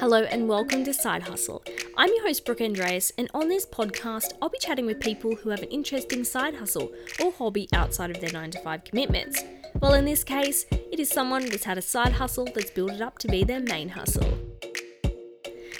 Hello 0.00 0.22
and 0.22 0.48
welcome 0.48 0.82
to 0.84 0.94
Side 0.94 1.24
Hustle. 1.24 1.62
I'm 1.98 2.08
your 2.08 2.26
host, 2.26 2.46
Brooke 2.46 2.62
Andreas, 2.62 3.12
and 3.18 3.30
on 3.34 3.50
this 3.50 3.66
podcast, 3.66 4.32
I'll 4.40 4.48
be 4.48 4.58
chatting 4.58 4.86
with 4.86 4.98
people 4.98 5.36
who 5.36 5.50
have 5.50 5.62
an 5.62 5.68
interesting 5.68 6.24
side 6.24 6.54
hustle 6.54 6.90
or 7.22 7.30
hobby 7.32 7.68
outside 7.74 8.08
of 8.08 8.18
their 8.18 8.32
9 8.32 8.50
to 8.52 8.60
5 8.60 8.84
commitments. 8.84 9.44
Well, 9.78 9.92
in 9.92 10.06
this 10.06 10.24
case, 10.24 10.64
it 10.70 10.98
is 10.98 11.10
someone 11.10 11.44
that's 11.50 11.64
had 11.64 11.76
a 11.76 11.82
side 11.82 12.12
hustle 12.12 12.48
that's 12.54 12.70
built 12.70 12.92
it 12.92 13.02
up 13.02 13.18
to 13.18 13.28
be 13.28 13.44
their 13.44 13.60
main 13.60 13.90
hustle. 13.90 14.38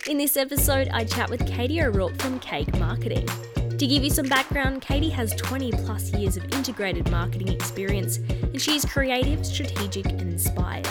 In 0.06 0.18
this 0.18 0.36
episode, 0.36 0.90
I 0.92 1.04
chat 1.04 1.30
with 1.30 1.46
Katie 1.46 1.80
O'Rourke 1.80 2.20
from 2.20 2.40
Cake 2.40 2.78
Marketing. 2.78 3.26
To 3.56 3.86
give 3.86 4.04
you 4.04 4.10
some 4.10 4.28
background, 4.28 4.82
Katie 4.82 5.08
has 5.08 5.34
20 5.36 5.72
plus 5.72 6.12
years 6.12 6.36
of 6.36 6.44
integrated 6.52 7.10
marketing 7.10 7.48
experience, 7.48 8.18
and 8.18 8.60
she 8.60 8.76
is 8.76 8.84
creative, 8.84 9.46
strategic, 9.46 10.04
and 10.04 10.20
inspired. 10.20 10.86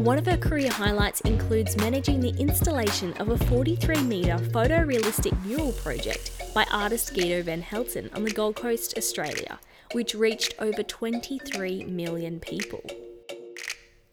One 0.00 0.16
of 0.16 0.24
her 0.24 0.38
career 0.38 0.70
highlights 0.70 1.20
includes 1.20 1.76
managing 1.76 2.20
the 2.20 2.34
installation 2.38 3.12
of 3.18 3.28
a 3.28 3.36
43 3.36 4.00
metre 4.00 4.38
photorealistic 4.38 5.38
mural 5.44 5.72
project 5.72 6.32
by 6.54 6.64
artist 6.72 7.12
Guido 7.12 7.42
Van 7.42 7.60
Helten 7.60 8.08
on 8.14 8.24
the 8.24 8.30
Gold 8.30 8.56
Coast, 8.56 8.96
Australia, 8.96 9.60
which 9.92 10.14
reached 10.14 10.54
over 10.58 10.82
23 10.82 11.84
million 11.84 12.40
people. 12.40 12.82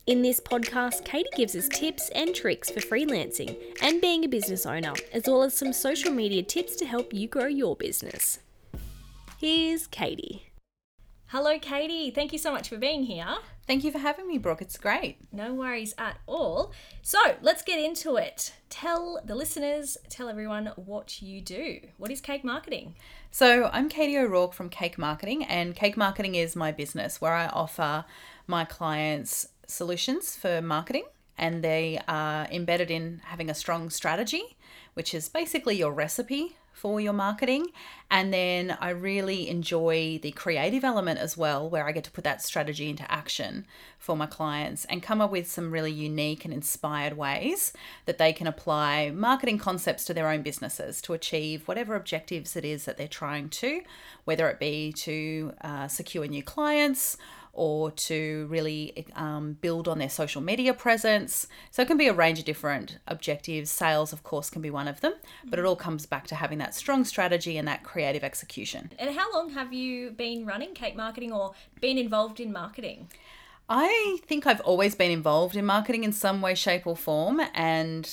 In 0.07 0.23
this 0.23 0.41
podcast, 0.41 1.05
Katie 1.05 1.29
gives 1.37 1.55
us 1.55 1.69
tips 1.69 2.09
and 2.09 2.35
tricks 2.35 2.69
for 2.69 2.81
freelancing 2.81 3.57
and 3.81 4.01
being 4.01 4.25
a 4.25 4.27
business 4.27 4.65
owner, 4.65 4.91
as 5.13 5.23
well 5.25 5.43
as 5.43 5.53
some 5.53 5.71
social 5.71 6.11
media 6.11 6.43
tips 6.43 6.75
to 6.75 6.85
help 6.85 7.13
you 7.13 7.29
grow 7.29 7.47
your 7.47 7.77
business. 7.77 8.39
Here's 9.39 9.87
Katie. 9.87 10.46
Hello, 11.31 11.59
Katie. 11.59 12.09
Thank 12.09 12.31
you 12.31 12.39
so 12.39 12.53
much 12.53 12.69
for 12.69 12.77
being 12.77 13.03
here. 13.03 13.27
Thank 13.67 13.83
you 13.83 13.91
for 13.91 13.97
having 13.97 14.29
me, 14.29 14.37
Brooke. 14.37 14.61
It's 14.61 14.77
great. 14.77 15.17
No 15.33 15.53
worries 15.53 15.93
at 15.97 16.19
all. 16.25 16.71
So 17.01 17.19
let's 17.41 17.63
get 17.63 17.83
into 17.83 18.15
it. 18.15 18.53
Tell 18.69 19.19
the 19.25 19.35
listeners, 19.35 19.97
tell 20.07 20.29
everyone 20.29 20.67
what 20.77 21.21
you 21.21 21.41
do. 21.41 21.81
What 21.97 22.11
is 22.11 22.21
cake 22.21 22.45
marketing? 22.45 22.95
So, 23.29 23.69
I'm 23.73 23.89
Katie 23.89 24.17
O'Rourke 24.17 24.53
from 24.53 24.69
Cake 24.69 24.97
Marketing, 24.97 25.43
and 25.43 25.75
Cake 25.75 25.97
Marketing 25.97 26.35
is 26.35 26.55
my 26.55 26.71
business 26.71 27.19
where 27.19 27.33
I 27.33 27.47
offer 27.47 28.05
my 28.47 28.63
clients 28.63 29.49
solutions 29.67 30.33
for 30.37 30.61
marketing, 30.61 31.03
and 31.37 31.61
they 31.61 31.99
are 32.07 32.47
embedded 32.49 32.89
in 32.89 33.19
having 33.25 33.49
a 33.49 33.53
strong 33.53 33.89
strategy, 33.89 34.55
which 34.93 35.13
is 35.13 35.27
basically 35.27 35.75
your 35.75 35.91
recipe 35.91 36.55
for 36.77 37.01
your 37.01 37.13
marketing. 37.13 37.65
And 38.11 38.31
then 38.31 38.77
I 38.79 38.91
really 38.91 39.49
enjoy 39.49 40.19
the 40.21 40.31
creative 40.31 40.83
element 40.83 41.19
as 41.19 41.35
well, 41.35 41.67
where 41.67 41.87
I 41.87 41.91
get 41.91 42.03
to 42.03 42.11
put 42.11 42.23
that 42.23 42.43
strategy 42.43 42.87
into 42.87 43.11
action 43.11 43.65
for 43.97 44.15
my 44.15 44.27
clients 44.27 44.85
and 44.85 45.01
come 45.01 45.19
up 45.19 45.31
with 45.31 45.49
some 45.49 45.71
really 45.71 45.91
unique 45.91 46.45
and 46.45 46.53
inspired 46.53 47.17
ways 47.17 47.73
that 48.05 48.19
they 48.19 48.31
can 48.31 48.45
apply 48.45 49.09
marketing 49.09 49.57
concepts 49.57 50.05
to 50.05 50.13
their 50.13 50.29
own 50.29 50.43
businesses 50.43 51.01
to 51.01 51.13
achieve 51.13 51.67
whatever 51.67 51.95
objectives 51.95 52.55
it 52.55 52.63
is 52.63 52.85
that 52.85 52.95
they're 52.97 53.07
trying 53.07 53.49
to, 53.49 53.81
whether 54.25 54.47
it 54.47 54.59
be 54.59 54.93
to 54.93 55.53
uh, 55.61 55.87
secure 55.87 56.27
new 56.27 56.43
clients 56.43 57.17
or 57.57 57.89
to 57.91 58.47
really 58.49 59.07
um, 59.15 59.53
build 59.59 59.87
on 59.87 59.97
their 59.97 60.09
social 60.09 60.41
media 60.41 60.73
presence. 60.73 61.47
So 61.71 61.81
it 61.81 61.87
can 61.87 61.97
be 61.97 62.07
a 62.07 62.13
range 62.13 62.39
of 62.39 62.45
different 62.45 62.99
objectives. 63.07 63.71
Sales, 63.71 64.13
of 64.13 64.23
course, 64.23 64.49
can 64.49 64.61
be 64.61 64.69
one 64.69 64.87
of 64.87 65.01
them, 65.01 65.15
but 65.45 65.57
it 65.57 65.65
all 65.65 65.75
comes 65.75 66.05
back 66.05 66.27
to 66.27 66.35
having 66.35 66.59
that 66.59 66.75
strong 66.75 67.03
strategy 67.03 67.57
and 67.57 67.67
that 67.67 67.83
creative 67.83 68.23
execution. 68.23 68.91
And 68.99 69.15
how 69.15 69.33
long 69.33 69.49
have 69.49 69.73
you 69.73 70.11
been 70.11 70.45
running 70.45 70.75
cake 70.75 70.95
marketing 70.95 71.33
or 71.33 71.53
been 71.81 71.97
involved 71.97 72.39
in 72.39 72.53
marketing? 72.53 73.09
I 73.67 74.19
think 74.25 74.45
I've 74.45 74.61
always 74.61 74.95
been 74.95 75.11
involved 75.11 75.55
in 75.55 75.65
marketing 75.65 76.03
in 76.03 76.13
some 76.13 76.41
way, 76.41 76.53
shape, 76.55 76.85
or 76.85 76.95
form. 76.95 77.41
And 77.53 78.09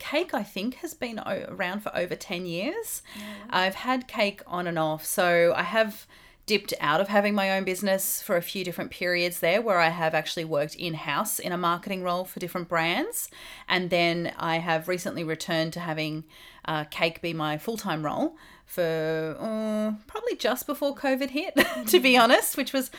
cake 0.00 0.34
i 0.34 0.42
think 0.42 0.74
has 0.74 0.94
been 0.94 1.20
around 1.20 1.78
for 1.78 1.96
over 1.96 2.16
10 2.16 2.44
years 2.44 3.02
yeah. 3.16 3.22
i've 3.50 3.76
had 3.76 4.08
cake 4.08 4.42
on 4.44 4.66
and 4.66 4.80
off 4.80 5.04
so 5.06 5.54
i 5.56 5.62
have 5.62 6.08
dipped 6.46 6.72
out 6.80 7.00
of 7.00 7.08
having 7.08 7.34
my 7.34 7.56
own 7.56 7.64
business 7.64 8.22
for 8.22 8.36
a 8.36 8.42
few 8.42 8.64
different 8.64 8.92
periods 8.92 9.40
there 9.40 9.60
where 9.60 9.80
I 9.80 9.88
have 9.88 10.14
actually 10.14 10.44
worked 10.44 10.76
in 10.76 10.94
house 10.94 11.40
in 11.40 11.50
a 11.50 11.58
marketing 11.58 12.04
role 12.04 12.24
for 12.24 12.38
different 12.38 12.68
brands. 12.68 13.28
And 13.68 13.90
then 13.90 14.32
I 14.38 14.58
have 14.58 14.86
recently 14.86 15.24
returned 15.24 15.72
to 15.72 15.80
having 15.80 16.24
uh, 16.64 16.84
cake 16.84 17.20
be 17.20 17.32
my 17.32 17.58
full 17.58 17.76
time 17.76 18.04
role 18.04 18.36
for 18.64 19.36
uh, 19.40 19.92
probably 20.06 20.36
just 20.36 20.66
before 20.66 20.94
COVID 20.94 21.30
hit, 21.30 21.54
to 21.86 22.00
be 22.00 22.16
honest, 22.16 22.56
which 22.56 22.72
was 22.72 22.92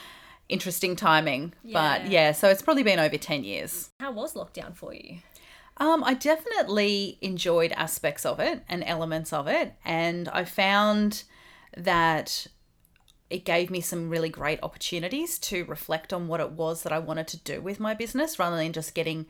interesting 0.49 0.97
timing. 0.97 1.53
Yeah. 1.63 1.99
But 1.99 2.11
yeah, 2.11 2.33
so 2.33 2.49
it's 2.49 2.61
probably 2.61 2.83
been 2.83 2.99
over 2.99 3.17
10 3.17 3.45
years. 3.45 3.91
How 3.99 4.11
was 4.11 4.33
lockdown 4.33 4.75
for 4.75 4.93
you? 4.93 5.19
Um, 5.77 6.03
I 6.03 6.15
definitely 6.15 7.17
enjoyed 7.21 7.71
aspects 7.73 8.25
of 8.25 8.39
it 8.39 8.63
and 8.67 8.83
elements 8.83 9.31
of 9.31 9.47
it. 9.47 9.73
And 9.85 10.27
I 10.29 10.43
found 10.43 11.23
that 11.75 12.47
it 13.29 13.45
gave 13.45 13.69
me 13.69 13.81
some 13.81 14.09
really 14.09 14.29
great 14.29 14.59
opportunities 14.63 15.37
to 15.39 15.65
reflect 15.65 16.13
on 16.13 16.27
what 16.27 16.39
it 16.39 16.51
was 16.51 16.83
that 16.83 16.93
I 16.93 16.99
wanted 16.99 17.27
to 17.29 17.37
do 17.37 17.61
with 17.61 17.79
my 17.79 17.93
business 17.93 18.39
rather 18.39 18.55
than 18.55 18.73
just 18.73 18.95
getting 18.95 19.25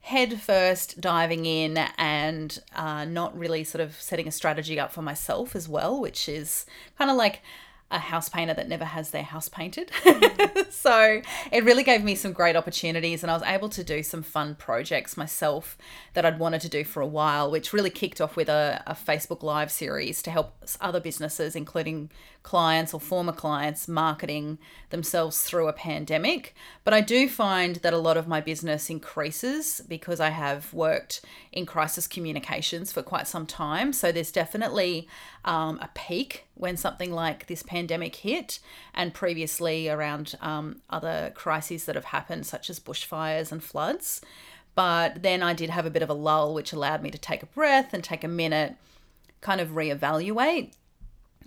head 0.00 0.40
first 0.40 1.00
diving 1.00 1.44
in 1.46 1.76
and 1.98 2.58
uh, 2.74 3.04
not 3.04 3.36
really 3.38 3.64
sort 3.64 3.80
of 3.82 4.00
setting 4.00 4.26
a 4.26 4.32
strategy 4.32 4.80
up 4.80 4.92
for 4.92 5.02
myself 5.02 5.54
as 5.54 5.68
well, 5.68 6.00
which 6.00 6.28
is 6.28 6.64
kind 6.98 7.10
of 7.10 7.16
like 7.16 7.42
a 7.90 7.98
house 7.98 8.28
painter 8.28 8.54
that 8.54 8.68
never 8.68 8.84
has 8.84 9.10
their 9.10 9.22
house 9.22 9.48
painted. 9.48 9.90
so 10.70 11.20
it 11.50 11.64
really 11.64 11.82
gave 11.82 12.04
me 12.04 12.14
some 12.14 12.32
great 12.32 12.56
opportunities, 12.56 13.22
and 13.22 13.30
I 13.30 13.34
was 13.34 13.42
able 13.42 13.68
to 13.70 13.82
do 13.82 14.02
some 14.02 14.22
fun 14.22 14.54
projects 14.54 15.16
myself 15.16 15.76
that 16.14 16.24
I'd 16.24 16.38
wanted 16.38 16.60
to 16.62 16.68
do 16.68 16.84
for 16.84 17.00
a 17.00 17.06
while, 17.06 17.50
which 17.50 17.72
really 17.72 17.90
kicked 17.90 18.20
off 18.20 18.36
with 18.36 18.48
a, 18.48 18.82
a 18.86 18.94
Facebook 18.94 19.42
Live 19.42 19.70
series 19.70 20.22
to 20.22 20.30
help 20.30 20.64
other 20.80 21.00
businesses, 21.00 21.56
including 21.56 22.10
clients 22.42 22.94
or 22.94 23.00
former 23.00 23.32
clients, 23.32 23.88
marketing 23.88 24.58
themselves 24.90 25.42
through 25.42 25.68
a 25.68 25.72
pandemic. 25.72 26.54
But 26.84 26.94
I 26.94 27.00
do 27.00 27.28
find 27.28 27.76
that 27.76 27.92
a 27.92 27.98
lot 27.98 28.16
of 28.16 28.28
my 28.28 28.40
business 28.40 28.88
increases 28.88 29.82
because 29.86 30.20
I 30.20 30.30
have 30.30 30.72
worked 30.72 31.22
in 31.52 31.66
crisis 31.66 32.06
communications 32.06 32.92
for 32.92 33.02
quite 33.02 33.26
some 33.28 33.46
time. 33.46 33.92
So 33.92 34.12
there's 34.12 34.32
definitely 34.32 35.08
um, 35.44 35.78
a 35.80 35.90
peak 35.94 36.46
when 36.60 36.76
something 36.76 37.12
like 37.12 37.46
this 37.46 37.62
pandemic 37.62 38.16
hit, 38.16 38.60
and 38.94 39.14
previously 39.14 39.88
around 39.88 40.34
um, 40.40 40.80
other 40.90 41.32
crises 41.34 41.84
that 41.86 41.94
have 41.94 42.06
happened, 42.06 42.46
such 42.46 42.70
as 42.70 42.78
bushfires 42.78 43.50
and 43.50 43.62
floods. 43.64 44.20
But 44.74 45.22
then 45.22 45.42
I 45.42 45.52
did 45.52 45.70
have 45.70 45.86
a 45.86 45.90
bit 45.90 46.02
of 46.02 46.10
a 46.10 46.14
lull, 46.14 46.54
which 46.54 46.72
allowed 46.72 47.02
me 47.02 47.10
to 47.10 47.18
take 47.18 47.42
a 47.42 47.46
breath 47.46 47.92
and 47.92 48.04
take 48.04 48.22
a 48.22 48.28
minute, 48.28 48.76
kind 49.40 49.60
of 49.60 49.70
reevaluate 49.70 50.72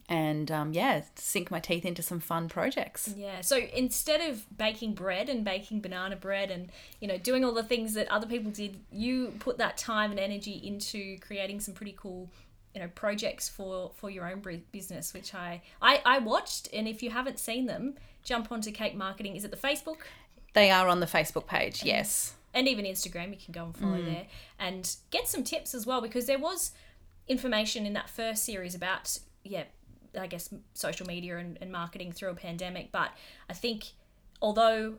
and 0.09 0.51
um, 0.51 0.73
yeah, 0.73 1.01
sink 1.15 1.49
my 1.49 1.59
teeth 1.59 1.85
into 1.85 2.01
some 2.01 2.19
fun 2.19 2.49
projects. 2.49 3.13
Yeah. 3.15 3.41
So 3.41 3.57
instead 3.57 4.21
of 4.29 4.45
baking 4.55 4.93
bread 4.93 5.29
and 5.29 5.45
baking 5.45 5.81
banana 5.81 6.15
bread 6.15 6.51
and 6.51 6.69
you 6.99 7.07
know 7.07 7.17
doing 7.17 7.45
all 7.45 7.53
the 7.53 7.63
things 7.63 7.93
that 7.93 8.07
other 8.09 8.27
people 8.27 8.51
did, 8.51 8.79
you 8.91 9.33
put 9.39 9.57
that 9.57 9.77
time 9.77 10.11
and 10.11 10.19
energy 10.19 10.61
into 10.63 11.17
creating 11.19 11.61
some 11.61 11.73
pretty 11.73 11.95
cool 11.97 12.29
you 12.73 12.81
know 12.81 12.89
projects 12.95 13.47
for 13.47 13.91
for 13.95 14.09
your 14.09 14.29
own 14.29 14.41
business 14.71 15.13
which 15.13 15.35
I, 15.35 15.61
I 15.81 16.01
i 16.05 16.19
watched 16.19 16.69
and 16.73 16.87
if 16.87 17.03
you 17.03 17.11
haven't 17.11 17.39
seen 17.39 17.67
them 17.67 17.95
jump 18.23 18.51
onto 18.51 18.71
cake 18.71 18.95
marketing. 18.95 19.35
Is 19.35 19.45
it 19.45 19.51
the 19.51 19.57
facebook? 19.57 19.97
They 20.53 20.71
are 20.71 20.87
on 20.87 20.99
the 20.99 21.05
facebook 21.05 21.47
page 21.47 21.81
and, 21.81 21.87
yes. 21.87 22.35
and 22.53 22.67
even 22.67 22.85
instagram 22.85 23.31
you 23.31 23.37
can 23.43 23.53
go 23.53 23.65
and 23.65 23.75
follow 23.75 23.97
mm. 23.97 24.05
there 24.05 24.27
and 24.59 24.95
get 25.09 25.27
some 25.27 25.43
tips 25.43 25.73
as 25.73 25.87
well 25.87 25.99
because 25.99 26.27
there 26.27 26.37
was 26.37 26.73
information 27.27 27.87
in 27.87 27.93
that 27.93 28.07
first 28.07 28.45
series 28.45 28.75
about 28.75 29.17
yeah 29.43 29.63
i 30.19 30.27
guess 30.27 30.53
social 30.75 31.07
media 31.07 31.37
and, 31.37 31.57
and 31.59 31.71
marketing 31.71 32.11
through 32.11 32.29
a 32.29 32.35
pandemic 32.35 32.91
but 32.91 33.09
i 33.49 33.53
think 33.53 33.93
although 34.43 34.93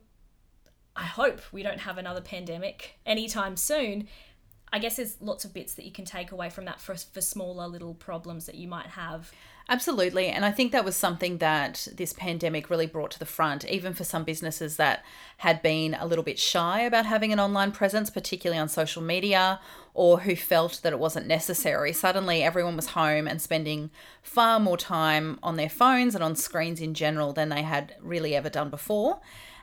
i 0.97 1.05
hope 1.05 1.41
we 1.53 1.63
don't 1.63 1.79
have 1.79 1.99
another 1.99 2.21
pandemic 2.21 2.99
anytime 3.07 3.57
soon 3.57 4.09
I 4.75 4.81
guess 4.81 4.97
there's 4.97 5.17
lots 5.21 5.45
of 5.45 5.55
bits 5.55 5.75
that 5.75 5.85
you 5.85 5.93
can 5.93 6.05
take 6.05 6.33
away 6.33 6.51
from 6.51 6.65
that 6.65 6.81
for, 6.81 6.97
for 6.97 7.21
smaller 7.21 7.69
little 7.69 7.95
problems 7.95 8.47
that 8.47 8.57
you 8.57 8.67
might 8.67 8.89
have. 8.89 9.33
Absolutely. 9.69 10.27
And 10.27 10.45
I 10.45 10.51
think 10.51 10.73
that 10.73 10.85
was 10.85 10.97
something 10.97 11.39
that 11.39 11.87
this 11.95 12.13
pandemic 12.13 12.69
really 12.69 12.87
brought 12.87 13.13
to 13.13 13.21
the 13.21 13.25
front, 13.25 13.65
even 13.67 13.95
for 13.95 14.03
some 14.03 14.25
businesses 14.25 14.77
that 14.77 15.05
had 15.37 15.63
been 15.63 15.95
a 15.95 16.07
little 16.07 16.25
bit 16.25 16.41
shy 16.41 16.81
about 16.81 17.07
having 17.07 17.33
an 17.33 17.39
online 17.39 17.71
presence, 17.71 18.11
particularly 18.11 18.59
on 18.59 18.69
social 18.69 19.01
media, 19.01 19.61
or 19.95 20.19
who 20.19 20.35
felt 20.35 20.81
that 20.83 20.93
it 20.93 20.99
wasn't 20.99 21.29
necessary. 21.29 21.93
Suddenly, 21.93 22.43
everyone 22.43 22.75
was 22.75 22.89
home 22.89 23.29
and 23.29 23.41
spending 23.41 23.91
far 24.23 24.59
more 24.59 24.77
time 24.77 25.39
on 25.41 25.55
their 25.55 25.71
phones 25.71 26.17
and 26.17 26.25
on 26.25 26.35
screens 26.35 26.81
in 26.81 26.95
general 26.95 27.33
than 27.33 27.49
they 27.49 27.63
had 27.63 27.95
really 28.01 28.35
ever 28.35 28.51
done 28.51 28.71
before. 28.71 29.21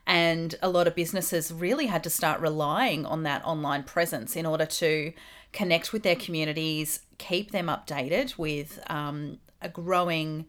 And 0.08 0.56
a 0.62 0.70
lot 0.70 0.88
of 0.88 0.96
businesses 0.96 1.52
really 1.52 1.86
had 1.86 2.04
to 2.04 2.10
start 2.10 2.42
relying 2.42 3.06
on 3.06 3.24
that 3.24 3.46
online 3.46 3.84
presence 3.84 4.36
in 4.36 4.46
order 4.46 4.66
to 4.66 5.14
connect 5.54 5.94
with 5.94 6.04
their 6.04 6.16
communities, 6.16 7.02
keep 7.18 7.52
them 7.52 7.68
updated 7.68 8.38
with 8.38 8.80
um, 8.90 9.38
a 9.62 9.70
growing 9.70 10.46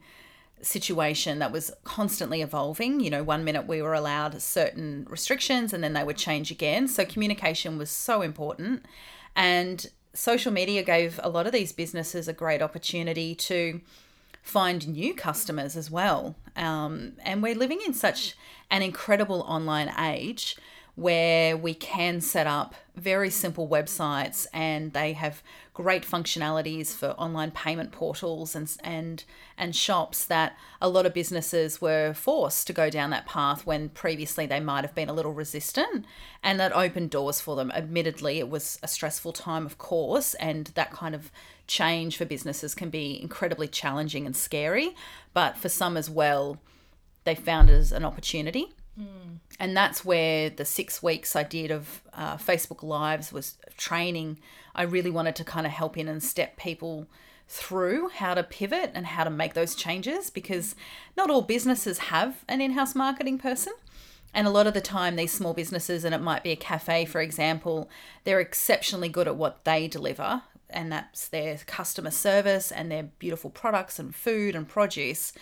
situation 0.62 1.40
that 1.40 1.52
was 1.52 1.72
constantly 1.84 2.40
evolving. 2.40 3.00
You 3.00 3.10
know, 3.10 3.22
one 3.22 3.44
minute 3.44 3.66
we 3.66 3.82
were 3.82 3.94
allowed 3.94 4.40
certain 4.40 5.06
restrictions 5.10 5.72
and 5.72 5.82
then 5.82 5.92
they 5.92 6.04
would 6.04 6.16
change 6.16 6.50
again. 6.50 6.88
So 6.88 7.04
communication 7.04 7.78
was 7.78 7.90
so 7.90 8.22
important. 8.22 8.86
And 9.34 9.86
social 10.14 10.52
media 10.52 10.82
gave 10.82 11.18
a 11.22 11.28
lot 11.28 11.46
of 11.46 11.52
these 11.52 11.72
businesses 11.72 12.28
a 12.28 12.32
great 12.32 12.62
opportunity 12.62 13.34
to 13.34 13.80
find 14.42 14.88
new 14.88 15.14
customers 15.14 15.76
as 15.76 15.90
well. 15.90 16.36
Um, 16.56 17.14
and 17.24 17.42
we're 17.42 17.54
living 17.54 17.80
in 17.86 17.94
such 17.94 18.34
an 18.70 18.82
incredible 18.82 19.42
online 19.42 19.92
age 19.98 20.56
where 20.94 21.56
we 21.56 21.72
can 21.72 22.20
set 22.20 22.46
up 22.46 22.74
very 22.94 23.30
simple 23.30 23.66
websites 23.66 24.46
and 24.52 24.92
they 24.92 25.14
have 25.14 25.42
great 25.72 26.04
functionalities 26.04 26.94
for 26.94 27.08
online 27.12 27.50
payment 27.50 27.90
portals 27.90 28.54
and 28.54 28.76
and 28.84 29.24
and 29.56 29.74
shops 29.74 30.26
that 30.26 30.54
a 30.82 30.88
lot 30.90 31.06
of 31.06 31.14
businesses 31.14 31.80
were 31.80 32.12
forced 32.12 32.66
to 32.66 32.74
go 32.74 32.90
down 32.90 33.08
that 33.08 33.24
path 33.24 33.64
when 33.64 33.88
previously 33.88 34.44
they 34.44 34.60
might 34.60 34.84
have 34.84 34.94
been 34.94 35.08
a 35.08 35.14
little 35.14 35.32
resistant 35.32 36.04
and 36.42 36.60
that 36.60 36.76
opened 36.76 37.08
doors 37.08 37.40
for 37.40 37.56
them. 37.56 37.70
Admittedly 37.70 38.38
it 38.38 38.50
was 38.50 38.78
a 38.82 38.88
stressful 38.88 39.32
time 39.32 39.64
of 39.64 39.78
course 39.78 40.34
and 40.34 40.66
that 40.74 40.92
kind 40.92 41.14
of 41.14 41.30
change 41.72 42.16
for 42.16 42.24
businesses 42.24 42.74
can 42.74 42.90
be 42.90 43.20
incredibly 43.20 43.68
challenging 43.68 44.26
and 44.26 44.36
scary 44.36 44.94
but 45.32 45.56
for 45.56 45.68
some 45.68 45.96
as 45.96 46.10
well 46.10 46.58
they 47.24 47.34
found 47.34 47.70
it 47.70 47.74
as 47.74 47.92
an 47.92 48.04
opportunity 48.04 48.74
Mm. 48.98 49.38
And 49.58 49.76
that's 49.76 50.04
where 50.04 50.50
the 50.50 50.64
six 50.64 51.02
weeks 51.02 51.34
I 51.34 51.42
did 51.42 51.70
of 51.70 52.02
uh, 52.12 52.36
Facebook 52.36 52.82
Lives 52.82 53.32
was 53.32 53.56
training. 53.76 54.38
I 54.74 54.82
really 54.82 55.10
wanted 55.10 55.36
to 55.36 55.44
kind 55.44 55.66
of 55.66 55.72
help 55.72 55.96
in 55.96 56.08
and 56.08 56.22
step 56.22 56.56
people 56.56 57.06
through 57.48 58.08
how 58.08 58.34
to 58.34 58.42
pivot 58.42 58.90
and 58.94 59.06
how 59.06 59.24
to 59.24 59.30
make 59.30 59.54
those 59.54 59.74
changes 59.74 60.30
because 60.30 60.74
not 61.16 61.30
all 61.30 61.42
businesses 61.42 61.98
have 61.98 62.44
an 62.48 62.60
in 62.60 62.72
house 62.72 62.94
marketing 62.94 63.38
person. 63.38 63.74
And 64.34 64.46
a 64.46 64.50
lot 64.50 64.66
of 64.66 64.72
the 64.72 64.80
time, 64.80 65.16
these 65.16 65.32
small 65.32 65.52
businesses, 65.52 66.04
and 66.04 66.14
it 66.14 66.22
might 66.22 66.42
be 66.42 66.52
a 66.52 66.56
cafe, 66.56 67.04
for 67.04 67.20
example, 67.20 67.90
they're 68.24 68.40
exceptionally 68.40 69.10
good 69.10 69.28
at 69.28 69.36
what 69.36 69.64
they 69.64 69.86
deliver, 69.86 70.42
and 70.72 70.90
that's 70.92 71.28
their 71.28 71.58
customer 71.66 72.10
service 72.10 72.72
and 72.72 72.90
their 72.90 73.04
beautiful 73.04 73.50
products 73.50 73.98
and 73.98 74.14
food 74.14 74.54
and 74.54 74.68
produce, 74.68 75.32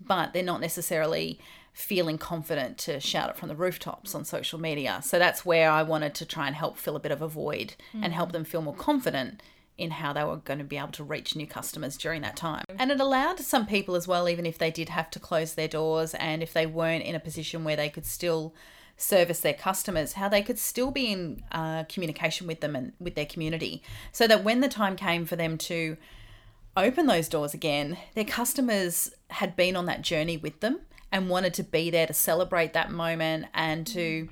but 0.00 0.32
they're 0.32 0.42
not 0.42 0.60
necessarily 0.60 1.40
feeling 1.72 2.18
confident 2.18 2.78
to 2.78 3.00
shout 3.00 3.30
it 3.30 3.36
from 3.36 3.48
the 3.48 3.54
rooftops 3.54 4.14
on 4.14 4.24
social 4.24 4.58
media. 4.58 5.00
So 5.02 5.18
that's 5.18 5.46
where 5.46 5.70
I 5.70 5.82
wanted 5.82 6.14
to 6.16 6.26
try 6.26 6.46
and 6.46 6.56
help 6.56 6.76
fill 6.76 6.96
a 6.96 7.00
bit 7.00 7.12
of 7.12 7.22
a 7.22 7.28
void 7.28 7.74
mm. 7.94 8.00
and 8.02 8.12
help 8.12 8.32
them 8.32 8.44
feel 8.44 8.62
more 8.62 8.74
confident 8.74 9.42
in 9.78 9.92
how 9.92 10.12
they 10.12 10.22
were 10.22 10.36
going 10.36 10.58
to 10.58 10.64
be 10.64 10.76
able 10.76 10.88
to 10.88 11.02
reach 11.02 11.34
new 11.34 11.46
customers 11.46 11.96
during 11.96 12.20
that 12.20 12.36
time. 12.36 12.64
And 12.78 12.90
it 12.90 13.00
allowed 13.00 13.40
some 13.40 13.66
people 13.66 13.94
as 13.94 14.06
well, 14.06 14.28
even 14.28 14.44
if 14.44 14.58
they 14.58 14.70
did 14.70 14.90
have 14.90 15.10
to 15.12 15.18
close 15.18 15.54
their 15.54 15.68
doors 15.68 16.14
and 16.14 16.42
if 16.42 16.52
they 16.52 16.66
weren't 16.66 17.04
in 17.04 17.14
a 17.14 17.20
position 17.20 17.64
where 17.64 17.76
they 17.76 17.88
could 17.88 18.04
still 18.04 18.54
service 19.00 19.40
their 19.40 19.54
customers, 19.54 20.14
how 20.14 20.28
they 20.28 20.42
could 20.42 20.58
still 20.58 20.90
be 20.90 21.12
in 21.12 21.42
uh, 21.52 21.84
communication 21.84 22.46
with 22.46 22.60
them 22.60 22.76
and 22.76 22.92
with 23.00 23.14
their 23.14 23.26
community. 23.26 23.82
So 24.12 24.26
that 24.26 24.44
when 24.44 24.60
the 24.60 24.68
time 24.68 24.96
came 24.96 25.24
for 25.24 25.36
them 25.36 25.58
to 25.58 25.96
open 26.76 27.06
those 27.06 27.28
doors 27.28 27.54
again, 27.54 27.96
their 28.14 28.24
customers 28.24 29.12
had 29.28 29.56
been 29.56 29.76
on 29.76 29.86
that 29.86 30.02
journey 30.02 30.36
with 30.36 30.60
them 30.60 30.80
and 31.12 31.28
wanted 31.28 31.54
to 31.54 31.62
be 31.62 31.90
there 31.90 32.06
to 32.06 32.14
celebrate 32.14 32.72
that 32.72 32.90
moment 32.90 33.46
and 33.54 33.86
to 33.88 34.28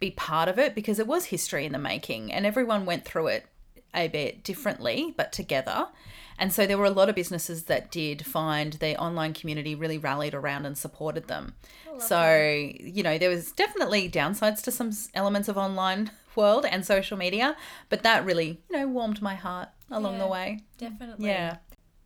be 0.00 0.10
part 0.10 0.48
of 0.48 0.58
it 0.58 0.74
because 0.74 0.98
it 0.98 1.06
was 1.06 1.26
history 1.26 1.64
in 1.64 1.72
the 1.72 1.78
making 1.78 2.32
and 2.32 2.46
everyone 2.46 2.86
went 2.86 3.04
through 3.04 3.26
it 3.28 3.46
a 3.94 4.08
bit 4.08 4.44
differently 4.44 5.14
but 5.16 5.32
together. 5.32 5.88
And 6.38 6.52
so 6.52 6.66
there 6.66 6.78
were 6.78 6.84
a 6.84 6.90
lot 6.90 7.08
of 7.08 7.14
businesses 7.14 7.64
that 7.64 7.90
did 7.90 8.24
find 8.24 8.74
the 8.74 8.96
online 8.96 9.32
community 9.32 9.74
really 9.74 9.98
rallied 9.98 10.34
around 10.34 10.66
and 10.66 10.78
supported 10.78 11.28
them. 11.28 11.54
So, 11.98 12.16
that. 12.16 12.80
you 12.80 13.02
know, 13.02 13.18
there 13.18 13.30
was 13.30 13.50
definitely 13.52 14.08
downsides 14.08 14.62
to 14.62 14.70
some 14.70 14.92
elements 15.14 15.48
of 15.48 15.58
online 15.58 16.12
world 16.36 16.64
and 16.64 16.86
social 16.86 17.16
media, 17.16 17.56
but 17.88 18.04
that 18.04 18.24
really, 18.24 18.60
you 18.70 18.76
know, 18.76 18.86
warmed 18.86 19.20
my 19.20 19.34
heart 19.34 19.68
along 19.90 20.14
yeah, 20.14 20.18
the 20.18 20.26
way. 20.28 20.60
Definitely. 20.78 21.26
Yeah 21.26 21.56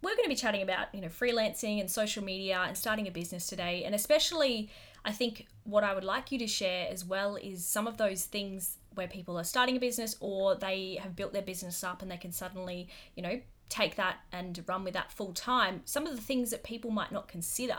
we're 0.02 0.17
going 0.17 0.25
to 0.25 0.29
be 0.29 0.35
chatting 0.35 0.62
about 0.62 0.93
you 0.93 1.00
know 1.00 1.08
freelancing 1.08 1.81
and 1.81 1.90
social 1.90 2.23
media 2.23 2.64
and 2.67 2.76
starting 2.76 3.06
a 3.06 3.11
business 3.11 3.46
today 3.46 3.85
and 3.85 3.94
especially 3.94 4.69
i 5.05 5.12
think 5.12 5.46
what 5.64 5.85
i 5.85 5.94
would 5.94 6.05
like 6.05 6.31
you 6.32 6.38
to 6.38 6.46
share 6.46 6.88
as 6.90 7.05
well 7.05 7.37
is 7.37 7.64
some 7.64 7.87
of 7.87 7.96
those 7.96 8.25
things 8.25 8.78
where 8.94 9.08
people 9.08 9.38
are 9.38 9.44
starting 9.44 9.76
a 9.76 9.81
business 9.81 10.17
or 10.20 10.55
they 10.56 10.99
have 11.00 11.17
built 11.17 11.32
their 11.32 11.43
business 11.43 11.82
up 11.82 12.02
and 12.02 12.11
they 12.11 12.17
can 12.17 12.32
suddenly 12.32 12.88
you 13.14 13.23
know 13.23 13.40
take 13.72 13.96
that 13.96 14.19
and 14.32 14.62
run 14.66 14.84
with 14.84 14.94
that 14.94 15.10
full 15.10 15.32
time 15.32 15.80
some 15.84 16.06
of 16.06 16.14
the 16.14 16.20
things 16.20 16.50
that 16.50 16.62
people 16.62 16.90
might 16.90 17.10
not 17.10 17.26
consider 17.26 17.78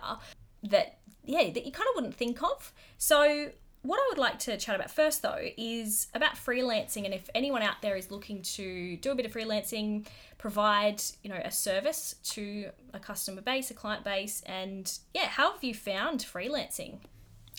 that 0.64 0.98
yeah 1.24 1.50
that 1.52 1.66
you 1.66 1.72
kind 1.72 1.88
of 1.90 1.96
wouldn't 1.96 2.16
think 2.16 2.42
of 2.42 2.74
so 2.98 3.50
what 3.84 4.00
I 4.00 4.08
would 4.10 4.18
like 4.18 4.40
to 4.40 4.58
chat 4.58 4.76
about 4.76 4.90
first, 4.90 5.22
though, 5.22 5.42
is 5.58 6.08
about 6.14 6.36
freelancing, 6.36 7.04
and 7.04 7.14
if 7.14 7.30
anyone 7.36 7.62
out 7.62 7.82
there 7.82 7.98
is 7.98 8.12
looking 8.12 8.42
to 8.42 8.96
do 8.98 9.12
a 9.12 9.16
bit 9.16 9.26
of 9.26 9.34
freelancing, 9.34 10.08
provide 10.38 11.02
you 11.22 11.30
know 11.30 11.40
a 11.44 11.52
service 11.52 12.16
to 12.24 12.70
a 12.94 13.00
customer 13.00 13.42
base, 13.42 13.72
a 13.72 13.74
client 13.74 14.06
base, 14.06 14.42
and 14.46 15.00
yeah, 15.14 15.26
how 15.26 15.52
have 15.52 15.64
you 15.64 15.74
found 15.74 16.22
freelancing? 16.22 17.00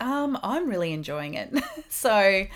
Um, 0.01 0.39
I'm 0.43 0.69
really 0.69 0.95
enjoying 0.95 1.35
it. 1.35 1.53
so, 1.91 2.47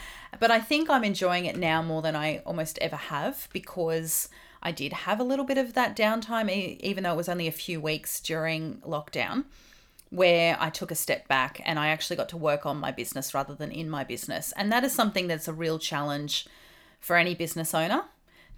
but 0.40 0.50
I 0.50 0.60
think 0.60 0.88
I'm 0.88 1.04
enjoying 1.04 1.44
it 1.44 1.56
now 1.56 1.82
more 1.82 2.00
than 2.00 2.16
I 2.16 2.38
almost 2.38 2.78
ever 2.78 2.96
have 2.96 3.48
because 3.52 4.30
I 4.62 4.72
did 4.72 4.92
have 4.92 5.20
a 5.20 5.24
little 5.24 5.44
bit 5.44 5.58
of 5.58 5.74
that 5.74 5.96
downtime, 5.96 6.50
even 6.80 7.04
though 7.04 7.12
it 7.12 7.16
was 7.16 7.28
only 7.28 7.46
a 7.46 7.52
few 7.52 7.80
weeks 7.80 8.20
during 8.20 8.76
lockdown 8.78 9.44
where 10.10 10.56
I 10.58 10.70
took 10.70 10.90
a 10.90 10.94
step 10.94 11.28
back 11.28 11.60
and 11.64 11.78
I 11.78 11.88
actually 11.88 12.16
got 12.16 12.30
to 12.30 12.36
work 12.36 12.64
on 12.64 12.78
my 12.78 12.90
business 12.90 13.34
rather 13.34 13.54
than 13.54 13.70
in 13.70 13.90
my 13.90 14.04
business. 14.04 14.52
And 14.56 14.72
that 14.72 14.84
is 14.84 14.92
something 14.92 15.26
that's 15.26 15.48
a 15.48 15.52
real 15.52 15.78
challenge 15.78 16.46
for 16.98 17.16
any 17.16 17.34
business 17.34 17.74
owner 17.74 18.04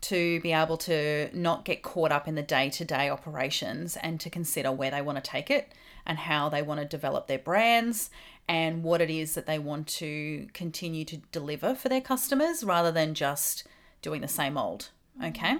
to 0.02 0.40
be 0.40 0.52
able 0.52 0.76
to 0.78 1.28
not 1.34 1.64
get 1.64 1.82
caught 1.82 2.12
up 2.12 2.26
in 2.26 2.34
the 2.34 2.42
day 2.42 2.70
to 2.70 2.84
day 2.84 3.10
operations 3.10 3.96
and 3.96 4.18
to 4.20 4.30
consider 4.30 4.72
where 4.72 4.90
they 4.90 5.02
want 5.02 5.22
to 5.22 5.30
take 5.30 5.50
it 5.50 5.72
and 6.06 6.18
how 6.18 6.48
they 6.48 6.62
want 6.62 6.80
to 6.80 6.86
develop 6.86 7.26
their 7.26 7.38
brands 7.38 8.08
and 8.48 8.82
what 8.82 9.00
it 9.00 9.10
is 9.10 9.34
that 9.34 9.46
they 9.46 9.58
want 9.58 9.86
to 9.86 10.48
continue 10.54 11.04
to 11.04 11.18
deliver 11.32 11.74
for 11.74 11.88
their 11.88 12.00
customers 12.00 12.64
rather 12.64 12.90
than 12.90 13.14
just 13.14 13.66
doing 14.00 14.22
the 14.22 14.28
same 14.28 14.56
old. 14.56 14.88
Okay. 15.24 15.56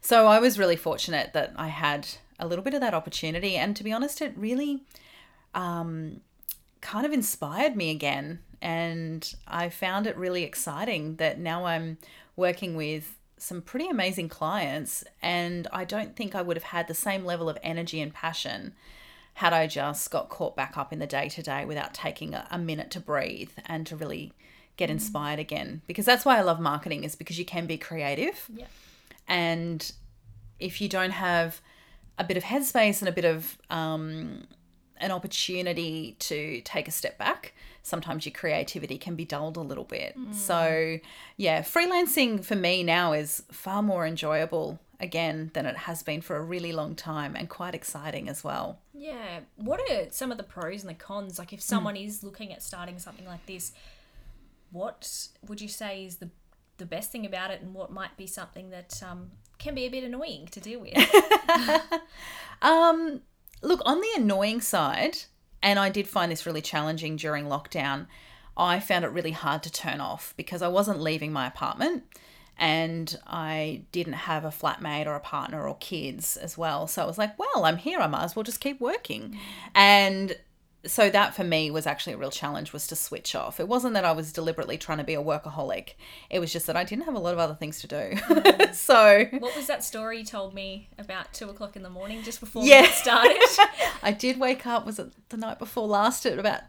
So 0.00 0.26
I 0.26 0.38
was 0.38 0.58
really 0.58 0.76
fortunate 0.76 1.32
that 1.32 1.52
I 1.56 1.68
had 1.68 2.08
a 2.38 2.46
little 2.46 2.64
bit 2.64 2.74
of 2.74 2.80
that 2.80 2.94
opportunity. 2.94 3.56
And 3.56 3.76
to 3.76 3.84
be 3.84 3.92
honest, 3.92 4.22
it 4.22 4.32
really 4.36 4.82
um, 5.54 6.20
kind 6.80 7.04
of 7.04 7.12
inspired 7.12 7.76
me 7.76 7.90
again. 7.90 8.40
And 8.62 9.34
I 9.46 9.68
found 9.68 10.06
it 10.06 10.16
really 10.16 10.44
exciting 10.44 11.16
that 11.16 11.38
now 11.38 11.66
I'm 11.66 11.98
working 12.36 12.76
with 12.76 13.16
some 13.36 13.62
pretty 13.62 13.88
amazing 13.88 14.28
clients. 14.28 15.04
And 15.22 15.66
I 15.72 15.84
don't 15.84 16.16
think 16.16 16.34
I 16.34 16.42
would 16.42 16.56
have 16.56 16.64
had 16.64 16.88
the 16.88 16.94
same 16.94 17.24
level 17.24 17.48
of 17.48 17.58
energy 17.62 18.00
and 18.00 18.12
passion 18.12 18.74
had 19.34 19.52
I 19.52 19.66
just 19.66 20.10
got 20.10 20.28
caught 20.28 20.56
back 20.56 20.76
up 20.76 20.92
in 20.92 20.98
the 20.98 21.06
day 21.06 21.28
to 21.30 21.42
day 21.42 21.64
without 21.64 21.94
taking 21.94 22.34
a, 22.34 22.46
a, 22.50 22.58
minute 22.58 22.90
to 22.90 23.00
breathe 23.00 23.52
and 23.64 23.86
to 23.86 23.96
really 23.96 24.32
get 24.80 24.88
mm. 24.88 24.98
inspired 24.98 25.38
again. 25.38 25.82
Because 25.86 26.06
that's 26.10 26.24
why 26.24 26.38
I 26.38 26.42
love 26.42 26.58
marketing, 26.58 27.04
is 27.04 27.14
because 27.14 27.38
you 27.38 27.44
can 27.44 27.66
be 27.66 27.78
creative. 27.78 28.36
Yeah. 28.52 28.66
And 29.28 29.92
if 30.58 30.80
you 30.80 30.88
don't 30.88 31.12
have 31.12 31.60
a 32.18 32.24
bit 32.24 32.36
of 32.36 32.42
headspace 32.42 33.00
and 33.00 33.08
a 33.08 33.12
bit 33.12 33.24
of 33.24 33.58
um, 33.70 34.46
an 34.96 35.10
opportunity 35.10 36.16
to 36.18 36.60
take 36.62 36.88
a 36.88 36.90
step 36.90 37.16
back, 37.16 37.54
sometimes 37.82 38.26
your 38.26 38.32
creativity 38.32 38.98
can 38.98 39.14
be 39.16 39.24
dulled 39.24 39.56
a 39.56 39.60
little 39.70 39.84
bit. 39.84 40.18
Mm. 40.18 40.34
So, 40.34 40.98
yeah, 41.36 41.62
freelancing 41.62 42.44
for 42.44 42.56
me 42.56 42.82
now 42.82 43.12
is 43.12 43.42
far 43.50 43.82
more 43.82 44.06
enjoyable 44.06 44.78
again 44.98 45.50
than 45.54 45.64
it 45.64 45.76
has 45.76 46.02
been 46.02 46.20
for 46.20 46.36
a 46.36 46.42
really 46.42 46.72
long 46.72 46.94
time 46.94 47.34
and 47.34 47.48
quite 47.48 47.74
exciting 47.74 48.28
as 48.28 48.44
well. 48.44 48.78
Yeah. 48.92 49.40
What 49.56 49.80
are 49.88 50.10
some 50.10 50.30
of 50.30 50.36
the 50.36 50.44
pros 50.44 50.82
and 50.82 50.90
the 50.90 50.94
cons? 50.94 51.38
Like, 51.38 51.54
if 51.54 51.62
someone 51.62 51.94
mm. 51.94 52.06
is 52.06 52.22
looking 52.22 52.52
at 52.52 52.62
starting 52.62 52.98
something 52.98 53.26
like 53.26 53.46
this, 53.46 53.72
what 54.70 55.28
would 55.46 55.60
you 55.60 55.68
say 55.68 56.04
is 56.04 56.16
the 56.16 56.30
the 56.78 56.86
best 56.86 57.12
thing 57.12 57.26
about 57.26 57.50
it 57.50 57.60
and 57.60 57.74
what 57.74 57.92
might 57.92 58.16
be 58.16 58.26
something 58.26 58.70
that 58.70 59.02
um, 59.02 59.30
can 59.58 59.74
be 59.74 59.84
a 59.84 59.90
bit 59.90 60.02
annoying 60.02 60.48
to 60.50 60.60
deal 60.60 60.80
with? 60.80 60.96
um, 62.62 63.20
Look, 63.62 63.82
on 63.84 64.00
the 64.00 64.10
annoying 64.16 64.60
side, 64.60 65.18
and 65.62 65.78
I 65.78 65.90
did 65.90 66.08
find 66.08 66.32
this 66.32 66.46
really 66.46 66.62
challenging 66.62 67.16
during 67.16 67.44
lockdown, 67.44 68.06
I 68.56 68.80
found 68.80 69.04
it 69.04 69.08
really 69.08 69.32
hard 69.32 69.62
to 69.64 69.72
turn 69.72 70.00
off 70.00 70.34
because 70.36 70.62
I 70.62 70.68
wasn't 70.68 71.00
leaving 71.00 71.32
my 71.32 71.46
apartment 71.46 72.04
and 72.56 73.18
I 73.26 73.84
didn't 73.92 74.14
have 74.14 74.44
a 74.44 74.48
flatmate 74.48 75.06
or 75.06 75.14
a 75.14 75.20
partner 75.20 75.66
or 75.66 75.76
kids 75.76 76.36
as 76.36 76.58
well. 76.58 76.86
So 76.86 77.02
I 77.02 77.06
was 77.06 77.16
like, 77.16 77.38
well, 77.38 77.64
I'm 77.64 77.78
here, 77.78 78.00
I 78.00 78.06
might 78.06 78.24
as 78.24 78.36
well 78.36 78.42
just 78.42 78.60
keep 78.60 78.80
working. 78.80 79.38
And 79.74 80.36
so 80.86 81.10
that 81.10 81.34
for 81.34 81.44
me 81.44 81.70
was 81.70 81.86
actually 81.86 82.14
a 82.14 82.16
real 82.16 82.30
challenge 82.30 82.72
was 82.72 82.86
to 82.86 82.96
switch 82.96 83.34
off. 83.34 83.60
It 83.60 83.68
wasn't 83.68 83.94
that 83.94 84.04
i 84.04 84.12
was 84.12 84.32
deliberately 84.32 84.78
trying 84.78 84.98
to 84.98 85.04
be 85.04 85.14
a 85.14 85.22
workaholic. 85.22 85.94
It 86.30 86.38
was 86.38 86.52
just 86.52 86.66
that 86.66 86.76
i 86.76 86.84
didn't 86.84 87.04
have 87.04 87.14
a 87.14 87.18
lot 87.18 87.34
of 87.34 87.38
other 87.38 87.54
things 87.54 87.80
to 87.80 87.86
do. 87.86 87.96
Mm. 87.96 88.74
so 88.74 89.26
what 89.38 89.54
was 89.56 89.66
that 89.66 89.84
story 89.84 90.18
you 90.18 90.24
told 90.24 90.54
me 90.54 90.88
about 90.98 91.32
two 91.32 91.48
o'clock 91.50 91.76
in 91.76 91.82
the 91.82 91.90
morning 91.90 92.22
just 92.22 92.40
before 92.40 92.64
yeah. 92.64 92.82
we 92.82 92.88
started? 92.88 93.38
I 94.02 94.12
did 94.12 94.38
wake 94.38 94.66
up 94.66 94.86
was 94.86 94.98
it 94.98 95.12
the 95.28 95.36
night 95.36 95.58
before 95.58 95.86
last 95.86 96.24
at 96.24 96.38
about 96.38 96.62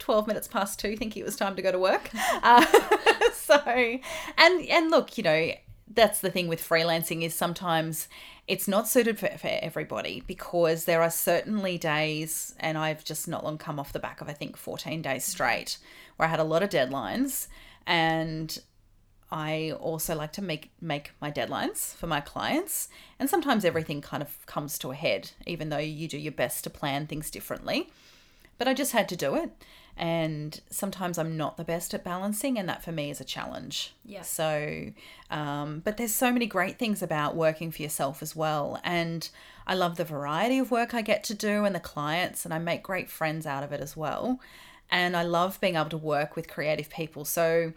12 0.00 0.26
minutes 0.26 0.48
past 0.48 0.80
two 0.80 0.96
thinking 0.96 1.22
it 1.22 1.24
was 1.24 1.36
time 1.36 1.54
to 1.54 1.62
go 1.62 1.70
to 1.72 1.78
work? 1.78 2.10
Uh, 2.42 2.64
so 3.32 3.58
and 3.64 4.68
and 4.68 4.90
look 4.90 5.16
you 5.16 5.24
know 5.24 5.52
that's 5.88 6.20
the 6.20 6.30
thing 6.30 6.48
with 6.48 6.66
freelancing 6.66 7.22
is 7.22 7.34
sometimes 7.34 8.08
it's 8.46 8.68
not 8.68 8.88
suited 8.88 9.18
for, 9.18 9.28
for 9.38 9.50
everybody 9.62 10.22
because 10.26 10.84
there 10.84 11.02
are 11.02 11.10
certainly 11.10 11.76
days 11.76 12.54
and 12.58 12.78
i've 12.78 13.04
just 13.04 13.28
not 13.28 13.44
long 13.44 13.58
come 13.58 13.78
off 13.78 13.92
the 13.92 13.98
back 13.98 14.20
of 14.20 14.28
i 14.28 14.32
think 14.32 14.56
14 14.56 15.02
days 15.02 15.24
straight 15.24 15.78
where 16.16 16.26
i 16.26 16.30
had 16.30 16.40
a 16.40 16.44
lot 16.44 16.62
of 16.62 16.70
deadlines. 16.70 17.48
And 17.86 18.58
i 19.30 19.72
also 19.80 20.14
like 20.14 20.32
to 20.32 20.42
make 20.42 20.70
make 20.80 21.12
my 21.20 21.30
deadlines 21.30 21.94
for 21.94 22.06
my 22.06 22.20
clients. 22.20 22.88
And 23.18 23.28
sometimes 23.28 23.64
everything 23.64 24.00
kind 24.00 24.22
of 24.22 24.44
comes 24.46 24.78
to 24.78 24.90
a 24.90 24.94
head 24.94 25.32
even 25.46 25.68
though 25.68 25.78
you 25.78 26.08
do 26.08 26.18
your 26.18 26.32
best 26.32 26.64
to 26.64 26.70
plan 26.70 27.06
things 27.06 27.30
differently. 27.30 27.90
But 28.56 28.68
i 28.68 28.74
just 28.74 28.92
had 28.92 29.08
to 29.10 29.16
do 29.16 29.34
it 29.34 29.50
and 29.96 30.60
sometimes 30.70 31.18
I'm 31.18 31.36
not 31.36 31.56
the 31.56 31.64
best 31.64 31.94
at 31.94 32.02
balancing, 32.02 32.58
and 32.58 32.68
that 32.68 32.82
for 32.82 32.90
me 32.90 33.10
is 33.10 33.20
a 33.20 33.24
challenge. 33.24 33.94
Yeah. 34.04 34.22
So, 34.22 34.90
um, 35.30 35.82
but 35.84 35.96
there's 35.96 36.14
so 36.14 36.32
many 36.32 36.46
great 36.46 36.78
things 36.78 37.02
about 37.02 37.36
working 37.36 37.70
for 37.70 37.82
yourself 37.82 38.22
as 38.22 38.34
well, 38.34 38.80
and 38.82 39.28
I 39.66 39.74
love 39.74 39.96
the 39.96 40.04
variety 40.04 40.58
of 40.58 40.70
work 40.70 40.94
I 40.94 41.02
get 41.02 41.22
to 41.24 41.34
do 41.34 41.64
and 41.64 41.74
the 41.74 41.80
clients, 41.80 42.44
and 42.44 42.52
I 42.52 42.58
make 42.58 42.82
great 42.82 43.08
friends 43.08 43.46
out 43.46 43.62
of 43.62 43.72
it 43.72 43.80
as 43.80 43.96
well. 43.96 44.40
And 44.90 45.16
I 45.16 45.22
love 45.22 45.60
being 45.60 45.76
able 45.76 45.90
to 45.90 45.96
work 45.96 46.36
with 46.36 46.48
creative 46.48 46.90
people. 46.90 47.24
So, 47.24 47.72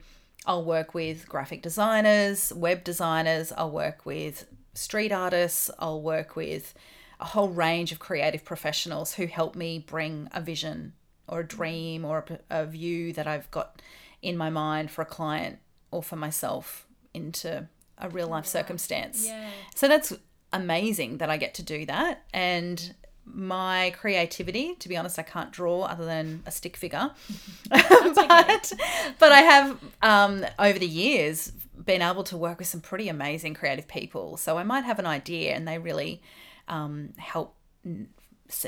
I'll 0.46 0.64
work 0.64 0.94
with 0.94 1.28
graphic 1.28 1.62
designers, 1.62 2.52
web 2.54 2.84
designers, 2.84 3.52
I'll 3.52 3.72
work 3.72 4.06
with 4.06 4.46
street 4.74 5.12
artists, 5.12 5.70
I'll 5.78 6.02
work 6.02 6.36
with 6.36 6.74
a 7.20 7.26
whole 7.26 7.50
range 7.50 7.92
of 7.92 8.00
creative 8.00 8.46
professionals 8.46 9.16
who 9.16 9.28
help 9.28 9.56
me 9.56 9.80
bring 9.80 10.30
a 10.32 10.42
vision 10.42 10.94
or 11.28 11.42
a 11.42 11.48
dream 11.48 12.06
or 12.06 12.26
a, 12.50 12.62
a 12.62 12.66
view 12.66 13.14
that 13.14 13.28
I've 13.28 13.50
got 13.52 13.82
in 14.22 14.38
my 14.38 14.50
mind 14.50 14.92
for 14.92 15.02
a 15.02 15.06
client 15.06 15.60
or 15.92 16.04
for 16.04 16.16
myself 16.16 16.88
into 17.14 17.68
a 17.98 18.10
real 18.10 18.28
life 18.28 18.46
circumstance. 18.46 19.26
Yeah. 19.26 19.50
So 19.76 19.88
that's 19.88 20.14
amazing 20.54 21.18
that 21.18 21.30
I 21.30 21.38
get 21.38 21.54
to 21.56 21.64
do 21.64 21.86
that. 21.86 22.24
And 22.34 22.94
my 23.26 23.94
creativity, 23.98 24.76
to 24.76 24.88
be 24.88 24.96
honest, 24.96 25.20
I 25.20 25.24
can't 25.24 25.52
draw 25.52 25.84
other 25.84 26.06
than 26.06 26.44
a 26.46 26.52
stick 26.52 26.78
figure. 26.78 27.12
but, 27.70 28.74
but 29.20 29.32
I 29.32 29.42
have, 29.42 29.78
um, 30.02 30.46
over 30.58 30.80
the 30.80 30.88
years, 30.88 31.52
been 31.86 32.02
able 32.02 32.24
to 32.26 32.38
work 32.38 32.60
with 32.60 32.68
some 32.68 32.82
pretty 32.82 33.10
amazing 33.10 33.54
creative 33.54 33.88
people. 33.88 34.38
So 34.38 34.58
I 34.58 34.64
might 34.64 34.84
have 34.84 35.00
an 35.00 35.06
idea 35.06 35.54
and 35.54 35.68
they 35.68 35.78
really 35.78 36.22
um, 36.68 37.14
help 37.18 37.56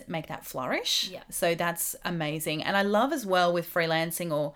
make 0.07 0.27
that 0.27 0.45
flourish. 0.45 1.09
Yeah. 1.11 1.23
So 1.29 1.55
that's 1.55 1.95
amazing. 2.03 2.63
And 2.63 2.75
I 2.75 2.81
love 2.81 3.13
as 3.13 3.25
well 3.25 3.53
with 3.53 3.71
freelancing 3.71 4.31
or 4.31 4.53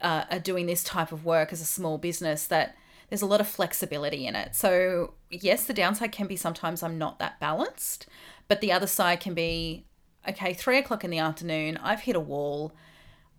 uh, 0.00 0.38
doing 0.38 0.66
this 0.66 0.84
type 0.84 1.12
of 1.12 1.24
work 1.24 1.52
as 1.52 1.60
a 1.60 1.64
small 1.66 1.98
business 1.98 2.46
that 2.46 2.76
there's 3.08 3.22
a 3.22 3.26
lot 3.26 3.40
of 3.40 3.46
flexibility 3.46 4.26
in 4.26 4.34
it. 4.34 4.54
So, 4.54 5.14
yes, 5.30 5.64
the 5.64 5.72
downside 5.72 6.12
can 6.12 6.26
be 6.26 6.36
sometimes 6.36 6.82
I'm 6.82 6.98
not 6.98 7.18
that 7.20 7.38
balanced, 7.38 8.06
but 8.48 8.60
the 8.60 8.72
other 8.72 8.86
side 8.86 9.20
can 9.20 9.34
be 9.34 9.84
okay, 10.28 10.52
three 10.52 10.78
o'clock 10.78 11.04
in 11.04 11.10
the 11.10 11.18
afternoon, 11.18 11.78
I've 11.82 12.00
hit 12.00 12.16
a 12.16 12.20
wall, 12.20 12.72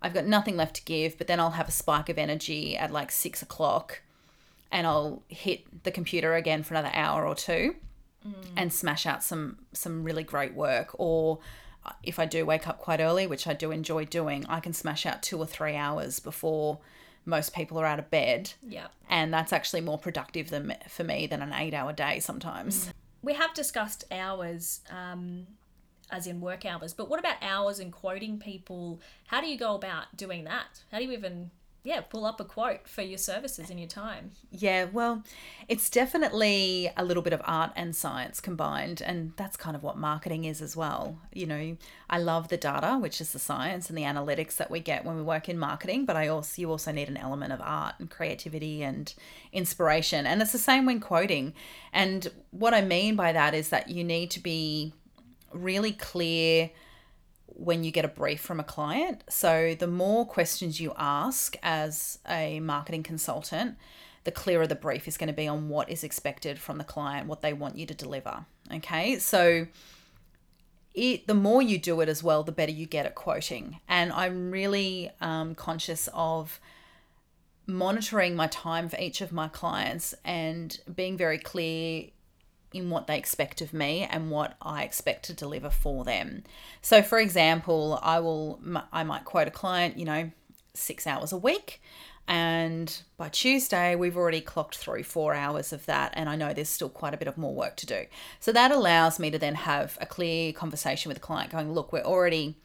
I've 0.00 0.14
got 0.14 0.24
nothing 0.24 0.56
left 0.56 0.76
to 0.76 0.84
give, 0.84 1.18
but 1.18 1.26
then 1.26 1.38
I'll 1.38 1.50
have 1.50 1.68
a 1.68 1.72
spike 1.72 2.08
of 2.08 2.16
energy 2.16 2.76
at 2.76 2.90
like 2.90 3.10
six 3.10 3.42
o'clock 3.42 4.00
and 4.70 4.86
I'll 4.86 5.22
hit 5.28 5.84
the 5.84 5.90
computer 5.90 6.34
again 6.34 6.62
for 6.62 6.74
another 6.74 6.90
hour 6.94 7.26
or 7.26 7.34
two 7.34 7.76
mm. 8.28 8.48
and 8.56 8.72
smash 8.72 9.06
out 9.06 9.22
some 9.22 9.58
some 9.72 10.04
really 10.04 10.24
great 10.24 10.54
work 10.54 10.90
or 10.98 11.38
if 12.02 12.18
I 12.18 12.26
do 12.26 12.44
wake 12.44 12.68
up 12.68 12.78
quite 12.78 13.00
early, 13.00 13.26
which 13.26 13.46
I 13.46 13.54
do 13.54 13.70
enjoy 13.70 14.04
doing, 14.04 14.44
I 14.46 14.60
can 14.60 14.72
smash 14.72 15.06
out 15.06 15.22
2 15.22 15.38
or 15.38 15.46
3 15.46 15.74
hours 15.74 16.20
before 16.20 16.78
most 17.24 17.54
people 17.54 17.78
are 17.78 17.86
out 17.86 17.98
of 17.98 18.10
bed. 18.10 18.52
Yeah. 18.66 18.88
And 19.08 19.32
that's 19.32 19.52
actually 19.52 19.80
more 19.80 19.98
productive 19.98 20.50
than 20.50 20.74
for 20.88 21.04
me 21.04 21.26
than 21.26 21.42
an 21.42 21.50
8-hour 21.50 21.92
day 21.92 22.20
sometimes. 22.20 22.86
Mm. 22.86 22.92
We 23.22 23.34
have 23.34 23.54
discussed 23.54 24.04
hours 24.10 24.80
um 24.90 25.46
as 26.10 26.26
in 26.26 26.40
work 26.40 26.64
hours, 26.64 26.94
but 26.94 27.10
what 27.10 27.20
about 27.20 27.36
hours 27.42 27.78
and 27.78 27.92
quoting 27.92 28.38
people? 28.38 28.98
How 29.26 29.42
do 29.42 29.46
you 29.46 29.58
go 29.58 29.74
about 29.74 30.16
doing 30.16 30.44
that? 30.44 30.82
How 30.90 30.98
do 30.98 31.04
you 31.04 31.12
even 31.12 31.50
yeah, 31.84 32.00
pull 32.00 32.26
up 32.26 32.40
a 32.40 32.44
quote 32.44 32.88
for 32.88 33.02
your 33.02 33.18
services 33.18 33.70
and 33.70 33.78
your 33.78 33.88
time. 33.88 34.32
Yeah, 34.50 34.86
well, 34.92 35.22
it's 35.68 35.88
definitely 35.88 36.90
a 36.96 37.04
little 37.04 37.22
bit 37.22 37.32
of 37.32 37.40
art 37.44 37.70
and 37.76 37.94
science 37.94 38.40
combined, 38.40 39.00
and 39.00 39.32
that's 39.36 39.56
kind 39.56 39.76
of 39.76 39.82
what 39.82 39.96
marketing 39.96 40.44
is 40.44 40.60
as 40.60 40.76
well. 40.76 41.18
You 41.32 41.46
know, 41.46 41.76
I 42.10 42.18
love 42.18 42.48
the 42.48 42.56
data, 42.56 42.98
which 42.98 43.20
is 43.20 43.32
the 43.32 43.38
science 43.38 43.88
and 43.88 43.96
the 43.96 44.02
analytics 44.02 44.56
that 44.56 44.70
we 44.70 44.80
get 44.80 45.04
when 45.04 45.16
we 45.16 45.22
work 45.22 45.48
in 45.48 45.58
marketing, 45.58 46.04
but 46.04 46.16
I 46.16 46.28
also 46.28 46.60
you 46.60 46.70
also 46.70 46.90
need 46.90 47.08
an 47.08 47.16
element 47.16 47.52
of 47.52 47.60
art 47.62 47.94
and 47.98 48.10
creativity 48.10 48.82
and 48.82 49.14
inspiration. 49.52 50.26
And 50.26 50.42
it's 50.42 50.52
the 50.52 50.58
same 50.58 50.84
when 50.84 51.00
quoting. 51.00 51.54
And 51.92 52.28
what 52.50 52.74
I 52.74 52.82
mean 52.82 53.14
by 53.14 53.32
that 53.32 53.54
is 53.54 53.68
that 53.68 53.88
you 53.88 54.02
need 54.02 54.30
to 54.32 54.40
be 54.40 54.92
really 55.52 55.92
clear 55.92 56.70
when 57.58 57.84
you 57.84 57.90
get 57.90 58.04
a 58.04 58.08
brief 58.08 58.40
from 58.40 58.60
a 58.60 58.64
client. 58.64 59.24
So, 59.28 59.74
the 59.74 59.86
more 59.86 60.24
questions 60.24 60.80
you 60.80 60.92
ask 60.96 61.56
as 61.62 62.18
a 62.28 62.60
marketing 62.60 63.02
consultant, 63.02 63.76
the 64.24 64.30
clearer 64.30 64.66
the 64.66 64.74
brief 64.74 65.08
is 65.08 65.16
going 65.16 65.28
to 65.28 65.34
be 65.34 65.48
on 65.48 65.68
what 65.68 65.90
is 65.90 66.04
expected 66.04 66.58
from 66.58 66.78
the 66.78 66.84
client, 66.84 67.26
what 67.26 67.42
they 67.42 67.52
want 67.52 67.76
you 67.76 67.86
to 67.86 67.94
deliver. 67.94 68.44
Okay, 68.72 69.18
so 69.18 69.66
it 70.94 71.26
the 71.26 71.34
more 71.34 71.62
you 71.62 71.78
do 71.78 72.00
it 72.00 72.08
as 72.08 72.22
well, 72.22 72.42
the 72.42 72.52
better 72.52 72.72
you 72.72 72.86
get 72.86 73.06
at 73.06 73.14
quoting. 73.14 73.80
And 73.88 74.12
I'm 74.12 74.50
really 74.50 75.10
um, 75.20 75.54
conscious 75.54 76.08
of 76.12 76.60
monitoring 77.66 78.34
my 78.34 78.46
time 78.46 78.88
for 78.88 78.98
each 78.98 79.20
of 79.20 79.32
my 79.32 79.48
clients 79.48 80.14
and 80.24 80.78
being 80.94 81.16
very 81.16 81.38
clear 81.38 82.06
in 82.72 82.90
what 82.90 83.06
they 83.06 83.16
expect 83.16 83.60
of 83.60 83.72
me 83.72 84.06
and 84.10 84.30
what 84.30 84.56
I 84.60 84.82
expect 84.82 85.24
to 85.24 85.32
deliver 85.32 85.70
for 85.70 86.04
them. 86.04 86.44
So 86.82 87.02
for 87.02 87.18
example, 87.18 87.98
I 88.02 88.20
will 88.20 88.60
I 88.92 89.04
might 89.04 89.24
quote 89.24 89.48
a 89.48 89.52
client, 89.52 89.98
you 89.98 90.04
know, 90.04 90.30
6 90.74 91.06
hours 91.06 91.32
a 91.32 91.36
week 91.38 91.80
and 92.28 93.02
by 93.16 93.30
Tuesday 93.30 93.96
we've 93.96 94.18
already 94.18 94.42
clocked 94.42 94.76
through 94.76 95.02
4 95.02 95.34
hours 95.34 95.72
of 95.72 95.86
that 95.86 96.12
and 96.14 96.28
I 96.28 96.36
know 96.36 96.52
there's 96.52 96.68
still 96.68 96.90
quite 96.90 97.14
a 97.14 97.16
bit 97.16 97.26
of 97.26 97.38
more 97.38 97.54
work 97.54 97.76
to 97.76 97.86
do. 97.86 98.04
So 98.38 98.52
that 98.52 98.70
allows 98.70 99.18
me 99.18 99.30
to 99.30 99.38
then 99.38 99.54
have 99.54 99.96
a 100.00 100.06
clear 100.06 100.52
conversation 100.52 101.08
with 101.08 101.16
the 101.16 101.26
client 101.26 101.50
going, 101.50 101.72
"Look, 101.72 101.92
we're 101.92 102.02
already 102.02 102.56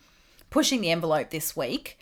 pushing 0.49 0.81
the 0.81 0.91
envelope 0.91 1.29
this 1.29 1.55
week. 1.55 1.97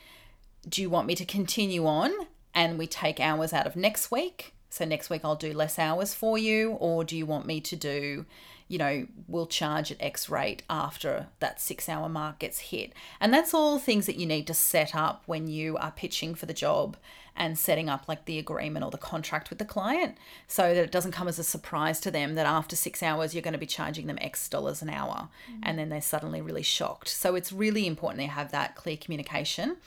Do 0.67 0.81
you 0.81 0.89
want 0.89 1.07
me 1.07 1.15
to 1.15 1.25
continue 1.25 1.85
on 1.85 2.11
and 2.53 2.77
we 2.77 2.87
take 2.87 3.19
hours 3.19 3.53
out 3.53 3.67
of 3.67 3.75
next 3.75 4.09
week?" 4.11 4.53
So 4.71 4.85
next 4.85 5.09
week 5.09 5.21
I'll 5.25 5.35
do 5.35 5.51
less 5.51 5.77
hours 5.77 6.13
for 6.13 6.37
you, 6.37 6.71
or 6.71 7.03
do 7.03 7.17
you 7.17 7.25
want 7.25 7.45
me 7.45 7.59
to 7.59 7.75
do, 7.75 8.25
you 8.69 8.77
know, 8.77 9.05
we'll 9.27 9.45
charge 9.45 9.91
at 9.91 10.01
X 10.01 10.29
rate 10.29 10.63
after 10.69 11.27
that 11.41 11.59
six 11.59 11.89
hour 11.89 12.07
mark 12.07 12.39
gets 12.39 12.59
hit? 12.59 12.93
And 13.19 13.33
that's 13.33 13.53
all 13.53 13.77
things 13.77 14.05
that 14.05 14.15
you 14.15 14.25
need 14.25 14.47
to 14.47 14.53
set 14.53 14.95
up 14.95 15.23
when 15.25 15.47
you 15.47 15.75
are 15.75 15.91
pitching 15.91 16.35
for 16.35 16.45
the 16.45 16.53
job 16.53 16.95
and 17.35 17.59
setting 17.59 17.89
up 17.89 18.07
like 18.07 18.23
the 18.23 18.39
agreement 18.39 18.85
or 18.85 18.91
the 18.91 18.97
contract 18.97 19.49
with 19.49 19.59
the 19.59 19.65
client 19.65 20.17
so 20.47 20.73
that 20.73 20.83
it 20.85 20.91
doesn't 20.91 21.11
come 21.11 21.27
as 21.27 21.37
a 21.37 21.43
surprise 21.43 21.99
to 21.99 22.09
them 22.09 22.35
that 22.35 22.45
after 22.45 22.77
six 22.77 23.03
hours 23.03 23.35
you're 23.35 23.41
going 23.41 23.51
to 23.51 23.57
be 23.57 23.65
charging 23.65 24.07
them 24.07 24.17
X 24.21 24.47
dollars 24.47 24.81
an 24.81 24.89
hour 24.89 25.27
mm-hmm. 25.51 25.59
and 25.63 25.77
then 25.77 25.89
they're 25.89 26.01
suddenly 26.01 26.39
really 26.39 26.63
shocked. 26.63 27.09
So 27.09 27.35
it's 27.35 27.51
really 27.51 27.85
important 27.85 28.19
they 28.19 28.25
have 28.27 28.51
that 28.51 28.75
clear 28.75 28.95
communication. 28.95 29.77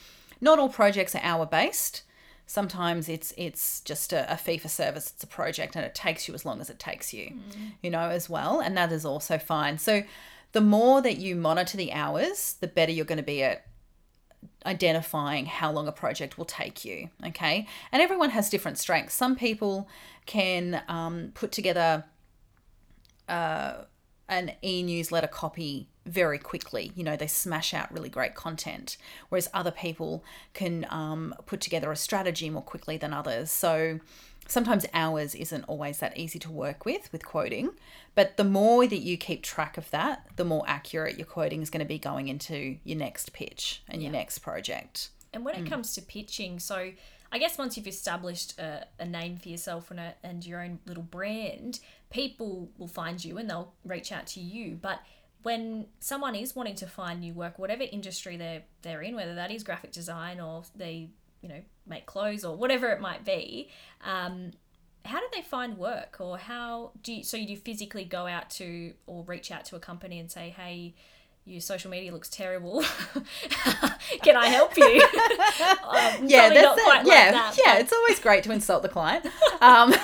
Not 0.43 0.59
all 0.59 0.69
projects 0.69 1.15
are 1.15 1.23
hour 1.23 1.47
based 1.47 2.03
sometimes 2.47 3.09
it's 3.09 3.33
it's 3.37 3.81
just 3.81 4.13
a, 4.13 4.31
a, 4.33 4.37
fee 4.37 4.59
for 4.59 4.69
service 4.69 5.11
it's 5.15 5.25
a 5.25 5.27
project 5.27 5.77
and 5.77 5.85
it 5.85 5.95
takes 5.95 6.29
you 6.29 6.35
as 6.35 6.45
long 6.45 6.61
as 6.61 6.69
it 6.69 6.79
takes 6.79 7.15
you 7.15 7.27
mm. 7.31 7.73
you 7.83 7.91
know 7.91 8.11
as 8.11 8.29
well 8.29 8.61
and 8.61 8.77
that 8.77 8.93
is 8.93 9.05
also 9.05 9.39
fine. 9.39 9.79
So 9.79 10.03
the 10.53 10.61
more 10.61 11.01
that 11.03 11.17
you 11.17 11.37
monitor 11.37 11.77
the 11.77 11.93
hours 11.93 12.57
the 12.61 12.69
better 12.69 12.93
you're 12.93 13.05
going 13.05 13.19
to 13.19 13.25
be 13.25 13.43
at 13.43 13.67
identifying 14.67 15.47
how 15.47 15.71
long 15.73 15.89
a 15.89 15.93
project 15.93 16.37
will 16.39 16.45
take 16.45 16.85
you 16.85 17.09
okay? 17.27 17.67
And 17.93 18.03
everyone 18.03 18.31
has 18.31 18.51
different 18.51 18.79
strengths. 18.79 19.15
Some 19.15 19.37
people 19.37 19.89
can 20.27 20.83
um, 20.89 21.33
put 21.35 21.53
together 21.53 22.05
uh, 23.29 23.85
an 24.29 24.53
e-newsletter 24.63 25.27
copy 25.27 25.89
very 26.07 26.39
quickly. 26.39 26.93
You 26.95 27.05
know, 27.05 27.17
they 27.17 27.27
smash 27.27 27.75
out 27.75 27.93
really 27.93 28.09
great 28.09 28.35
content, 28.35 28.97
whereas 29.29 29.49
other 29.55 29.71
people 29.71 30.25
can 30.53 30.87
um, 30.91 31.35
put 31.47 31.61
together 31.61 31.91
a 31.91 31.97
strategy 31.97 32.51
more 32.51 32.63
quickly 32.63 32.97
than 32.97 33.13
others. 33.13 33.51
So 33.51 34.01
sometimes 34.47 34.87
hours 34.93 35.35
isn't 35.35 35.65
always 35.65 35.99
that 35.99 36.17
easy 36.17 36.39
to 36.39 36.51
work 36.51 36.85
with 36.85 37.11
with 37.13 37.25
quoting, 37.25 37.71
but 38.15 38.37
the 38.37 38.45
more 38.45 38.87
that 38.87 38.99
you 38.99 39.17
keep 39.17 39.43
track 39.43 39.79
of 39.79 39.91
that, 39.91 40.27
the 40.37 40.45
more 40.45 40.65
accurate 40.67 41.17
your 41.17 41.27
quoting 41.27 41.63
is 41.63 41.71
going 41.71 41.81
to 41.81 41.87
be 41.87 41.99
going 41.99 42.29
into 42.29 42.77
your 42.85 42.99
next 42.99 43.33
pitch 43.33 43.83
and 43.89 44.03
yeah. 44.03 44.09
your 44.09 44.13
next 44.13 44.41
project. 44.41 45.11
And 45.33 45.45
when 45.45 45.55
it 45.57 45.65
mm. 45.65 45.71
comes 45.71 45.95
to 45.95 46.03
pitching, 46.03 46.61
so 46.61 46.93
I 47.33 47.39
guess 47.39 47.59
once 47.59 47.77
you've 47.77 47.89
established 47.89 48.59
a, 48.61 48.87
a 49.01 49.05
name 49.05 49.39
for 49.39 49.49
yourself 49.49 49.91
and, 49.91 49.99
a, 49.99 50.15
and 50.23 50.47
your 50.47 50.63
own 50.63 50.79
little 50.87 51.03
brand, 51.03 51.81
people 52.11 52.71
will 52.79 52.87
find 52.87 53.25
you 53.25 53.39
and 53.39 53.51
they'll 53.51 53.73
reach 53.85 54.13
out 54.13 54.29
to 54.29 54.41
you. 54.41 54.79
But 54.81 55.01
when 55.45 55.87
someone 56.01 56.35
is 56.35 56.57
wanting 56.57 56.75
to 56.77 56.87
find 56.87 57.21
new 57.21 57.35
work, 57.35 57.59
whatever 57.59 57.85
industry 57.91 58.37
they're 58.37 58.63
they're 58.83 59.03
in, 59.03 59.15
whether 59.15 59.35
that 59.35 59.51
is 59.51 59.63
graphic 59.63 59.93
design 59.93 60.41
or 60.41 60.65
they 60.75 61.11
you 61.43 61.49
know 61.49 61.61
make 61.87 62.07
clothes 62.07 62.45
or 62.45 62.57
whatever 62.57 62.89
it 62.89 63.01
might 63.01 63.25
be, 63.25 63.69
um, 64.05 64.51
how 65.05 65.21
do 65.21 65.27
they 65.35 65.43
find 65.43 65.77
work? 65.77 66.17
Or 66.19 66.39
how 66.39 66.93
do 67.03 67.13
you 67.13 67.23
so 67.23 67.37
you 67.37 67.47
do 67.47 67.57
physically 67.57 68.05
go 68.05 68.27
out 68.27 68.51
to 68.51 68.95
or 69.07 69.23
reach 69.25 69.51
out 69.51 69.67
to 69.67 69.77
a 69.77 69.81
company 69.81 70.19
and 70.19 70.31
say 70.31 70.55
hey 70.57 70.95
your 71.47 71.61
social 71.61 71.91
media 71.91 72.11
looks 72.11 72.31
terrible 72.31 72.83
can 74.23 74.35
i 74.37 74.47
help 74.47 74.77
you 74.79 74.85
um, 75.85 76.27
yeah, 76.27 76.49
that's 76.49 76.83
quite 76.83 76.99
like 76.99 77.07
yeah, 77.07 77.31
that, 77.33 77.59
yeah. 77.63 77.75
but- 77.75 77.83
It's 77.83 77.93
always 77.93 78.19
great 78.21 78.45
to 78.45 78.53
insult 78.53 78.83
the 78.83 78.89
client. 78.89 79.27
Um, 79.61 79.95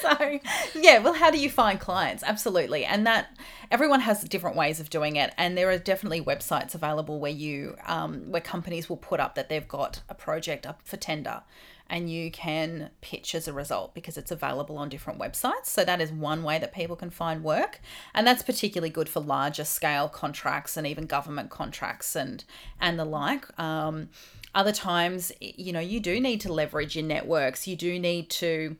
so 0.00 0.38
yeah, 0.76 0.98
well, 1.00 1.12
how 1.14 1.30
do 1.32 1.38
you 1.38 1.50
find 1.50 1.80
clients? 1.80 2.22
Absolutely, 2.22 2.84
and 2.84 3.04
that 3.06 3.36
everyone 3.72 3.98
has 4.00 4.22
different 4.22 4.54
ways 4.56 4.78
of 4.78 4.90
doing 4.90 5.16
it, 5.16 5.34
and 5.36 5.58
there 5.58 5.68
are 5.70 5.78
definitely 5.78 6.20
websites 6.20 6.72
available 6.74 7.18
where 7.18 7.32
you 7.32 7.74
um, 7.86 8.30
where 8.30 8.40
companies 8.40 8.88
will 8.88 8.96
put 8.96 9.18
up 9.18 9.34
that 9.34 9.48
they've 9.48 9.66
got 9.66 10.02
a 10.08 10.14
project 10.14 10.66
up 10.66 10.82
for 10.84 10.96
tender. 10.96 11.42
And 11.88 12.10
you 12.10 12.30
can 12.30 12.90
pitch 13.00 13.34
as 13.34 13.46
a 13.46 13.52
result 13.52 13.94
because 13.94 14.16
it's 14.16 14.30
available 14.30 14.76
on 14.76 14.88
different 14.88 15.20
websites. 15.20 15.66
So, 15.66 15.84
that 15.84 16.00
is 16.00 16.10
one 16.10 16.42
way 16.42 16.58
that 16.58 16.74
people 16.74 16.96
can 16.96 17.10
find 17.10 17.44
work. 17.44 17.80
And 18.14 18.26
that's 18.26 18.42
particularly 18.42 18.90
good 18.90 19.08
for 19.08 19.20
larger 19.20 19.64
scale 19.64 20.08
contracts 20.08 20.76
and 20.76 20.86
even 20.86 21.06
government 21.06 21.50
contracts 21.50 22.16
and, 22.16 22.44
and 22.80 22.98
the 22.98 23.04
like. 23.04 23.46
Um, 23.58 24.08
other 24.54 24.72
times 24.72 25.30
you 25.38 25.70
know 25.70 25.80
you 25.80 26.00
do 26.00 26.18
need 26.18 26.40
to 26.40 26.50
leverage 26.50 26.96
your 26.96 27.04
networks 27.04 27.68
you 27.68 27.76
do 27.76 27.98
need 27.98 28.30
to 28.30 28.74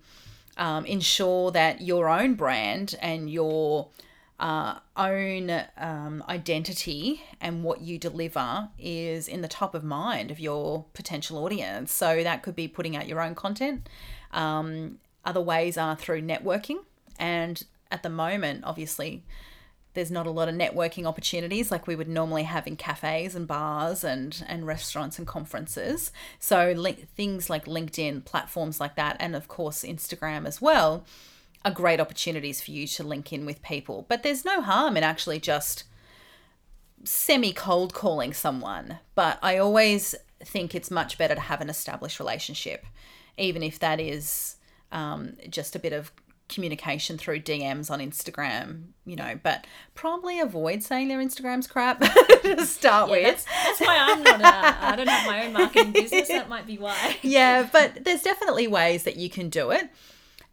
um, 0.57 0.87
ensure 0.87 1.51
that 1.51 1.83
your 1.83 2.09
own 2.09 2.35
brand 2.35 2.95
and 3.01 3.31
your 3.31 3.89
uh, 4.39 4.79
own 4.97 5.65
um, 5.79 6.23
identity 6.29 7.23
and 7.41 7.65
what 7.65 7.81
you 7.81 7.99
deliver 7.99 8.69
is 8.79 9.29
in 9.29 9.41
the 9.41 9.49
top 9.49 9.75
of 9.75 9.83
mind 9.83 10.31
of 10.31 10.39
your 10.39 10.85
potential 10.93 11.39
audience. 11.39 11.91
So 11.91 12.23
that 12.23 12.43
could 12.43 12.55
be 12.55 12.69
putting 12.69 12.97
out 12.97 13.09
your 13.09 13.21
own 13.21 13.35
content. 13.35 13.89
Um, 14.33 14.99
other 15.25 15.41
ways 15.41 15.79
are 15.79 15.97
through 15.97 16.23
networking. 16.23 16.79
And 17.19 17.63
at 17.91 18.03
the 18.03 18.11
moment 18.11 18.65
obviously 18.65 19.25
there's 19.95 20.11
not 20.11 20.27
a 20.27 20.31
lot 20.31 20.47
of 20.47 20.55
networking 20.55 21.07
opportunities 21.07 21.71
like 21.71 21.87
we 21.87 21.97
would 21.97 22.09
normally 22.09 22.43
have 22.43 22.67
in 22.67 22.77
cafes 22.77 23.35
and 23.35 23.47
bars 23.47 24.05
and 24.05 24.45
and 24.47 24.67
restaurants 24.67 25.19
and 25.19 25.27
conferences. 25.27 26.13
So 26.39 26.75
li- 26.77 27.07
things 27.17 27.49
like 27.49 27.65
linkedin 27.65 28.23
platforms 28.23 28.79
like 28.79 28.97
that 28.97 29.17
and 29.19 29.35
of 29.35 29.49
course 29.49 29.83
instagram 29.83 30.47
as 30.47 30.61
well 30.61 31.07
are 31.67 31.71
great 31.73 32.01
opportunities 32.01 32.61
for 32.61 32.71
you 32.71 32.87
to 32.87 33.03
link 33.03 33.33
in 33.33 33.45
with 33.45 33.61
people 33.63 34.07
but 34.09 34.23
there's 34.23 34.45
no 34.45 34.61
harm 34.63 34.97
in 34.97 35.03
actually 35.03 35.41
just 35.41 35.85
semi 37.05 37.53
cold 37.53 37.93
calling 37.93 38.33
someone 38.33 38.99
but 39.15 39.39
i 39.43 39.59
always 39.59 40.15
think 40.45 40.75
it's 40.75 40.91
much 40.91 41.19
better 41.19 41.35
to 41.35 41.41
have 41.41 41.61
an 41.61 41.69
established 41.69 42.19
relationship 42.21 42.87
even 43.37 43.63
if 43.63 43.79
that 43.79 44.01
is 44.01 44.57
um, 44.93 45.37
just 45.51 45.75
a 45.75 45.79
bit 45.79 45.93
of 45.93 46.13
communication 46.49 47.19
through 47.19 47.41
DMs 47.41 47.91
on 47.91 47.99
Instagram, 47.99 48.85
you 49.05 49.17
know, 49.17 49.39
but 49.43 49.67
probably 49.95 50.39
avoid 50.39 50.83
saying 50.83 51.09
their 51.09 51.19
Instagram's 51.19 51.67
crap 51.67 52.01
to 52.43 52.65
start 52.65 53.09
Yeah, 53.11 53.17
with. 53.17 53.25
that's, 53.25 53.45
that's 53.45 53.81
why 53.81 53.97
I'm 53.99 54.23
not. 54.23 54.41
A, 54.41 54.87
I 54.87 54.97
don't 54.97 55.09
have 55.09 55.27
my 55.27 55.45
own 55.47 55.53
marketing 55.53 55.93
business. 55.93 56.29
That 56.29 56.49
might 56.49 56.67
be 56.67 56.79
why. 56.79 57.17
yeah, 57.23 57.69
but 57.71 58.05
there's 58.05 58.23
definitely 58.23 58.69
ways 58.69 59.03
that 59.05 59.17
you 59.17 59.29
can 59.29 59.49
do 59.49 59.71
it. 59.73 59.91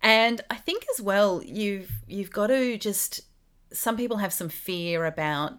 And 0.03 0.41
I 0.51 0.55
think 0.55 0.85
as 0.93 1.01
well, 1.01 1.41
you've 1.43 1.89
you've 2.07 2.31
got 2.31 2.47
to 2.47 2.77
just 2.77 3.21
some 3.71 3.97
people 3.97 4.17
have 4.17 4.33
some 4.33 4.49
fear 4.49 5.05
about 5.05 5.53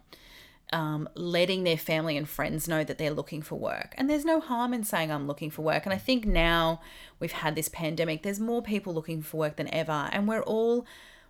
um, 0.73 1.09
letting 1.15 1.65
their 1.65 1.77
family 1.77 2.17
and 2.17 2.29
friends 2.29 2.69
know 2.69 2.85
that 2.85 2.99
they're 2.99 3.11
looking 3.11 3.43
for 3.43 3.57
work. 3.57 3.95
And 3.97 4.09
there's 4.09 4.25
no 4.25 4.41
harm 4.41 4.75
in 4.75 4.85
saying 4.85 5.11
I'm 5.11 5.27
looking 5.27 5.51
for 5.51 5.63
work. 5.63 5.87
And 5.87 5.93
I 5.93 5.99
think 5.99 6.27
now 6.27 6.81
we've 7.19 7.33
had 7.33 7.55
this 7.55 7.69
pandemic, 7.69 8.23
there's 8.23 8.41
more 8.41 8.63
people 8.63 8.93
looking 8.93 9.23
for 9.23 9.39
work 9.39 9.57
than 9.57 9.73
ever. 9.73 10.09
And 10.13 10.29
we're 10.29 10.43
all 10.43 10.87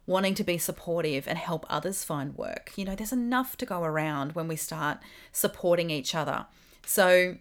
wanting 0.06 0.34
to 0.34 0.44
be 0.44 0.58
supportive 0.58 1.26
and 1.26 1.38
help 1.38 1.64
others 1.68 2.04
find 2.04 2.36
work. 2.36 2.72
You 2.76 2.84
know, 2.84 2.94
there's 2.94 3.12
enough 3.12 3.56
to 3.58 3.66
go 3.66 3.82
around 3.82 4.32
when 4.32 4.48
we 4.48 4.56
start 4.56 4.98
supporting 5.32 5.90
each 5.90 6.14
other. 6.14 6.46
So 6.84 7.36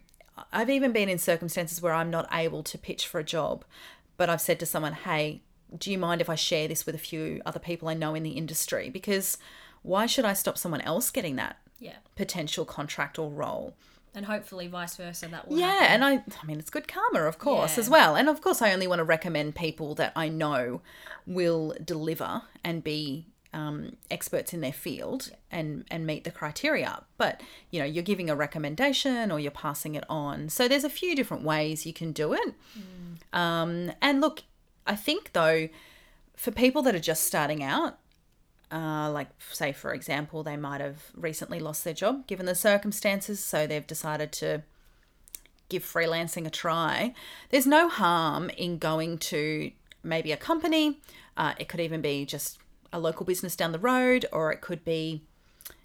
I've 0.52 0.70
even 0.70 0.92
been 0.92 1.08
in 1.08 1.18
circumstances 1.18 1.82
where 1.82 1.92
I'm 1.92 2.10
not 2.10 2.28
able 2.32 2.62
to 2.64 2.78
pitch 2.78 3.06
for 3.06 3.18
a 3.18 3.24
job, 3.24 3.64
but 4.16 4.30
I've 4.30 4.40
said 4.40 4.58
to 4.60 4.66
someone, 4.66 4.94
hey, 4.94 5.42
do 5.78 5.90
you 5.90 5.98
mind 5.98 6.20
if 6.20 6.28
I 6.30 6.34
share 6.34 6.68
this 6.68 6.86
with 6.86 6.94
a 6.94 6.98
few 6.98 7.40
other 7.46 7.58
people 7.60 7.88
I 7.88 7.94
know 7.94 8.14
in 8.14 8.22
the 8.22 8.30
industry? 8.32 8.90
Because 8.90 9.38
why 9.82 10.06
should 10.06 10.24
I 10.24 10.32
stop 10.32 10.56
someone 10.58 10.80
else 10.82 11.10
getting 11.10 11.36
that 11.36 11.58
Yeah, 11.78 11.96
potential 12.16 12.64
contract 12.64 13.18
or 13.18 13.30
role? 13.30 13.74
and 14.16 14.26
hopefully 14.26 14.68
vice 14.68 14.94
versa. 14.96 15.26
That 15.26 15.48
will. 15.48 15.58
Yeah, 15.58 15.70
happen. 15.72 16.02
and 16.02 16.04
I 16.04 16.12
I 16.40 16.46
mean 16.46 16.60
it's 16.60 16.70
good 16.70 16.86
karma, 16.86 17.22
of 17.24 17.38
course, 17.38 17.74
Yeah. 17.76 17.80
as 17.80 17.90
well. 17.90 18.14
And 18.14 18.28
of 18.28 18.40
course 18.40 18.62
I 18.62 18.72
only 18.72 18.86
want 18.86 19.00
to 19.00 19.04
recommend 19.04 19.56
people 19.56 19.96
that 19.96 20.12
I 20.14 20.28
know 20.28 20.82
will 21.26 21.74
deliver 21.84 22.42
and 22.62 22.84
be 22.84 23.26
um, 23.52 23.96
experts 24.12 24.52
in 24.52 24.60
their 24.60 24.72
field 24.72 25.30
and 25.50 25.84
and 25.90 26.06
meet 26.06 26.22
the 26.22 26.30
criteria. 26.30 27.02
But 27.18 27.40
you 27.72 27.80
know, 27.80 27.84
you're 27.86 28.04
giving 28.04 28.30
a 28.30 28.36
recommendation 28.36 29.32
or 29.32 29.40
you're 29.40 29.50
passing 29.50 29.96
it 29.96 30.04
on. 30.08 30.48
So 30.48 30.68
there's 30.68 30.84
a 30.84 30.90
few 30.90 31.16
different 31.16 31.42
ways 31.42 31.84
you 31.84 31.92
can 31.92 32.12
do 32.12 32.32
it. 32.34 32.54
Um, 33.32 33.92
and 34.00 34.20
look, 34.20 34.42
I 34.86 34.96
think 34.96 35.32
though, 35.32 35.68
for 36.36 36.50
people 36.50 36.82
that 36.82 36.94
are 36.94 37.00
just 37.00 37.24
starting 37.24 37.62
out, 37.62 37.98
uh, 38.70 39.10
like 39.10 39.28
say 39.52 39.72
for 39.72 39.92
example, 39.94 40.42
they 40.42 40.56
might 40.56 40.80
have 40.80 41.10
recently 41.14 41.60
lost 41.60 41.84
their 41.84 41.94
job 41.94 42.26
given 42.26 42.46
the 42.46 42.54
circumstances, 42.54 43.42
so 43.42 43.66
they've 43.66 43.86
decided 43.86 44.32
to 44.32 44.62
give 45.68 45.84
freelancing 45.84 46.46
a 46.46 46.50
try. 46.50 47.14
There's 47.50 47.66
no 47.66 47.88
harm 47.88 48.50
in 48.50 48.78
going 48.78 49.18
to 49.18 49.70
maybe 50.02 50.32
a 50.32 50.36
company. 50.36 51.00
Uh, 51.36 51.54
it 51.58 51.68
could 51.68 51.80
even 51.80 52.00
be 52.00 52.26
just 52.26 52.58
a 52.92 52.98
local 52.98 53.26
business 53.26 53.56
down 53.56 53.72
the 53.72 53.78
road, 53.78 54.26
or 54.32 54.52
it 54.52 54.60
could 54.60 54.84
be 54.84 55.22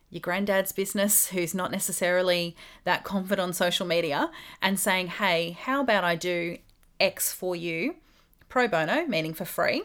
your 0.10 0.20
granddad's 0.22 0.72
business 0.72 1.28
who's 1.28 1.54
not 1.54 1.72
necessarily 1.72 2.56
that 2.84 3.04
confident 3.04 3.40
on 3.40 3.54
social 3.54 3.86
media 3.86 4.32
and 4.62 4.80
saying, 4.80 5.08
hey, 5.08 5.52
how 5.52 5.82
about 5.82 6.04
I 6.04 6.16
do 6.16 6.58
X 7.00 7.32
for 7.32 7.56
you 7.56 7.96
pro 8.50 8.68
bono, 8.68 9.06
meaning 9.06 9.34
for 9.34 9.46
free? 9.46 9.84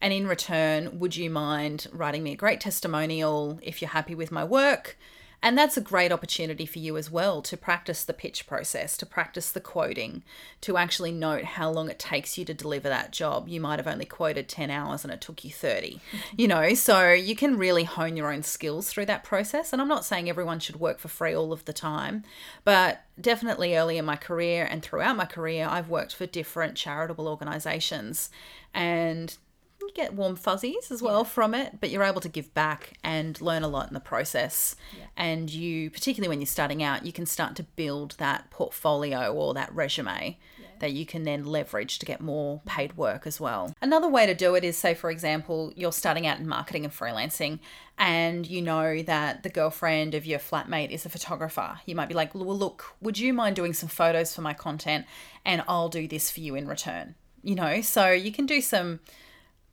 And 0.00 0.12
in 0.12 0.26
return, 0.26 0.98
would 1.00 1.16
you 1.16 1.28
mind 1.28 1.88
writing 1.92 2.22
me 2.22 2.32
a 2.32 2.36
great 2.36 2.60
testimonial 2.60 3.58
if 3.62 3.82
you're 3.82 3.90
happy 3.90 4.14
with 4.14 4.30
my 4.30 4.44
work? 4.44 4.96
And 5.40 5.56
that's 5.56 5.76
a 5.76 5.80
great 5.80 6.10
opportunity 6.10 6.66
for 6.66 6.80
you 6.80 6.96
as 6.96 7.10
well 7.10 7.42
to 7.42 7.56
practice 7.56 8.04
the 8.04 8.12
pitch 8.12 8.46
process, 8.46 8.96
to 8.96 9.06
practice 9.06 9.52
the 9.52 9.60
quoting, 9.60 10.24
to 10.62 10.76
actually 10.76 11.12
note 11.12 11.44
how 11.44 11.70
long 11.70 11.88
it 11.88 11.98
takes 11.98 12.36
you 12.36 12.44
to 12.44 12.54
deliver 12.54 12.88
that 12.88 13.12
job. 13.12 13.48
You 13.48 13.60
might 13.60 13.78
have 13.78 13.86
only 13.86 14.04
quoted 14.04 14.48
10 14.48 14.70
hours 14.70 15.04
and 15.04 15.12
it 15.12 15.20
took 15.20 15.44
you 15.44 15.52
30, 15.52 16.00
you 16.36 16.48
know, 16.48 16.74
so 16.74 17.12
you 17.12 17.36
can 17.36 17.56
really 17.56 17.84
hone 17.84 18.16
your 18.16 18.32
own 18.32 18.42
skills 18.42 18.90
through 18.90 19.06
that 19.06 19.22
process. 19.22 19.72
And 19.72 19.80
I'm 19.80 19.88
not 19.88 20.04
saying 20.04 20.28
everyone 20.28 20.58
should 20.58 20.80
work 20.80 20.98
for 20.98 21.08
free 21.08 21.34
all 21.34 21.52
of 21.52 21.64
the 21.66 21.72
time, 21.72 22.24
but 22.64 23.02
definitely 23.20 23.76
early 23.76 23.96
in 23.96 24.04
my 24.04 24.16
career 24.16 24.66
and 24.68 24.82
throughout 24.82 25.16
my 25.16 25.24
career, 25.24 25.68
I've 25.70 25.88
worked 25.88 26.16
for 26.16 26.26
different 26.26 26.74
charitable 26.74 27.28
organizations 27.28 28.30
and 28.74 29.36
you 29.80 29.90
get 29.94 30.14
warm 30.14 30.36
fuzzies 30.36 30.90
as 30.90 31.02
well 31.02 31.24
from 31.24 31.54
it, 31.54 31.80
but 31.80 31.90
you're 31.90 32.02
able 32.02 32.20
to 32.20 32.28
give 32.28 32.52
back 32.54 32.94
and 33.04 33.40
learn 33.40 33.62
a 33.62 33.68
lot 33.68 33.88
in 33.88 33.94
the 33.94 34.00
process. 34.00 34.76
And 35.16 35.50
you, 35.50 35.90
particularly 35.90 36.28
when 36.28 36.40
you're 36.40 36.46
starting 36.46 36.82
out, 36.82 37.06
you 37.06 37.12
can 37.12 37.26
start 37.26 37.56
to 37.56 37.62
build 37.62 38.16
that 38.18 38.50
portfolio 38.50 39.32
or 39.32 39.54
that 39.54 39.74
resume 39.74 40.36
that 40.80 40.92
you 40.92 41.04
can 41.04 41.24
then 41.24 41.44
leverage 41.44 41.98
to 41.98 42.06
get 42.06 42.20
more 42.20 42.60
paid 42.64 42.96
work 42.96 43.26
as 43.26 43.40
well. 43.40 43.74
Another 43.82 44.08
way 44.08 44.26
to 44.26 44.34
do 44.34 44.54
it 44.54 44.64
is 44.64 44.76
say, 44.76 44.94
for 44.94 45.10
example, 45.10 45.72
you're 45.76 45.92
starting 45.92 46.26
out 46.26 46.38
in 46.38 46.46
marketing 46.46 46.84
and 46.84 46.92
freelancing 46.92 47.58
and 47.98 48.46
you 48.46 48.62
know 48.62 49.02
that 49.02 49.42
the 49.42 49.48
girlfriend 49.48 50.14
of 50.14 50.24
your 50.24 50.38
flatmate 50.38 50.90
is 50.90 51.04
a 51.04 51.08
photographer. 51.08 51.80
You 51.84 51.96
might 51.96 52.08
be 52.08 52.14
like, 52.14 52.34
well, 52.34 52.56
look, 52.56 52.94
would 53.00 53.18
you 53.18 53.32
mind 53.32 53.56
doing 53.56 53.72
some 53.72 53.88
photos 53.88 54.34
for 54.34 54.42
my 54.42 54.54
content 54.54 55.06
and 55.44 55.64
I'll 55.66 55.88
do 55.88 56.06
this 56.06 56.30
for 56.30 56.40
you 56.40 56.54
in 56.54 56.68
return? 56.68 57.14
You 57.42 57.54
know, 57.54 57.80
so 57.80 58.10
you 58.10 58.32
can 58.32 58.46
do 58.46 58.60
some 58.60 59.00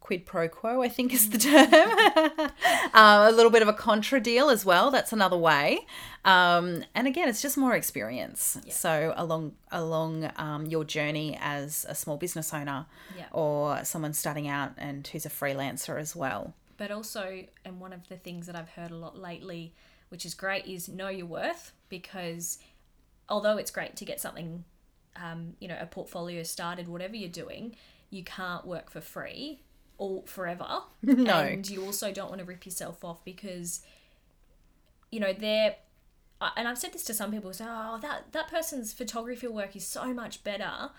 quid 0.05 0.23
pro 0.25 0.47
quo, 0.47 0.83
I 0.83 0.89
think 0.89 1.11
is 1.13 1.31
the 1.31 1.39
term. 1.39 1.73
uh, 2.93 3.27
a 3.27 3.31
little 3.31 3.51
bit 3.51 3.63
of 3.63 3.67
a 3.67 3.73
contra 3.73 4.19
deal 4.19 4.49
as 4.49 4.63
well. 4.63 4.91
That's 4.91 5.11
another 5.11 5.37
way. 5.37 5.79
Um, 6.23 6.83
and 6.93 7.07
again, 7.07 7.27
it's 7.27 7.41
just 7.41 7.57
more 7.57 7.73
experience. 7.75 8.57
So 8.69 9.13
along 9.17 9.53
along 9.71 10.29
um, 10.37 10.67
your 10.67 10.83
journey 10.83 11.37
as 11.41 11.85
a 11.89 11.95
small 11.95 12.17
business 12.17 12.53
owner 12.53 12.85
Yeah. 13.17 13.25
or 13.31 13.83
someone 13.83 14.13
starting 14.13 14.47
out 14.47 14.73
and 14.77 15.07
who's 15.07 15.25
a 15.25 15.29
freelancer 15.29 15.99
as 15.99 16.15
well. 16.15 16.53
but 16.77 16.91
also 16.91 17.43
and 17.65 17.79
one 17.79 17.93
of 17.93 18.01
the 18.09 18.17
things 18.17 18.45
that 18.47 18.55
i've 18.55 18.69
heard 18.77 18.91
a 18.91 18.95
lot 19.05 19.17
lately 19.29 19.73
which 20.09 20.23
is 20.25 20.33
great 20.35 20.65
is 20.75 20.89
know 20.89 21.07
your 21.19 21.25
worth 21.25 21.71
because 21.89 22.59
although 23.29 23.57
it's 23.61 23.71
great 23.71 23.95
to 23.95 24.03
get 24.05 24.19
something 24.19 24.65
um, 25.15 25.53
you 25.61 25.67
know 25.69 25.77
a 25.79 25.85
portfolio 25.85 26.43
started 26.43 26.87
whatever 26.89 27.15
you're 27.15 27.37
doing 27.45 27.63
you 28.09 28.23
can't 28.23 28.65
work 28.67 28.87
for 28.91 28.99
free 29.01 29.61
or 29.97 30.23
forever 30.25 30.81
No. 31.01 31.39
and 31.39 31.69
you 31.69 31.85
also 31.85 32.11
don't 32.11 32.29
want 32.29 32.39
to 32.39 32.45
rip 32.45 32.65
yourself 32.65 33.03
off 33.03 33.23
because 33.23 33.81
you 35.11 35.19
know 35.19 35.33
they're 35.33 35.75
and 36.57 36.67
I've 36.67 36.77
said 36.77 36.93
this 36.93 37.05
to 37.05 37.13
some 37.13 37.31
people 37.31 37.53
say, 37.53 37.65
oh, 37.67 37.97
that, 38.01 38.33
that 38.33 38.49
person's 38.49 38.91
photography 38.93 39.47
work 39.47 39.75
is 39.75 39.87
so 39.87 40.13
much 40.13 40.43
better. 40.43 40.89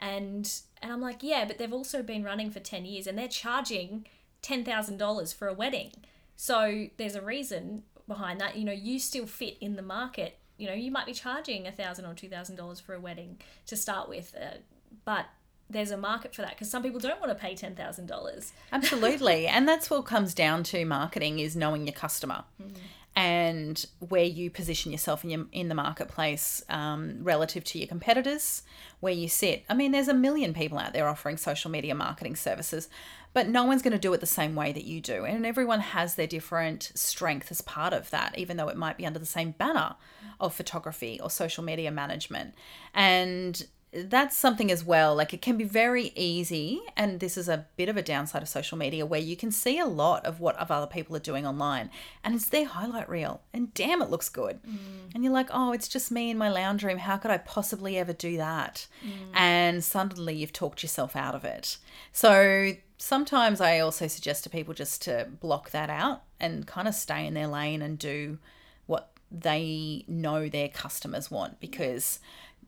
And 0.00 0.50
and 0.80 0.92
I'm 0.92 1.00
like, 1.00 1.22
yeah, 1.22 1.44
but 1.44 1.58
they've 1.58 1.72
also 1.72 2.02
been 2.02 2.22
running 2.22 2.50
for 2.50 2.60
10 2.60 2.84
years 2.84 3.06
and 3.06 3.18
they're 3.18 3.28
charging 3.28 4.06
$10,000 4.42 5.34
for 5.34 5.48
a 5.48 5.52
wedding. 5.52 5.92
So 6.36 6.86
there's 6.96 7.14
a 7.14 7.20
reason 7.22 7.82
behind 8.06 8.40
that. 8.40 8.56
You 8.56 8.64
know, 8.64 8.72
you 8.72 8.98
still 8.98 9.26
fit 9.26 9.56
in 9.60 9.76
the 9.76 9.82
market. 9.82 10.38
You 10.58 10.68
know, 10.68 10.74
you 10.74 10.90
might 10.90 11.06
be 11.06 11.12
charging 11.14 11.66
a 11.66 11.72
thousand 11.72 12.06
or 12.06 12.14
two 12.14 12.28
thousand 12.28 12.56
dollars 12.56 12.78
for 12.80 12.94
a 12.94 13.00
wedding 13.00 13.40
to 13.66 13.76
start 13.76 14.08
with, 14.08 14.34
uh, 14.40 14.58
but 15.04 15.26
there's 15.68 15.90
a 15.90 15.96
market 15.96 16.34
for 16.34 16.42
that 16.42 16.50
because 16.50 16.70
some 16.70 16.82
people 16.82 17.00
don't 17.00 17.20
want 17.20 17.32
to 17.32 17.34
pay 17.34 17.54
ten 17.54 17.74
thousand 17.74 18.06
dollars. 18.06 18.52
Absolutely, 18.72 19.46
and 19.48 19.66
that's 19.66 19.90
what 19.90 20.04
comes 20.04 20.34
down 20.34 20.62
to 20.64 20.84
marketing 20.84 21.38
is 21.38 21.56
knowing 21.56 21.86
your 21.86 21.94
customer. 21.94 22.44
Mm-hmm. 22.60 22.76
And 23.16 23.86
where 24.00 24.24
you 24.24 24.50
position 24.50 24.90
yourself 24.90 25.22
in 25.22 25.30
your, 25.30 25.46
in 25.52 25.68
the 25.68 25.74
marketplace 25.76 26.64
um, 26.68 27.18
relative 27.22 27.62
to 27.62 27.78
your 27.78 27.86
competitors, 27.86 28.64
where 28.98 29.12
you 29.12 29.28
sit. 29.28 29.64
I 29.68 29.74
mean, 29.74 29.92
there's 29.92 30.08
a 30.08 30.14
million 30.14 30.52
people 30.52 30.78
out 30.78 30.94
there 30.94 31.08
offering 31.08 31.36
social 31.36 31.70
media 31.70 31.94
marketing 31.94 32.34
services, 32.34 32.88
but 33.32 33.48
no 33.48 33.62
one's 33.62 33.82
going 33.82 33.92
to 33.92 34.00
do 34.00 34.12
it 34.14 34.20
the 34.20 34.26
same 34.26 34.56
way 34.56 34.72
that 34.72 34.82
you 34.82 35.00
do. 35.00 35.24
And 35.24 35.46
everyone 35.46 35.78
has 35.78 36.16
their 36.16 36.26
different 36.26 36.90
strength 36.96 37.52
as 37.52 37.60
part 37.60 37.92
of 37.92 38.10
that, 38.10 38.36
even 38.36 38.56
though 38.56 38.68
it 38.68 38.76
might 38.76 38.96
be 38.96 39.06
under 39.06 39.20
the 39.20 39.26
same 39.26 39.52
banner 39.52 39.94
of 40.40 40.52
photography 40.52 41.20
or 41.22 41.30
social 41.30 41.62
media 41.62 41.92
management. 41.92 42.54
And 42.94 43.64
that's 43.94 44.36
something 44.36 44.70
as 44.70 44.84
well. 44.84 45.14
Like 45.14 45.32
it 45.32 45.40
can 45.40 45.56
be 45.56 45.64
very 45.64 46.12
easy, 46.16 46.80
and 46.96 47.20
this 47.20 47.36
is 47.36 47.48
a 47.48 47.66
bit 47.76 47.88
of 47.88 47.96
a 47.96 48.02
downside 48.02 48.42
of 48.42 48.48
social 48.48 48.76
media 48.76 49.06
where 49.06 49.20
you 49.20 49.36
can 49.36 49.50
see 49.50 49.78
a 49.78 49.86
lot 49.86 50.24
of 50.26 50.40
what 50.40 50.56
other 50.56 50.86
people 50.86 51.14
are 51.14 51.20
doing 51.20 51.46
online, 51.46 51.90
and 52.22 52.34
it's 52.34 52.48
their 52.48 52.66
highlight 52.66 53.08
reel, 53.08 53.42
and 53.52 53.72
damn, 53.74 54.02
it 54.02 54.10
looks 54.10 54.28
good. 54.28 54.60
Mm. 54.62 55.14
And 55.14 55.24
you're 55.24 55.32
like, 55.32 55.48
oh, 55.52 55.72
it's 55.72 55.88
just 55.88 56.10
me 56.10 56.30
in 56.30 56.38
my 56.38 56.50
lounge 56.50 56.82
room. 56.82 56.98
How 56.98 57.16
could 57.16 57.30
I 57.30 57.38
possibly 57.38 57.96
ever 57.98 58.12
do 58.12 58.36
that? 58.36 58.86
Mm. 59.04 59.10
And 59.34 59.84
suddenly 59.84 60.34
you've 60.34 60.52
talked 60.52 60.82
yourself 60.82 61.14
out 61.14 61.34
of 61.34 61.44
it. 61.44 61.76
So 62.12 62.72
sometimes 62.98 63.60
I 63.60 63.78
also 63.78 64.08
suggest 64.08 64.44
to 64.44 64.50
people 64.50 64.74
just 64.74 65.02
to 65.02 65.28
block 65.40 65.70
that 65.70 65.90
out 65.90 66.22
and 66.40 66.66
kind 66.66 66.88
of 66.88 66.94
stay 66.94 67.26
in 67.26 67.34
their 67.34 67.46
lane 67.46 67.82
and 67.82 67.98
do 67.98 68.38
what 68.86 69.10
they 69.30 70.04
know 70.08 70.48
their 70.48 70.68
customers 70.68 71.30
want 71.30 71.58
because 71.60 72.20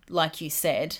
like 0.08 0.40
you 0.40 0.50
said 0.50 0.98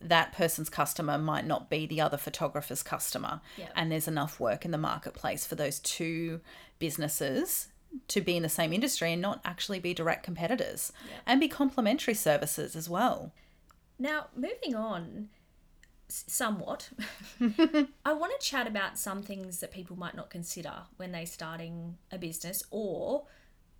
that 0.00 0.32
person's 0.32 0.70
customer 0.70 1.18
might 1.18 1.46
not 1.46 1.68
be 1.68 1.86
the 1.86 2.00
other 2.00 2.16
photographer's 2.16 2.82
customer. 2.82 3.40
Yep. 3.56 3.72
And 3.74 3.90
there's 3.90 4.08
enough 4.08 4.38
work 4.38 4.64
in 4.64 4.70
the 4.70 4.78
marketplace 4.78 5.44
for 5.44 5.54
those 5.54 5.80
two 5.80 6.40
businesses 6.78 7.68
to 8.08 8.20
be 8.20 8.36
in 8.36 8.42
the 8.42 8.48
same 8.48 8.72
industry 8.72 9.12
and 9.12 9.22
not 9.22 9.40
actually 9.44 9.80
be 9.80 9.94
direct 9.94 10.22
competitors 10.22 10.92
yep. 11.08 11.22
and 11.26 11.40
be 11.40 11.48
complementary 11.48 12.14
services 12.14 12.76
as 12.76 12.88
well. 12.88 13.32
Now, 13.98 14.26
moving 14.36 14.74
on 14.74 15.28
somewhat, 16.08 16.90
I 17.40 18.12
want 18.12 18.38
to 18.38 18.46
chat 18.46 18.66
about 18.66 18.98
some 18.98 19.22
things 19.22 19.60
that 19.60 19.72
people 19.72 19.96
might 19.98 20.14
not 20.14 20.30
consider 20.30 20.72
when 20.96 21.12
they're 21.12 21.26
starting 21.26 21.96
a 22.12 22.18
business 22.18 22.62
or 22.70 23.24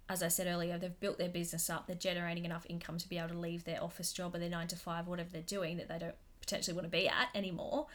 as 0.08 0.22
I 0.22 0.28
said 0.28 0.46
earlier, 0.46 0.78
they've 0.78 0.98
built 1.00 1.18
their 1.18 1.28
business 1.28 1.68
up, 1.68 1.86
they're 1.86 1.96
generating 1.96 2.44
enough 2.44 2.66
income 2.68 2.98
to 2.98 3.08
be 3.08 3.18
able 3.18 3.28
to 3.28 3.38
leave 3.38 3.64
their 3.64 3.82
office 3.82 4.12
job 4.12 4.34
or 4.34 4.38
their 4.38 4.48
nine 4.48 4.66
to 4.68 4.76
five, 4.76 5.06
whatever 5.06 5.28
they're 5.30 5.42
doing 5.42 5.76
that 5.76 5.88
they 5.88 5.98
don't 5.98 6.14
potentially 6.40 6.74
want 6.74 6.86
to 6.86 6.90
be 6.90 7.06
at 7.08 7.28
anymore. 7.34 7.86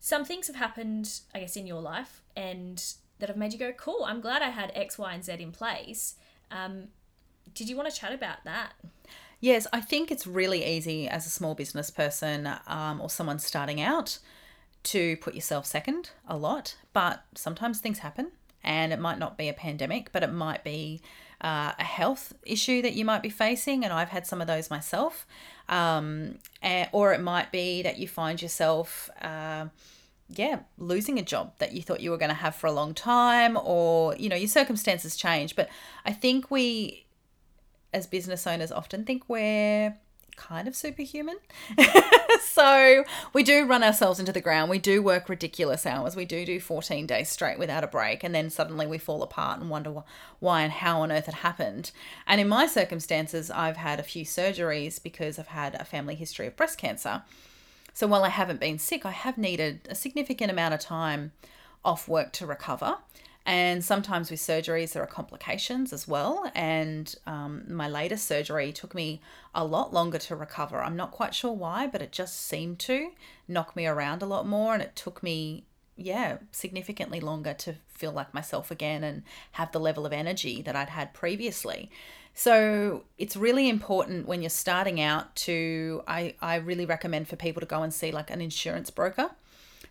Some 0.00 0.24
things 0.24 0.46
have 0.46 0.56
happened, 0.56 1.20
I 1.34 1.40
guess, 1.40 1.56
in 1.56 1.66
your 1.66 1.82
life 1.82 2.22
and 2.34 2.82
that 3.18 3.28
have 3.28 3.36
made 3.36 3.52
you 3.52 3.58
go, 3.58 3.72
cool, 3.72 4.04
I'm 4.06 4.20
glad 4.20 4.42
I 4.42 4.50
had 4.50 4.72
X, 4.74 4.96
Y, 4.96 5.12
and 5.12 5.24
Z 5.24 5.34
in 5.34 5.52
place. 5.52 6.14
Um, 6.50 6.88
did 7.52 7.68
you 7.68 7.76
want 7.76 7.90
to 7.90 7.94
chat 7.94 8.12
about 8.12 8.44
that? 8.44 8.72
Yes, 9.40 9.66
I 9.72 9.80
think 9.80 10.10
it's 10.10 10.26
really 10.26 10.64
easy 10.64 11.08
as 11.08 11.26
a 11.26 11.30
small 11.30 11.54
business 11.54 11.90
person 11.90 12.48
um, 12.66 13.00
or 13.00 13.10
someone 13.10 13.38
starting 13.38 13.80
out 13.80 14.18
to 14.84 15.16
put 15.18 15.34
yourself 15.34 15.66
second 15.66 16.10
a 16.26 16.36
lot, 16.36 16.76
but 16.92 17.24
sometimes 17.34 17.80
things 17.80 17.98
happen 17.98 18.32
and 18.62 18.92
it 18.92 18.98
might 18.98 19.18
not 19.18 19.38
be 19.38 19.48
a 19.48 19.52
pandemic, 19.52 20.10
but 20.12 20.22
it 20.22 20.32
might 20.32 20.64
be 20.64 21.00
uh, 21.40 21.72
a 21.78 21.84
health 21.84 22.34
issue 22.44 22.82
that 22.82 22.94
you 22.94 23.04
might 23.04 23.22
be 23.22 23.30
facing, 23.30 23.84
and 23.84 23.92
I've 23.92 24.08
had 24.08 24.26
some 24.26 24.40
of 24.40 24.46
those 24.46 24.70
myself. 24.70 25.26
Um, 25.68 26.38
and, 26.62 26.88
or 26.92 27.12
it 27.12 27.20
might 27.20 27.52
be 27.52 27.82
that 27.82 27.98
you 27.98 28.08
find 28.08 28.40
yourself, 28.40 29.10
uh, 29.20 29.66
yeah, 30.28 30.60
losing 30.78 31.18
a 31.18 31.22
job 31.22 31.52
that 31.58 31.72
you 31.72 31.82
thought 31.82 32.00
you 32.00 32.10
were 32.10 32.18
going 32.18 32.30
to 32.30 32.34
have 32.34 32.54
for 32.54 32.66
a 32.66 32.72
long 32.72 32.94
time, 32.94 33.56
or 33.62 34.16
you 34.16 34.28
know, 34.28 34.36
your 34.36 34.48
circumstances 34.48 35.16
change. 35.16 35.54
But 35.54 35.68
I 36.04 36.12
think 36.12 36.50
we, 36.50 37.06
as 37.92 38.06
business 38.06 38.46
owners, 38.46 38.72
often 38.72 39.04
think 39.04 39.28
we're 39.28 39.96
kind 40.38 40.68
of 40.68 40.76
superhuman. 40.76 41.38
so 42.42 43.04
we 43.32 43.42
do 43.42 43.66
run 43.66 43.82
ourselves 43.82 44.20
into 44.20 44.32
the 44.32 44.40
ground. 44.40 44.70
We 44.70 44.78
do 44.78 45.02
work 45.02 45.28
ridiculous 45.28 45.84
hours. 45.84 46.16
We 46.16 46.24
do 46.24 46.46
do 46.46 46.60
14 46.60 47.06
days 47.06 47.28
straight 47.28 47.58
without 47.58 47.84
a 47.84 47.88
break. 47.88 48.24
And 48.24 48.34
then 48.34 48.48
suddenly 48.48 48.86
we 48.86 48.98
fall 48.98 49.22
apart 49.22 49.60
and 49.60 49.68
wonder 49.68 50.04
why 50.38 50.62
and 50.62 50.72
how 50.72 51.02
on 51.02 51.12
earth 51.12 51.28
it 51.28 51.34
happened. 51.34 51.90
And 52.26 52.40
in 52.40 52.48
my 52.48 52.66
circumstances, 52.66 53.50
I've 53.50 53.76
had 53.76 54.00
a 54.00 54.04
few 54.04 54.24
surgeries 54.24 55.02
because 55.02 55.38
I've 55.38 55.48
had 55.48 55.74
a 55.74 55.84
family 55.84 56.14
history 56.14 56.46
of 56.46 56.56
breast 56.56 56.78
cancer. 56.78 57.22
So 57.92 58.06
while 58.06 58.22
I 58.22 58.28
haven't 58.28 58.60
been 58.60 58.78
sick, 58.78 59.04
I 59.04 59.10
have 59.10 59.36
needed 59.36 59.80
a 59.90 59.94
significant 59.94 60.52
amount 60.52 60.72
of 60.72 60.80
time 60.80 61.32
off 61.84 62.08
work 62.08 62.32
to 62.34 62.46
recover. 62.46 62.98
And 63.48 63.82
sometimes 63.82 64.30
with 64.30 64.40
surgeries, 64.40 64.92
there 64.92 65.02
are 65.02 65.06
complications 65.06 65.94
as 65.94 66.06
well. 66.06 66.52
And 66.54 67.14
um, 67.26 67.64
my 67.66 67.88
latest 67.88 68.26
surgery 68.26 68.72
took 68.72 68.94
me 68.94 69.22
a 69.54 69.64
lot 69.64 69.90
longer 69.90 70.18
to 70.18 70.36
recover. 70.36 70.82
I'm 70.82 70.96
not 70.96 71.12
quite 71.12 71.34
sure 71.34 71.54
why, 71.54 71.86
but 71.86 72.02
it 72.02 72.12
just 72.12 72.46
seemed 72.46 72.78
to 72.80 73.10
knock 73.48 73.74
me 73.74 73.86
around 73.86 74.22
a 74.22 74.26
lot 74.26 74.46
more. 74.46 74.74
And 74.74 74.82
it 74.82 74.94
took 74.94 75.22
me, 75.22 75.64
yeah, 75.96 76.36
significantly 76.52 77.20
longer 77.20 77.54
to 77.54 77.76
feel 77.88 78.12
like 78.12 78.34
myself 78.34 78.70
again 78.70 79.02
and 79.02 79.22
have 79.52 79.72
the 79.72 79.80
level 79.80 80.04
of 80.04 80.12
energy 80.12 80.60
that 80.60 80.76
I'd 80.76 80.90
had 80.90 81.14
previously. 81.14 81.90
So 82.34 83.04
it's 83.16 83.34
really 83.34 83.70
important 83.70 84.28
when 84.28 84.42
you're 84.42 84.50
starting 84.50 85.00
out 85.00 85.34
to, 85.36 86.02
I, 86.06 86.34
I 86.42 86.56
really 86.56 86.84
recommend 86.84 87.28
for 87.28 87.36
people 87.36 87.60
to 87.60 87.66
go 87.66 87.82
and 87.82 87.94
see 87.94 88.12
like 88.12 88.30
an 88.30 88.42
insurance 88.42 88.90
broker 88.90 89.30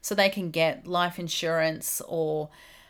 so 0.04 0.14
they 0.14 0.30
can 0.30 0.52
get 0.52 0.86
life 0.86 1.18
insurance 1.18 2.04
or 2.08 2.50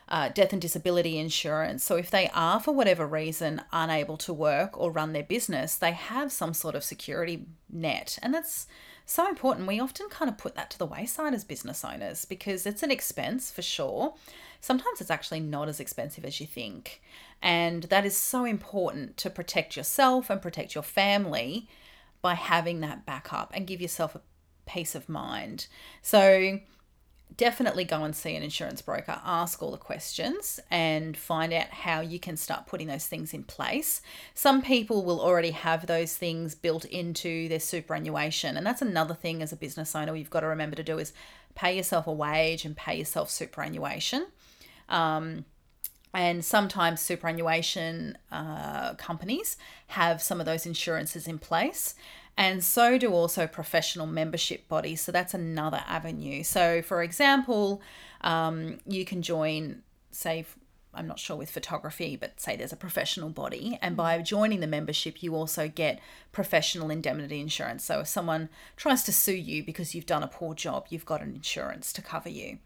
uh, 0.10 0.30
death 0.30 0.54
and 0.54 0.62
disability 0.62 1.18
insurance. 1.18 1.84
So 1.84 1.96
if 1.96 2.10
they 2.10 2.30
are, 2.34 2.60
for 2.60 2.74
whatever 2.74 3.06
reason, 3.06 3.62
unable 3.72 4.18
to 4.18 4.34
work 4.34 4.80
or 4.80 4.92
run 4.92 5.14
their 5.14 5.24
business, 5.24 5.76
they 5.76 5.92
have 5.92 6.32
some 6.32 6.54
sort 6.54 6.76
of 6.76 6.84
security 6.84 7.46
net. 7.70 8.18
And 8.22 8.34
that's 8.34 8.68
so 9.06 9.28
important. 9.28 9.68
We 9.68 9.80
often 9.80 10.10
kind 10.10 10.30
of 10.30 10.38
put 10.38 10.56
that 10.56 10.70
to 10.72 10.78
the 10.78 10.86
wayside 10.86 11.34
as 11.34 11.44
business 11.44 11.84
owners 11.84 12.26
because 12.26 12.66
it's 12.66 12.84
an 12.84 12.92
expense 12.92 13.52
for 13.52 13.62
sure. 13.62 14.16
Sometimes 14.62 15.02
it's 15.02 15.12
actually 15.12 15.40
not 15.40 15.68
as 15.68 15.80
expensive 15.80 16.26
as 16.26 16.40
you 16.40 16.48
think. 16.48 17.02
And 17.42 17.84
that 17.84 18.06
is 18.06 18.18
so 18.18 18.46
important 18.46 19.18
to 19.18 19.30
protect 19.30 19.78
yourself 19.78 20.30
and 20.30 20.42
protect 20.42 20.74
your 20.74 20.84
family 20.84 21.68
by 22.22 22.34
having 22.34 22.80
that 22.82 23.06
backup 23.06 23.52
and 23.54 23.68
give 23.68 23.82
yourself 23.82 24.16
a 24.16 24.22
peace 24.66 24.96
of 24.96 25.08
mind. 25.08 25.68
So, 26.02 26.60
definitely 27.36 27.84
go 27.84 28.04
and 28.04 28.16
see 28.16 28.36
an 28.36 28.44
insurance 28.44 28.82
broker, 28.82 29.20
ask 29.24 29.62
all 29.62 29.72
the 29.72 29.78
questions, 29.78 30.60
and 30.72 31.18
find 31.18 31.52
out 31.54 31.68
how 31.68 32.00
you 32.02 32.20
can 32.20 32.38
start 32.38 32.66
putting 32.66 32.88
those 32.88 33.06
things 33.06 33.34
in 33.34 33.44
place. 33.44 34.02
Some 34.34 34.62
people 34.62 35.04
will 35.04 35.20
already 35.20 35.52
have 35.52 35.88
those 35.88 36.16
things 36.16 36.56
built 36.56 36.86
into 36.86 37.50
their 37.50 37.60
superannuation, 37.60 38.58
and 38.58 38.66
that's 38.66 38.82
another 38.82 39.14
thing 39.14 39.42
as 39.42 39.52
a 39.52 39.58
business 39.58 39.96
owner 39.96 40.16
you've 40.16 40.30
got 40.30 40.40
to 40.40 40.48
remember 40.48 40.76
to 40.76 40.84
do 40.84 40.98
is 40.98 41.14
pay 41.56 41.76
yourself 41.76 42.08
a 42.08 42.12
wage 42.12 42.66
and 42.66 42.78
pay 42.78 42.98
yourself 42.98 43.30
superannuation. 43.30 44.28
Um, 44.90 45.46
and 46.14 46.44
sometimes 46.44 47.02
superannuation 47.02 48.18
uh, 48.32 48.94
companies 48.96 49.58
have 49.88 50.22
some 50.22 50.40
of 50.40 50.46
those 50.46 50.66
insurances 50.66 51.28
in 51.28 51.38
place 51.38 51.94
and 52.38 52.64
so 52.64 53.00
do 53.00 53.12
also 53.12 53.48
professional 53.48 54.06
membership 54.06 54.68
bodies. 54.68 55.02
So 55.02 55.12
that's 55.12 55.34
another 55.34 55.84
avenue. 55.88 56.44
So, 56.44 56.84
for 56.84 57.02
example, 57.02 57.82
um, 58.22 58.78
you 58.86 59.06
can 59.06 59.24
join, 59.24 59.82
say, 60.12 60.46
I'm 60.94 61.08
not 61.08 61.18
sure 61.20 61.36
with 61.36 61.50
photography, 61.50 62.16
but 62.16 62.40
say 62.40 62.56
there's 62.56 62.74
a 62.74 62.78
professional 62.78 63.30
body, 63.30 63.78
and 63.82 63.98
by 63.98 64.20
joining 64.22 64.60
the 64.60 64.68
membership, 64.68 65.22
you 65.22 65.36
also 65.36 65.68
get 65.68 66.00
professional 66.32 66.92
indemnity 66.92 67.40
insurance. 67.40 67.84
So, 67.84 68.02
if 68.02 68.08
someone 68.08 68.50
tries 68.76 69.04
to 69.04 69.12
sue 69.12 69.36
you 69.36 69.64
because 69.64 69.96
you've 69.96 70.06
done 70.06 70.24
a 70.24 70.28
poor 70.28 70.54
job, 70.54 70.88
you've 70.90 71.06
got 71.06 71.22
an 71.22 71.34
insurance 71.34 71.92
to 71.94 72.02
cover 72.04 72.30
you. 72.30 72.60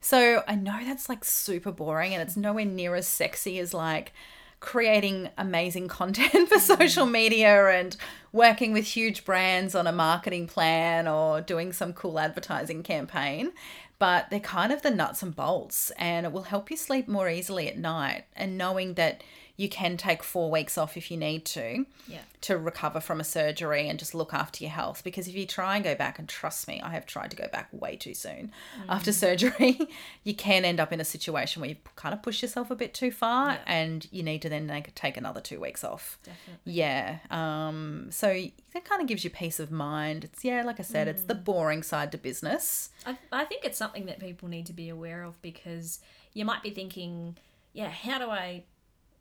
So, 0.00 0.42
I 0.48 0.56
know 0.56 0.80
that's 0.84 1.08
like 1.08 1.24
super 1.24 1.72
boring 1.72 2.12
and 2.12 2.22
it's 2.22 2.36
nowhere 2.36 2.64
near 2.64 2.96
as 2.96 3.06
sexy 3.06 3.58
as 3.60 3.72
like, 3.72 4.12
creating 4.60 5.28
amazing 5.38 5.88
content 5.88 6.48
for 6.48 6.58
mm. 6.58 6.78
social 6.78 7.06
media 7.06 7.68
and 7.68 7.96
working 8.32 8.72
with 8.72 8.84
huge 8.84 9.24
brands 9.24 9.74
on 9.74 9.86
a 9.86 9.92
marketing 9.92 10.46
plan 10.46 11.08
or 11.08 11.40
doing 11.40 11.72
some 11.72 11.92
cool 11.92 12.18
advertising 12.18 12.82
campaign. 12.82 13.52
But 13.98 14.28
they're 14.28 14.40
kind 14.40 14.72
of 14.72 14.82
the 14.82 14.90
nuts 14.90 15.22
and 15.22 15.34
bolts, 15.34 15.90
and 15.92 16.26
it 16.26 16.32
will 16.32 16.42
help 16.42 16.70
you 16.70 16.76
sleep 16.76 17.08
more 17.08 17.30
easily 17.30 17.66
at 17.68 17.78
night. 17.78 18.24
And 18.34 18.58
knowing 18.58 18.94
that 18.94 19.22
you 19.58 19.68
can 19.68 19.96
take 19.96 20.22
four 20.22 20.50
weeks 20.50 20.76
off 20.76 20.96
if 20.96 21.10
you 21.10 21.16
need 21.16 21.44
to 21.46 21.86
Yeah. 22.06 22.20
to 22.42 22.58
recover 22.58 23.00
from 23.00 23.20
a 23.20 23.24
surgery 23.24 23.88
and 23.88 23.98
just 23.98 24.14
look 24.14 24.34
after 24.34 24.62
your 24.62 24.70
health. 24.70 25.02
Because 25.02 25.26
if 25.28 25.34
you 25.34 25.46
try 25.46 25.76
and 25.76 25.84
go 25.84 25.94
back, 25.94 26.18
and 26.18 26.28
trust 26.28 26.68
me, 26.68 26.80
I 26.82 26.90
have 26.90 27.06
tried 27.06 27.30
to 27.30 27.36
go 27.36 27.48
back 27.48 27.68
way 27.72 27.96
too 27.96 28.12
soon 28.12 28.52
after 28.88 29.12
surgery, 29.24 29.88
you 30.24 30.34
can 30.34 30.64
end 30.64 30.78
up 30.78 30.92
in 30.92 31.00
a 31.00 31.04
situation 31.04 31.60
where 31.62 31.70
you 31.70 31.76
kind 31.96 32.12
of 32.12 32.22
push 32.22 32.42
yourself 32.42 32.70
a 32.70 32.76
bit 32.76 32.92
too 32.92 33.10
far 33.10 33.58
and 33.66 34.06
you 34.10 34.22
need 34.22 34.42
to 34.42 34.48
then 34.48 34.70
take 34.94 35.16
another 35.16 35.40
two 35.40 35.58
weeks 35.60 35.82
off. 35.82 36.18
Definitely. 36.22 36.72
Yeah. 36.72 37.18
Um, 37.30 38.08
so 38.10 38.28
that 38.74 38.84
kind 38.84 39.00
of 39.00 39.08
gives 39.08 39.24
you 39.24 39.30
peace 39.30 39.58
of 39.58 39.70
mind. 39.70 40.24
It's, 40.24 40.44
yeah, 40.44 40.62
like 40.64 40.78
I 40.78 40.82
said, 40.82 41.08
it's 41.08 41.22
the 41.22 41.34
boring 41.34 41.82
side 41.82 42.12
to 42.12 42.18
business. 42.18 42.90
I, 43.06 43.16
I 43.32 43.44
think 43.46 43.64
it's 43.64 43.78
something 43.78 44.04
that 44.06 44.20
people 44.20 44.48
need 44.48 44.66
to 44.66 44.72
be 44.74 44.90
aware 44.90 45.22
of 45.22 45.40
because 45.40 46.00
you 46.34 46.44
might 46.44 46.62
be 46.62 46.70
thinking, 46.70 47.38
yeah, 47.72 47.88
how 47.88 48.18
do 48.18 48.28
I 48.30 48.64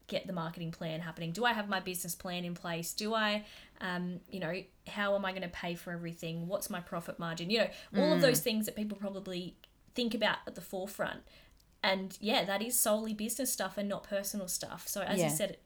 get 0.07 0.27
the 0.27 0.33
marketing 0.33 0.71
plan 0.71 0.99
happening? 1.01 1.31
Do 1.31 1.45
I 1.45 1.53
have 1.53 1.67
my 1.67 1.79
business 1.79 2.15
plan 2.15 2.45
in 2.45 2.53
place? 2.53 2.93
Do 2.93 3.13
I, 3.13 3.43
um, 3.81 4.19
you 4.29 4.39
know, 4.39 4.53
how 4.87 5.15
am 5.15 5.25
I 5.25 5.31
going 5.31 5.41
to 5.41 5.47
pay 5.49 5.75
for 5.75 5.91
everything? 5.91 6.47
What's 6.47 6.69
my 6.69 6.79
profit 6.79 7.17
margin? 7.19 7.49
You 7.49 7.59
know, 7.59 7.67
all 7.97 8.13
of 8.13 8.21
those 8.21 8.39
things 8.41 8.65
that 8.65 8.75
people 8.75 8.97
probably 8.97 9.55
think 9.95 10.13
about 10.13 10.37
at 10.45 10.55
the 10.55 10.61
forefront. 10.61 11.21
And 11.83 12.17
yeah, 12.19 12.43
that 12.45 12.61
is 12.61 12.77
solely 12.77 13.13
business 13.13 13.51
stuff 13.51 13.77
and 13.77 13.87
not 13.87 14.03
personal 14.03 14.47
stuff. 14.47 14.87
So 14.87 15.01
as 15.01 15.19
Yeah. 15.19 15.29
you 15.29 15.35
said 15.35 15.57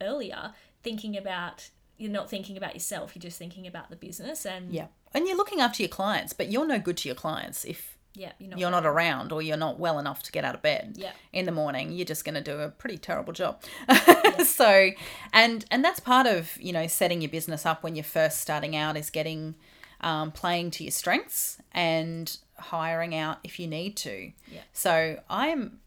earlier, 0.00 0.52
thinking 0.82 1.16
about 1.16 1.70
you're 1.96 2.12
not 2.12 2.30
thinking 2.30 2.56
about 2.56 2.74
yourself, 2.74 3.16
you're 3.16 3.20
just 3.20 3.38
thinking 3.38 3.66
about 3.66 3.90
the 3.90 3.96
business 3.96 4.46
and 4.46 4.72
Yeah. 4.72 4.86
And 5.12 5.26
you're 5.26 5.36
looking 5.36 5.60
after 5.60 5.82
your 5.82 5.88
clients, 5.88 6.32
but 6.32 6.48
you're 6.48 6.66
no 6.66 6.78
good 6.78 6.96
to 6.98 7.08
your 7.08 7.16
clients 7.16 7.64
if 7.64 7.97
yeah, 8.18 8.32
you're 8.38 8.50
not 8.50 8.58
you're 8.58 8.70
not 8.70 8.84
around 8.84 9.32
or 9.32 9.40
you're 9.40 9.56
not 9.56 9.78
well 9.78 9.98
enough 9.98 10.22
to 10.24 10.32
get 10.32 10.44
out 10.44 10.54
of 10.54 10.62
bed 10.62 10.94
Yeah. 10.96 11.12
in 11.32 11.46
the 11.46 11.52
morning 11.52 11.92
you're 11.92 12.04
just 12.04 12.24
going 12.24 12.34
to 12.34 12.40
do 12.42 12.58
a 12.60 12.68
pretty 12.68 12.98
terrible 12.98 13.32
job. 13.32 13.62
So 14.44 14.90
and 15.32 15.64
and 15.70 15.84
that's 15.84 15.98
part 16.00 16.26
of 16.26 16.56
you 16.60 16.72
know 16.72 16.86
setting 16.86 17.20
your 17.22 17.30
business 17.30 17.66
up 17.66 17.82
when 17.82 17.96
you're 17.96 18.04
first 18.04 18.40
starting 18.40 18.76
out 18.76 18.96
is 18.96 19.10
getting 19.10 19.56
um, 20.00 20.30
playing 20.30 20.70
to 20.72 20.84
your 20.84 20.92
strengths 20.92 21.58
and 21.72 22.36
hiring 22.56 23.14
out 23.16 23.38
if 23.42 23.58
you 23.58 23.66
need 23.66 23.96
to. 23.96 24.30
Yeah. 24.52 24.60
so 24.72 25.18
i'm 25.28 25.80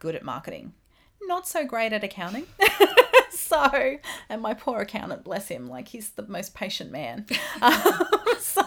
good 0.00 0.14
at 0.14 0.22
marketing. 0.22 0.72
Not 1.22 1.46
so 1.48 1.66
great 1.66 1.92
at 1.92 2.02
accounting 2.04 2.46
so 3.72 3.98
and 4.28 4.42
my 4.42 4.54
poor 4.54 4.80
accountant 4.80 5.24
bless 5.24 5.48
him 5.48 5.66
like 5.66 5.88
he's 5.88 6.10
the 6.10 6.26
most 6.26 6.54
patient 6.54 6.90
man 6.90 7.26
um, 7.62 7.74
so 8.40 8.62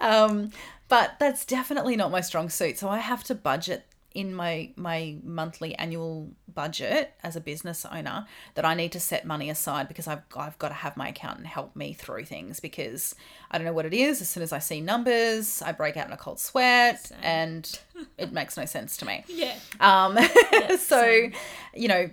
um, 0.00 0.50
but 0.88 1.14
that's 1.18 1.44
definitely 1.44 1.96
not 1.96 2.10
my 2.10 2.20
strong 2.20 2.48
suit 2.48 2.78
so 2.78 2.88
i 2.88 2.98
have 2.98 3.22
to 3.24 3.34
budget 3.34 3.84
in 4.14 4.34
my 4.34 4.70
my 4.74 5.16
monthly 5.22 5.74
annual 5.76 6.30
budget 6.52 7.12
as 7.22 7.36
a 7.36 7.40
business 7.40 7.84
owner 7.84 8.26
that 8.54 8.64
I 8.64 8.74
need 8.74 8.90
to 8.92 9.00
set 9.00 9.24
money 9.26 9.50
aside 9.50 9.86
because 9.86 10.08
I've 10.08 10.22
I've 10.34 10.58
got 10.58 10.68
to 10.68 10.74
have 10.74 10.96
my 10.96 11.08
accountant 11.10 11.46
help 11.46 11.76
me 11.76 11.92
through 11.92 12.24
things 12.24 12.58
because 12.58 13.14
I 13.50 13.58
don't 13.58 13.64
know 13.66 13.72
what 13.72 13.86
it 13.86 13.92
is 13.94 14.20
as 14.20 14.28
soon 14.28 14.42
as 14.42 14.52
I 14.52 14.58
see 14.60 14.80
numbers 14.80 15.62
I 15.62 15.72
break 15.72 15.96
out 15.96 16.06
in 16.06 16.12
a 16.12 16.16
cold 16.16 16.40
sweat 16.40 17.06
Same. 17.06 17.18
and 17.22 17.80
it 18.16 18.32
makes 18.32 18.56
no 18.56 18.64
sense 18.64 18.96
to 18.96 19.04
me 19.06 19.24
Yeah. 19.28 19.54
um, 19.78 20.18
so, 20.78 21.02
same. 21.02 21.32
you 21.74 21.86
know, 21.88 22.10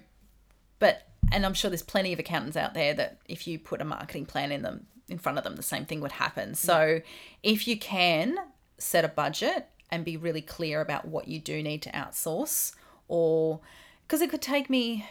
but, 0.80 1.08
and 1.36 1.46
I'm 1.46 1.54
sure 1.54 1.70
there's 1.70 1.84
plenty 1.84 2.14
of 2.14 2.20
accountants 2.20 2.56
out 2.56 2.74
there 2.74 2.94
that 2.94 3.18
if 3.28 3.46
you 3.46 3.60
put 3.60 3.82
a 3.82 3.86
marketing 3.86 4.26
plan 4.26 4.54
in 4.54 4.62
them, 4.62 4.88
in 5.10 5.18
front 5.18 5.38
of 5.38 5.44
them, 5.44 5.58
the 5.58 5.64
same 5.64 5.86
thing 5.86 6.00
would 6.00 6.14
happen. 6.14 6.56
So, 6.56 7.02
if 7.44 7.68
you 7.68 7.78
can 7.78 8.38
set 8.78 9.04
a 9.04 9.10
budget 9.10 9.68
and 9.92 10.06
be 10.06 10.16
really 10.16 10.42
clear 10.42 10.80
about 10.80 11.06
what 11.06 11.28
you 11.28 11.40
do 11.40 11.62
need 11.62 11.82
to 11.82 11.92
outsource, 11.92 12.74
or 13.10 13.60
because 14.08 14.22
it 14.22 14.30
could 14.30 14.42
take 14.42 14.70
me 14.70 15.06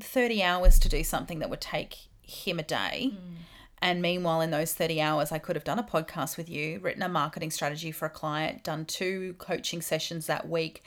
30 0.00 0.42
hours 0.42 0.78
to 0.80 0.88
do 0.88 1.04
something 1.04 1.38
that 1.38 1.48
would 1.48 1.60
take 1.60 1.96
him 2.20 2.58
a 2.58 2.64
day. 2.64 3.12
Hmm. 3.14 3.34
And 3.82 4.02
meanwhile, 4.02 4.40
in 4.40 4.50
those 4.50 4.74
30 4.74 5.00
hours, 5.00 5.32
I 5.32 5.38
could 5.38 5.56
have 5.56 5.64
done 5.64 5.78
a 5.78 5.84
podcast 5.84 6.36
with 6.36 6.50
you, 6.50 6.80
written 6.80 7.02
a 7.02 7.08
marketing 7.08 7.50
strategy 7.50 7.92
for 7.92 8.06
a 8.06 8.10
client, 8.10 8.62
done 8.62 8.84
two 8.84 9.36
coaching 9.38 9.80
sessions 9.80 10.26
that 10.26 10.48
week, 10.48 10.82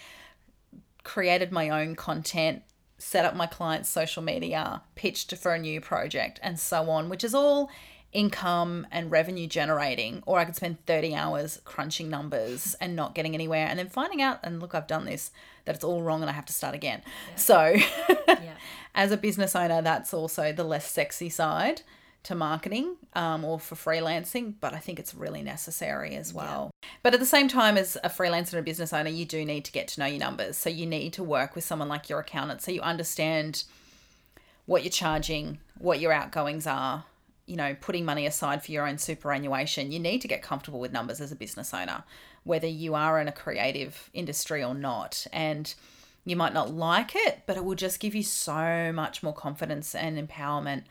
created 1.04 1.52
my 1.52 1.70
own 1.70 1.96
content, 1.96 2.62
set 2.98 3.26
up 3.26 3.36
my 3.36 3.48
client's 3.48 3.90
social 3.90 4.24
media, 4.24 4.82
pitched 4.96 5.36
for 5.38 5.54
a 5.54 5.60
new 5.60 5.82
project, 5.82 6.40
and 6.44 6.60
so 6.60 6.90
on, 6.90 7.10
which 7.10 7.24
is 7.24 7.34
all 7.36 7.70
income 8.12 8.86
and 8.92 9.10
revenue 9.12 9.48
generating. 9.48 10.22
Or 10.26 10.40
I 10.40 10.46
could 10.46 10.56
spend 10.56 10.86
30 10.86 11.16
hours 11.16 11.60
crunching 11.66 12.10
numbers 12.10 12.76
and 12.80 12.96
not 12.96 13.16
getting 13.16 13.34
anywhere, 13.34 13.68
and 13.68 13.80
then 13.80 13.90
finding 13.90 14.22
out, 14.22 14.40
and 14.44 14.60
look, 14.62 14.76
I've 14.76 14.88
done 14.88 15.06
this, 15.06 15.32
that 15.66 15.76
it's 15.76 15.84
all 15.84 16.02
wrong 16.02 16.22
and 16.22 16.30
I 16.30 16.34
have 16.34 16.46
to 16.46 16.54
start 16.54 16.76
again. 16.76 17.02
So, 17.36 17.76
Yeah. 18.28 18.54
as 18.94 19.12
a 19.12 19.18
business 19.18 19.56
owner, 19.56 19.82
that's 19.82 20.14
also 20.14 20.52
the 20.54 20.64
less 20.64 20.90
sexy 20.92 21.30
side 21.30 21.82
to 22.24 22.36
marketing 22.36 22.96
um, 23.14 23.44
or 23.44 23.60
for 23.60 23.76
freelancing, 23.76 24.54
but 24.62 24.74
I 24.74 24.80
think 24.80 24.98
it's 24.98 25.14
really 25.14 25.44
necessary 25.44 26.16
as 26.16 26.34
well. 26.34 26.72
But 27.02 27.14
at 27.14 27.20
the 27.20 27.26
same 27.26 27.50
time, 27.50 27.78
as 27.78 27.98
a 28.04 28.10
freelancer 28.10 28.54
and 28.54 28.60
a 28.60 28.64
business 28.64 28.94
owner, 28.94 29.10
you 29.10 29.26
do 29.26 29.44
need 29.44 29.66
to 29.66 29.72
get 29.72 29.90
to 29.90 30.00
know 30.00 30.06
your 30.06 30.20
numbers. 30.20 30.58
So 30.58 30.70
you 30.70 30.86
need 30.86 31.14
to 31.14 31.24
work 31.24 31.54
with 31.54 31.66
someone 31.66 31.90
like 31.90 32.10
your 32.10 32.20
accountant 32.20 32.62
so 32.62 32.72
you 32.72 32.82
understand 32.82 33.66
what 34.66 34.84
you're 34.84 34.92
charging, 34.92 35.60
what 35.78 36.00
your 36.00 36.14
outgoings 36.14 36.66
are, 36.66 37.04
you 37.46 37.58
know, 37.58 37.76
putting 37.82 38.06
money 38.06 38.26
aside 38.26 38.64
for 38.64 38.72
your 38.72 38.88
own 38.88 38.98
superannuation. 38.98 39.92
You 39.92 40.00
need 40.00 40.22
to 40.22 40.28
get 40.30 40.42
comfortable 40.42 40.80
with 40.80 40.94
numbers 40.94 41.20
as 41.20 41.34
a 41.34 41.36
business 41.36 41.74
owner, 41.74 42.04
whether 42.46 42.68
you 42.68 42.96
are 42.96 43.20
in 43.20 43.28
a 43.28 43.34
creative 43.34 44.10
industry 44.14 44.64
or 44.64 44.74
not. 44.74 45.28
And 45.34 45.74
you 46.24 46.38
might 46.38 46.54
not 46.54 46.74
like 46.74 47.12
it, 47.16 47.42
but 47.46 47.58
it 47.58 47.66
will 47.66 47.76
just 47.76 48.00
give 48.00 48.16
you 48.16 48.24
so 48.24 48.94
much 48.94 49.22
more 49.22 49.34
confidence 49.34 49.94
and 49.94 50.18
empowerment 50.18 50.84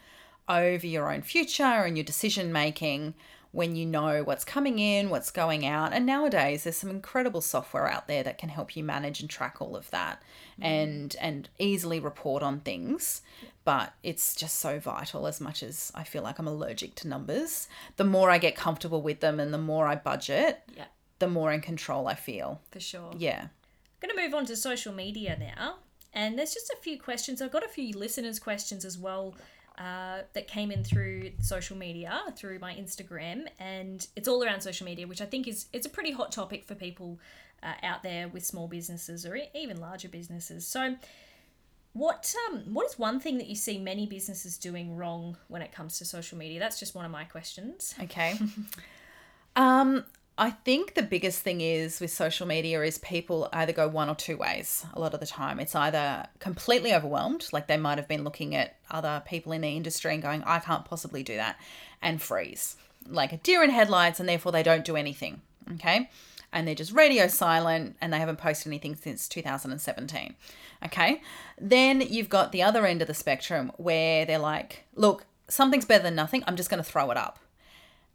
over 0.49 0.87
your 0.87 1.13
own 1.13 1.23
future 1.23 1.63
and 1.63 1.97
your 1.97 2.05
decision 2.05 2.53
making 2.53 3.15
when 3.53 3.77
you 3.77 3.85
know 3.85 4.23
what's 4.25 4.45
coming 4.45 4.79
in, 4.79 5.11
what's 5.11 5.31
going 5.31 5.67
out. 5.67 5.93
And 5.93 6.07
nowadays 6.07 6.65
there's 6.65 6.79
some 6.79 6.91
incredible 6.91 7.43
software 7.43 7.87
out 7.87 8.09
there 8.09 8.23
that 8.23 8.39
can 8.39 8.49
help 8.49 8.75
you 8.75 8.83
manage 8.83 9.21
and 9.21 9.29
track 9.29 9.61
all 9.61 9.77
of 9.77 9.91
that 9.91 10.23
mm. 10.61 10.65
and 10.65 11.15
and 11.21 11.49
easily 11.59 12.01
report 12.01 12.43
on 12.43 12.61
things. 12.61 13.21
But 13.65 13.93
it's 14.03 14.35
just 14.35 14.59
so 14.59 14.81
vital 14.81 15.27
as 15.27 15.41
much 15.41 15.63
as 15.63 15.93
I 15.95 16.03
feel 16.03 16.23
like 16.23 16.39
I'm 16.39 16.49
allergic 16.49 16.95
to 16.97 17.09
numbers. 17.09 17.69
The 17.97 18.05
more 18.05 18.31
I 18.31 18.39
get 18.39 18.57
comfortable 18.57 19.03
with 19.03 19.21
them 19.21 19.39
and 19.39 19.53
the 19.55 19.59
more 19.59 19.87
I 19.87 19.97
budget, 19.97 20.63
Yeah. 20.75 20.87
the 21.19 21.29
more 21.29 21.53
in 21.53 21.61
control 21.61 22.09
I 22.09 22.15
feel. 22.15 22.61
For 22.73 22.81
sure. 22.81 23.13
Yeah. 23.17 23.43
I'm 24.03 24.09
going 24.09 24.17
to 24.17 24.23
move 24.23 24.35
on 24.35 24.47
to 24.47 24.57
social 24.57 24.93
media 24.93 25.37
now. 25.39 25.77
And 26.13 26.39
there's 26.39 26.53
just 26.53 26.71
a 26.71 26.77
few 26.83 26.99
questions. 26.99 27.41
I've 27.41 27.53
got 27.53 27.65
a 27.65 27.69
few 27.69 27.97
listeners' 27.97 28.39
questions 28.39 28.85
as 28.85 28.99
well 28.99 29.35
uh, 29.79 30.23
that 30.35 30.47
came 30.49 30.71
in 30.71 30.85
through 30.85 31.31
social 31.41 31.77
media, 31.77 32.21
through 32.37 32.59
my 32.59 32.75
Instagram, 32.75 33.47
and 33.59 34.07
it's 34.17 34.29
all 34.29 34.45
around 34.45 34.61
social 34.61 34.85
media, 34.85 35.07
which 35.07 35.21
I 35.21 35.27
think 35.27 35.49
is 35.49 35.67
it's 35.73 35.87
a 35.87 35.91
pretty 35.91 36.13
hot 36.13 36.33
topic 36.33 36.65
for 36.65 36.75
people 36.75 37.19
uh, 37.63 37.75
out 37.83 38.03
there 38.03 38.29
with 38.29 38.45
small 38.45 38.69
businesses 38.69 39.25
or 39.25 39.39
even 39.55 39.81
larger 39.81 40.09
businesses. 40.09 40.67
So, 40.67 40.97
what 41.95 42.35
um 42.49 42.63
what 42.73 42.87
is 42.87 42.99
one 42.99 43.21
thing 43.21 43.39
that 43.39 43.47
you 43.47 43.55
see 43.55 43.79
many 43.79 44.07
businesses 44.07 44.57
doing 44.57 44.97
wrong 44.97 45.37
when 45.49 45.63
it 45.63 45.73
comes 45.73 45.99
to 45.99 46.05
social 46.05 46.39
media? 46.39 46.59
That's 46.59 46.79
just 46.79 46.95
one 46.95 47.05
of 47.05 47.11
my 47.11 47.25
questions. 47.25 47.95
Okay. 48.03 48.39
um, 49.57 50.05
I 50.43 50.51
think 50.51 50.95
the 50.95 51.05
biggest 51.05 51.43
thing 51.43 51.61
is 51.61 52.01
with 52.01 52.11
social 52.11 52.49
media 52.49 52.83
is 52.83 52.99
people 52.99 53.49
either 53.53 53.73
go 53.73 53.87
one 53.87 54.09
or 54.09 54.17
two 54.17 54.37
ways 54.37 54.85
a 54.93 54.99
lot 54.99 55.15
of 55.15 55.21
the 55.21 55.27
time. 55.27 55.61
It's 55.61 55.77
either 55.77 56.27
completely 56.41 56.93
overwhelmed, 56.93 57.47
like 57.53 57.69
they 57.69 57.77
might 57.77 57.97
have 57.97 58.09
been 58.09 58.25
looking 58.25 58.57
at 58.57 58.75
other 58.91 59.23
people 59.25 59.53
in 59.53 59.61
the 59.61 59.69
industry 59.69 60.13
and 60.13 60.21
going, 60.21 60.43
I 60.43 60.59
can't 60.59 60.85
possibly 60.85 61.23
do 61.23 61.37
that, 61.37 61.61
and 62.03 62.21
freeze. 62.21 62.75
Like 63.09 63.33
a 63.33 63.37
deer 63.37 63.63
in 63.63 63.71
headlights, 63.71 64.19
and 64.19 64.29
therefore 64.29 64.51
they 64.51 64.65
don't 64.65 64.85
do 64.85 64.97
anything. 64.97 65.43
Okay. 65.75 66.11
And 66.53 66.67
they're 66.67 66.75
just 66.75 66.91
radio 66.91 67.29
silent 67.29 67.95
and 68.01 68.13
they 68.13 68.19
haven't 68.19 68.39
posted 68.39 68.67
anything 68.67 68.97
since 68.97 69.29
2017. 69.29 70.35
Okay. 70.85 71.23
Then 71.57 72.01
you've 72.01 72.29
got 72.29 72.51
the 72.51 72.65
other 72.65 72.85
end 72.85 73.01
of 73.01 73.07
the 73.07 73.15
spectrum 73.15 73.71
where 73.77 74.27
they're 74.27 74.41
like, 74.41 74.87
look, 74.97 75.25
something's 75.47 75.85
better 75.85 76.03
than 76.03 76.17
nothing. 76.17 76.43
I'm 76.49 76.57
just 76.57 76.69
going 76.69 76.83
to 76.83 76.91
throw 76.91 77.13
it 77.13 77.17
up. 77.17 77.39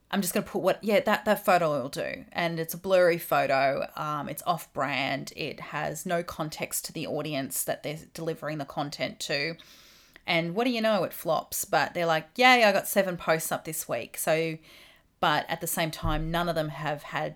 I'm 0.09 0.21
just 0.21 0.33
to 0.35 0.41
put 0.41 0.61
what, 0.61 0.81
yeah, 0.81 1.01
that, 1.01 1.25
that 1.25 1.43
photo 1.45 1.81
will 1.81 1.89
do. 1.89 2.23
And 2.31 2.59
it's 2.59 2.73
a 2.73 2.77
blurry 2.77 3.17
photo. 3.17 3.87
Um, 3.97 4.29
it's 4.29 4.43
off 4.43 4.71
brand. 4.71 5.33
It 5.35 5.59
has 5.59 6.05
no 6.05 6.23
context 6.23 6.85
to 6.85 6.93
the 6.93 7.05
audience 7.07 7.63
that 7.65 7.83
they're 7.83 7.99
delivering 8.13 8.57
the 8.57 8.65
content 8.65 9.19
to. 9.21 9.57
And 10.25 10.55
what 10.55 10.63
do 10.63 10.69
you 10.71 10.81
know? 10.81 11.03
It 11.03 11.11
flops. 11.11 11.65
But 11.65 11.93
they're 11.93 12.05
like, 12.05 12.29
yay, 12.37 12.63
I 12.63 12.71
got 12.71 12.87
seven 12.87 13.17
posts 13.17 13.51
up 13.51 13.65
this 13.65 13.89
week. 13.89 14.17
So, 14.17 14.57
but 15.19 15.45
at 15.49 15.59
the 15.59 15.67
same 15.67 15.91
time, 15.91 16.31
none 16.31 16.47
of 16.47 16.55
them 16.55 16.69
have 16.69 17.03
had 17.03 17.35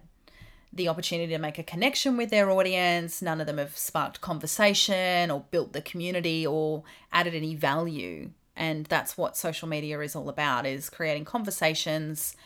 the 0.72 0.88
opportunity 0.88 1.34
to 1.34 1.40
make 1.40 1.60
a 1.60 1.64
connection 1.64 2.16
with 2.16 2.30
their 2.30 2.50
audience. 2.50 3.22
None 3.22 3.42
of 3.42 3.48
them 3.48 3.58
have 3.58 3.78
sparked 3.78 4.22
conversation 4.22 5.30
or 5.30 5.44
built 5.52 5.74
the 5.74 5.82
community 5.82 6.48
or 6.48 6.84
added 7.12 7.36
any 7.36 7.54
value. 7.54 8.30
And 8.56 8.86
that's 8.86 9.18
what 9.18 9.36
social 9.36 9.68
media 9.68 10.00
is 10.00 10.16
all 10.16 10.30
about: 10.30 10.66
is 10.66 10.90
creating 10.90 11.26
conversations 11.26 12.38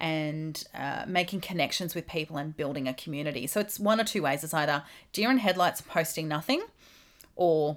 and 0.00 0.64
uh, 0.74 1.04
making 1.06 1.42
connections 1.42 1.94
with 1.94 2.08
people 2.08 2.38
and 2.38 2.56
building 2.56 2.88
a 2.88 2.94
community. 2.94 3.46
So 3.46 3.60
it's 3.60 3.78
one 3.78 4.00
or 4.00 4.04
two 4.04 4.22
ways. 4.22 4.42
It's 4.42 4.54
either 4.54 4.82
deer 5.12 5.30
in 5.30 5.38
headlights 5.38 5.82
posting 5.82 6.26
nothing, 6.26 6.62
or 7.36 7.76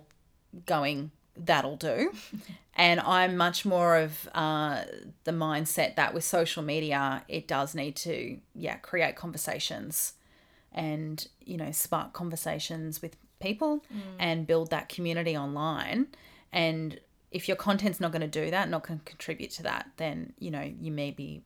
going 0.66 1.12
that'll 1.36 1.76
do. 1.76 2.14
and 2.76 3.02
I'm 3.02 3.36
much 3.36 3.66
more 3.66 3.98
of 3.98 4.30
uh, 4.34 4.84
the 5.26 5.32
mindset 5.32 5.96
that 5.96 6.14
with 6.14 6.24
social 6.24 6.64
media, 6.64 7.24
it 7.28 7.48
does 7.48 7.76
need 7.76 7.98
to, 7.98 8.38
yeah, 8.56 8.78
create 8.78 9.18
conversations 9.18 10.14
and, 10.72 11.28
you 11.44 11.58
know, 11.58 11.72
spark 11.72 12.14
conversations 12.14 13.02
with 13.02 13.18
people 13.42 13.84
and 14.18 14.48
build 14.48 14.70
that 14.70 14.88
community 14.88 15.36
online. 15.36 16.08
And 16.54 17.00
if 17.32 17.48
your 17.48 17.58
content's 17.58 18.00
not 18.00 18.12
going 18.12 18.22
to 18.22 18.28
do 18.28 18.50
that, 18.50 18.70
not 18.70 18.88
going 18.88 19.00
to 19.00 19.06
contribute 19.06 19.52
to 19.52 19.64
that, 19.64 19.90
then, 19.98 20.34
you 20.40 20.50
know, 20.50 20.72
you 20.80 20.92
maybe 20.92 21.44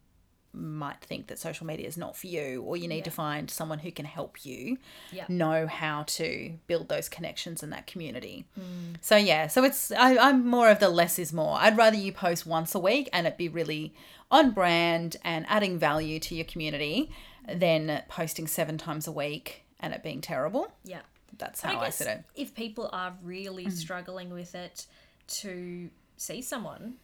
might 0.58 1.00
think 1.02 1.28
that 1.28 1.40
social 1.40 1.66
media 1.66 1.88
is 1.88 1.98
not 1.98 2.16
for 2.18 2.28
you 2.28 2.64
or 2.64 2.76
you 2.78 2.88
need 2.88 3.06
to 3.06 3.12
find 3.12 3.50
someone 3.50 3.80
who 3.80 3.92
can 3.92 4.06
help 4.06 4.46
you 4.46 4.78
Yeah. 5.12 5.26
know 5.30 5.68
how 5.68 6.04
to 6.04 6.54
build 6.68 6.90
those 6.90 7.08
connections 7.10 7.64
in 7.64 7.70
that 7.70 7.88
community. 7.88 8.46
Mm. 8.60 8.98
So 9.02 9.16
yeah, 9.16 9.48
so 9.48 9.64
it's 9.64 9.92
I, 9.92 10.18
I'm 10.18 10.46
more 10.48 10.70
of 10.70 10.80
the 10.80 10.90
less 10.90 11.20
is 11.20 11.32
more. 11.32 11.58
I'd 11.60 11.78
rather 11.78 11.98
you 11.98 12.12
post 12.12 12.46
once 12.46 12.76
a 12.76 12.80
week 12.80 13.10
and 13.14 13.28
it 13.28 13.38
be 13.38 13.48
really 13.50 13.94
on 14.30 14.52
brand 14.52 15.18
and 15.24 15.46
adding 15.48 15.78
value 15.78 16.20
to 16.20 16.36
your 16.36 16.46
community 16.46 17.12
than 17.48 18.04
posting 18.10 18.48
seven 18.48 18.78
times 18.78 19.08
a 19.08 19.12
week 19.12 19.64
and 19.80 19.94
it 19.94 20.04
being 20.04 20.22
terrible. 20.22 20.72
Yeah. 20.84 21.02
That's 21.38 21.62
how 21.62 21.80
I, 21.80 21.86
guess 21.86 21.98
see 21.98 22.06
it. 22.10 22.24
if 22.36 22.56
people 22.56 22.90
are 22.92 23.14
really 23.24 23.68
mm. 23.68 23.72
struggling 23.72 24.32
with 24.34 24.56
it, 24.56 24.88
to 25.28 25.90
see 26.16 26.42
someone 26.42 26.96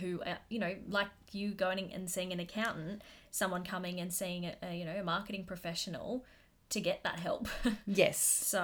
who, 0.00 0.20
uh, 0.22 0.36
you 0.48 0.58
know, 0.58 0.74
like 0.88 1.08
you 1.32 1.52
going 1.52 1.92
and 1.92 2.10
seeing 2.10 2.32
an 2.32 2.40
accountant, 2.40 3.02
someone 3.30 3.64
coming 3.64 4.00
and 4.00 4.12
seeing 4.12 4.44
a, 4.44 4.54
a 4.62 4.74
you 4.74 4.84
know 4.84 4.96
a 4.96 5.04
marketing 5.04 5.44
professional 5.44 6.24
to 6.70 6.80
get 6.80 7.02
that 7.04 7.20
help. 7.20 7.48
Yes. 7.86 8.18
so 8.18 8.58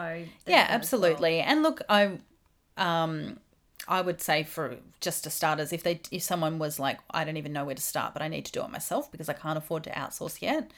yeah 0.47 0.63
as 0.63 0.69
well. 0.69 0.69
absolutely 0.71 1.41
and 1.41 1.63
look 1.63 1.83
i 1.89 2.19
um 2.77 3.39
i 3.87 4.01
would 4.01 4.21
say 4.21 4.43
for 4.43 4.77
just 5.01 5.25
to 5.25 5.31
starters 5.31 5.73
if 5.73 5.83
they 5.83 6.01
if 6.11 6.23
someone 6.23 6.59
was 6.59 6.79
like 6.79 6.99
i 7.11 7.25
don't 7.25 7.37
even 7.37 7.53
know 7.53 7.65
where 7.65 7.75
to 7.75 7.83
start 7.83 8.13
but 8.13 8.23
i 8.23 8.29
need 8.29 8.45
to 8.45 8.53
do 8.53 8.63
it 8.63 8.71
myself 8.71 9.11
because 9.13 9.29
i 9.29 9.33
can't 9.33 9.59
afford 9.59 9.85
to 9.85 9.91
outsource 9.91 10.41
yet 10.41 10.71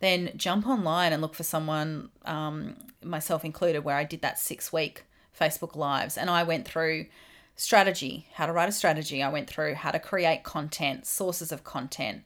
then 0.00 0.30
jump 0.36 0.66
online 0.66 1.12
and 1.12 1.22
look 1.22 1.34
for 1.34 1.42
someone 1.44 2.08
um 2.24 2.74
myself 3.02 3.44
included 3.44 3.84
where 3.84 3.96
i 3.96 4.04
did 4.04 4.22
that 4.22 4.38
six 4.38 4.72
week 4.72 5.04
facebook 5.38 5.76
lives 5.76 6.16
and 6.16 6.30
i 6.30 6.42
went 6.42 6.66
through 6.66 7.06
strategy 7.56 8.26
how 8.34 8.46
to 8.46 8.52
write 8.52 8.68
a 8.68 8.72
strategy 8.72 9.22
i 9.22 9.28
went 9.28 9.48
through 9.48 9.74
how 9.74 9.90
to 9.90 9.98
create 9.98 10.42
content 10.42 11.06
sources 11.06 11.52
of 11.52 11.62
content 11.64 12.22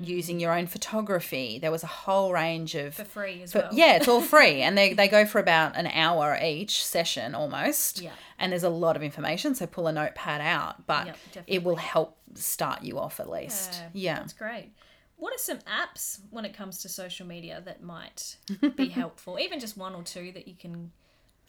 using 0.00 0.38
your 0.38 0.52
own 0.52 0.68
photography 0.68 1.58
there 1.58 1.72
was 1.72 1.82
a 1.82 1.88
whole 1.88 2.32
range 2.32 2.76
of 2.76 2.94
for 2.94 3.04
free 3.04 3.42
as 3.42 3.52
but 3.52 3.64
well. 3.64 3.74
yeah, 3.74 3.96
it's 3.96 4.06
all 4.06 4.20
free, 4.36 4.62
and 4.62 4.78
they 4.78 4.92
they 4.94 5.08
go 5.08 5.26
for 5.26 5.40
about 5.40 5.76
an 5.76 5.88
hour 5.88 6.38
each 6.40 6.84
session 6.84 7.34
almost. 7.34 8.00
Yeah. 8.00 8.12
And 8.38 8.52
there's 8.52 8.62
a 8.62 8.68
lot 8.70 8.94
of 8.94 9.02
information, 9.02 9.56
so 9.56 9.66
pull 9.66 9.88
a 9.88 9.92
notepad 9.92 10.40
out, 10.42 10.86
but 10.86 11.06
Yep, 11.06 11.44
it 11.48 11.64
will 11.64 11.74
help 11.74 12.16
start 12.34 12.82
you 12.82 13.00
off 13.00 13.18
at 13.18 13.28
least. 13.28 13.82
Yeah. 13.92 14.20
That's 14.20 14.32
great. 14.32 14.70
What 15.16 15.34
are 15.34 15.38
some 15.38 15.58
apps 15.58 16.20
when 16.30 16.44
it 16.44 16.54
comes 16.54 16.78
to 16.82 16.88
social 16.88 17.26
media 17.26 17.60
that 17.64 17.82
might 17.82 18.36
be 18.76 18.88
helpful? 19.00 19.40
Even 19.40 19.58
just 19.58 19.76
one 19.76 19.96
or 19.96 20.04
two 20.04 20.30
that 20.32 20.46
you 20.46 20.54
can 20.54 20.92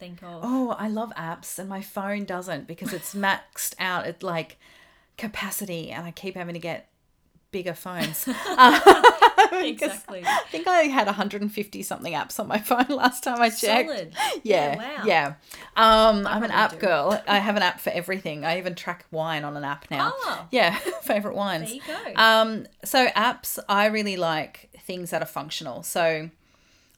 think 0.02 0.24
of. 0.24 0.42
Oh, 0.44 0.76
I 0.80 0.88
love 0.88 1.14
apps, 1.16 1.60
and 1.60 1.70
my 1.70 1.82
phone 1.82 2.26
doesn't 2.26 2.68
because 2.68 2.92
it's 2.92 3.14
maxed 3.14 3.76
out 3.80 4.06
at 4.08 4.24
like 4.24 4.58
capacity, 5.18 5.92
and 5.92 6.06
I 6.06 6.12
keep 6.12 6.36
having 6.36 6.56
to 6.56 6.60
get 6.60 6.90
bigger 7.52 7.76
phones. 7.76 8.28
exactly. 9.52 10.24
I 10.26 10.42
think 10.50 10.68
I 10.68 10.84
had 10.84 11.06
150 11.06 11.84
something 11.84 12.14
apps 12.14 12.40
on 12.40 12.48
my 12.48 12.58
phone 12.72 12.88
last 12.90 13.24
time 13.24 13.40
I 13.40 13.50
checked. 13.50 13.90
Solid. 13.90 14.16
Yeah, 14.44 14.78
wow. 14.78 15.04
yeah. 15.06 15.34
Um, 15.76 16.26
I'm 16.26 16.44
an 16.44 16.52
app 16.52 16.72
do. 16.72 16.78
girl. 16.78 17.22
I 17.28 17.38
have 17.38 17.56
an 17.56 17.62
app 17.62 17.80
for 17.80 17.92
everything. 17.92 18.44
I 18.44 18.58
even 18.58 18.74
track 18.74 19.06
wine 19.12 19.44
on 19.44 19.56
an 19.56 19.64
app 19.64 19.86
now. 19.92 20.14
Oh. 20.16 20.48
Yeah, 20.50 20.76
favorite 21.04 21.36
wines. 21.36 21.70
There 21.70 21.76
you 21.76 22.16
go. 22.16 22.20
Um, 22.20 22.66
so 22.84 23.08
apps, 23.10 23.60
I 23.70 23.86
really 23.86 24.18
like 24.18 24.72
things 24.80 25.12
that 25.12 25.22
are 25.22 25.28
functional. 25.28 25.84
So 25.84 26.32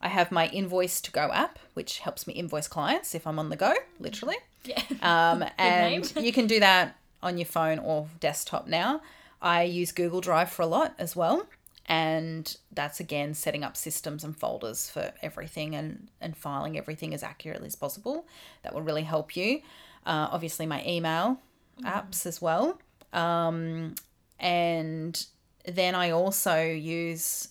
I 0.04 0.10
have 0.10 0.34
my 0.34 0.48
Invoice 0.50 1.00
to 1.02 1.12
Go 1.12 1.32
app, 1.32 1.58
which 1.76 2.00
helps 2.00 2.28
me 2.28 2.34
invoice 2.34 2.68
clients 2.68 3.16
if 3.16 3.26
I'm 3.26 3.40
on 3.40 3.50
the 3.50 3.56
go, 3.56 3.74
literally. 4.00 4.36
yeah. 4.66 4.84
Um, 5.02 5.46
and 5.58 6.14
you 6.22 6.34
can 6.34 6.46
do 6.46 6.60
that 6.60 6.98
on 7.24 7.38
your 7.38 7.46
phone 7.46 7.80
or 7.80 8.10
desktop 8.20 8.68
now. 8.68 9.02
I 9.42 9.64
use 9.64 9.94
Google 9.94 10.20
Drive 10.20 10.50
for 10.50 10.62
a 10.62 10.66
lot 10.68 10.94
as 11.00 11.16
well. 11.16 11.48
And 11.86 12.56
that's 12.72 13.00
again 13.00 13.34
setting 13.34 13.64
up 13.64 13.76
systems 13.78 14.24
and 14.24 14.36
folders 14.38 14.90
for 14.90 15.14
everything 15.22 15.74
and, 15.76 16.10
and 16.22 16.36
filing 16.36 16.78
everything 16.78 17.14
as 17.14 17.24
accurately 17.24 17.68
as 17.68 17.76
possible. 17.76 18.26
That 18.64 18.74
will 18.74 18.82
really 18.82 19.04
help 19.04 19.36
you. 19.38 19.62
Uh, 20.06 20.28
obviously, 20.32 20.66
my 20.66 20.84
email 20.86 21.40
apps 21.82 22.26
as 22.26 22.42
well. 22.42 22.80
Um, 23.14 23.96
and 24.40 25.26
then 25.66 25.96
I 25.96 26.12
also 26.12 26.62
use 26.62 27.50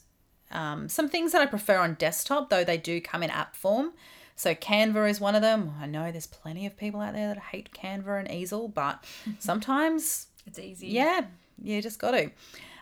um, 0.52 0.88
some 0.88 1.08
things 1.08 1.32
that 1.32 1.40
I 1.42 1.46
prefer 1.46 1.78
on 1.78 1.94
desktop, 1.94 2.50
though 2.50 2.64
they 2.64 2.78
do 2.78 3.00
come 3.00 3.22
in 3.22 3.30
app 3.30 3.56
form. 3.56 3.92
So 4.36 4.54
Canva 4.54 5.08
is 5.10 5.20
one 5.20 5.34
of 5.34 5.42
them. 5.42 5.74
I 5.80 5.86
know 5.86 6.10
there's 6.10 6.26
plenty 6.26 6.66
of 6.66 6.76
people 6.76 7.00
out 7.00 7.12
there 7.14 7.28
that 7.28 7.38
hate 7.38 7.70
Canva 7.72 8.18
and 8.20 8.28
Easil, 8.28 8.72
but 8.72 9.04
sometimes, 9.38 10.26
It's 10.46 10.58
easy. 10.58 10.88
yeah, 10.88 11.26
you 11.62 11.80
just 11.82 11.98
got 11.98 12.12
to. 12.12 12.30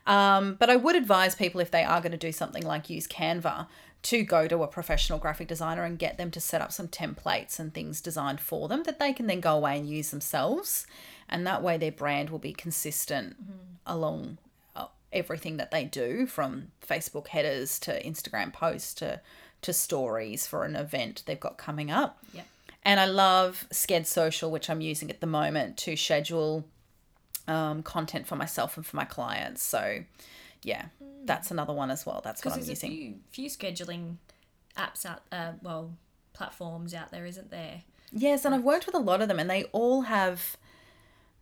Um, 0.07 0.57
but 0.59 0.71
I 0.71 0.77
would 0.77 0.97
advise 0.97 1.35
people 1.35 1.61
if 1.61 1.71
they 1.71 1.83
are 1.85 2.01
going 2.01 2.13
to 2.13 2.19
do 2.19 2.33
something 2.33 2.65
like 2.65 2.89
use 2.89 3.07
Canva 3.07 3.67
to 4.03 4.23
go 4.23 4.49
to 4.49 4.63
a 4.63 4.67
professional 4.67 5.19
graphic 5.19 5.47
designer 5.49 5.85
and 5.85 5.99
get 5.99 6.17
them 6.17 6.31
to 6.31 6.41
set 6.41 6.63
up 6.63 6.73
some 6.73 6.89
templates 6.89 7.59
and 7.59 7.75
things 7.75 8.01
designed 8.01 8.41
for 8.41 8.67
them 8.67 8.83
that 8.85 8.99
they 8.99 9.13
can 9.13 9.27
then 9.27 9.41
go 9.41 9.57
away 9.57 9.79
and 9.79 9.87
use 9.89 10.11
themselves. 10.11 10.87
And 11.29 11.47
that 11.47 11.63
way 11.63 11.77
their 11.77 11.93
brand 11.93 12.31
will 12.31 12.39
be 12.39 12.55
consistent 12.55 13.37
along 13.87 14.39
uh, 14.39 14.50
everything 15.13 15.57
that 15.57 15.71
they 15.71 15.85
do 15.85 16.27
from 16.27 16.69
Facebook 16.87 17.29
headers 17.29 17.79
to 17.81 18.03
Instagram 18.03 18.53
posts 18.53 18.95
to, 18.95 19.21
to 19.63 19.73
stories 19.73 20.47
for 20.47 20.65
an 20.65 20.77
event 20.77 21.23
they've 21.27 21.41
got 21.41 21.59
coming 21.59 21.91
up. 21.91 22.19
Yeah. 22.33 22.43
And 22.83 22.99
I 22.99 23.07
love 23.07 23.67
Sked 23.73 24.07
Social, 24.07 24.51
which 24.51 24.71
I'm 24.71 24.81
using 24.81 25.11
at 25.11 25.21
the 25.21 25.27
moment 25.27 25.77
to 25.79 25.97
schedule 25.97 26.65
um, 27.47 27.83
content 27.83 28.27
for 28.27 28.37
myself 28.37 28.77
and 28.77 28.87
for 28.87 28.97
my 28.97 29.05
clients. 29.05 29.63
So, 29.63 30.05
yeah, 30.63 30.87
that's 31.25 31.51
another 31.51 31.73
one 31.75 31.91
as 31.91 32.07
well. 32.07 32.21
That's 32.25 32.45
what 32.45 32.55
I'm 32.55 32.61
there's 32.61 32.69
a 32.69 32.73
using. 32.73 32.91
few, 32.91 33.15
few 33.31 33.51
scheduling 33.51 34.17
apps 34.79 35.05
out, 35.05 35.23
uh, 35.31 35.53
well, 35.63 35.93
platforms 36.33 36.95
out 36.95 37.11
there, 37.11 37.27
isn't 37.27 37.51
there? 37.51 37.83
Yes, 38.13 38.45
and 38.45 38.55
I've 38.55 38.65
worked 38.65 38.87
with 38.87 38.95
a 38.95 38.99
lot 38.99 39.21
of 39.21 39.29
them, 39.29 39.39
and 39.39 39.49
they 39.49 39.65
all 39.65 40.03
have 40.03 40.57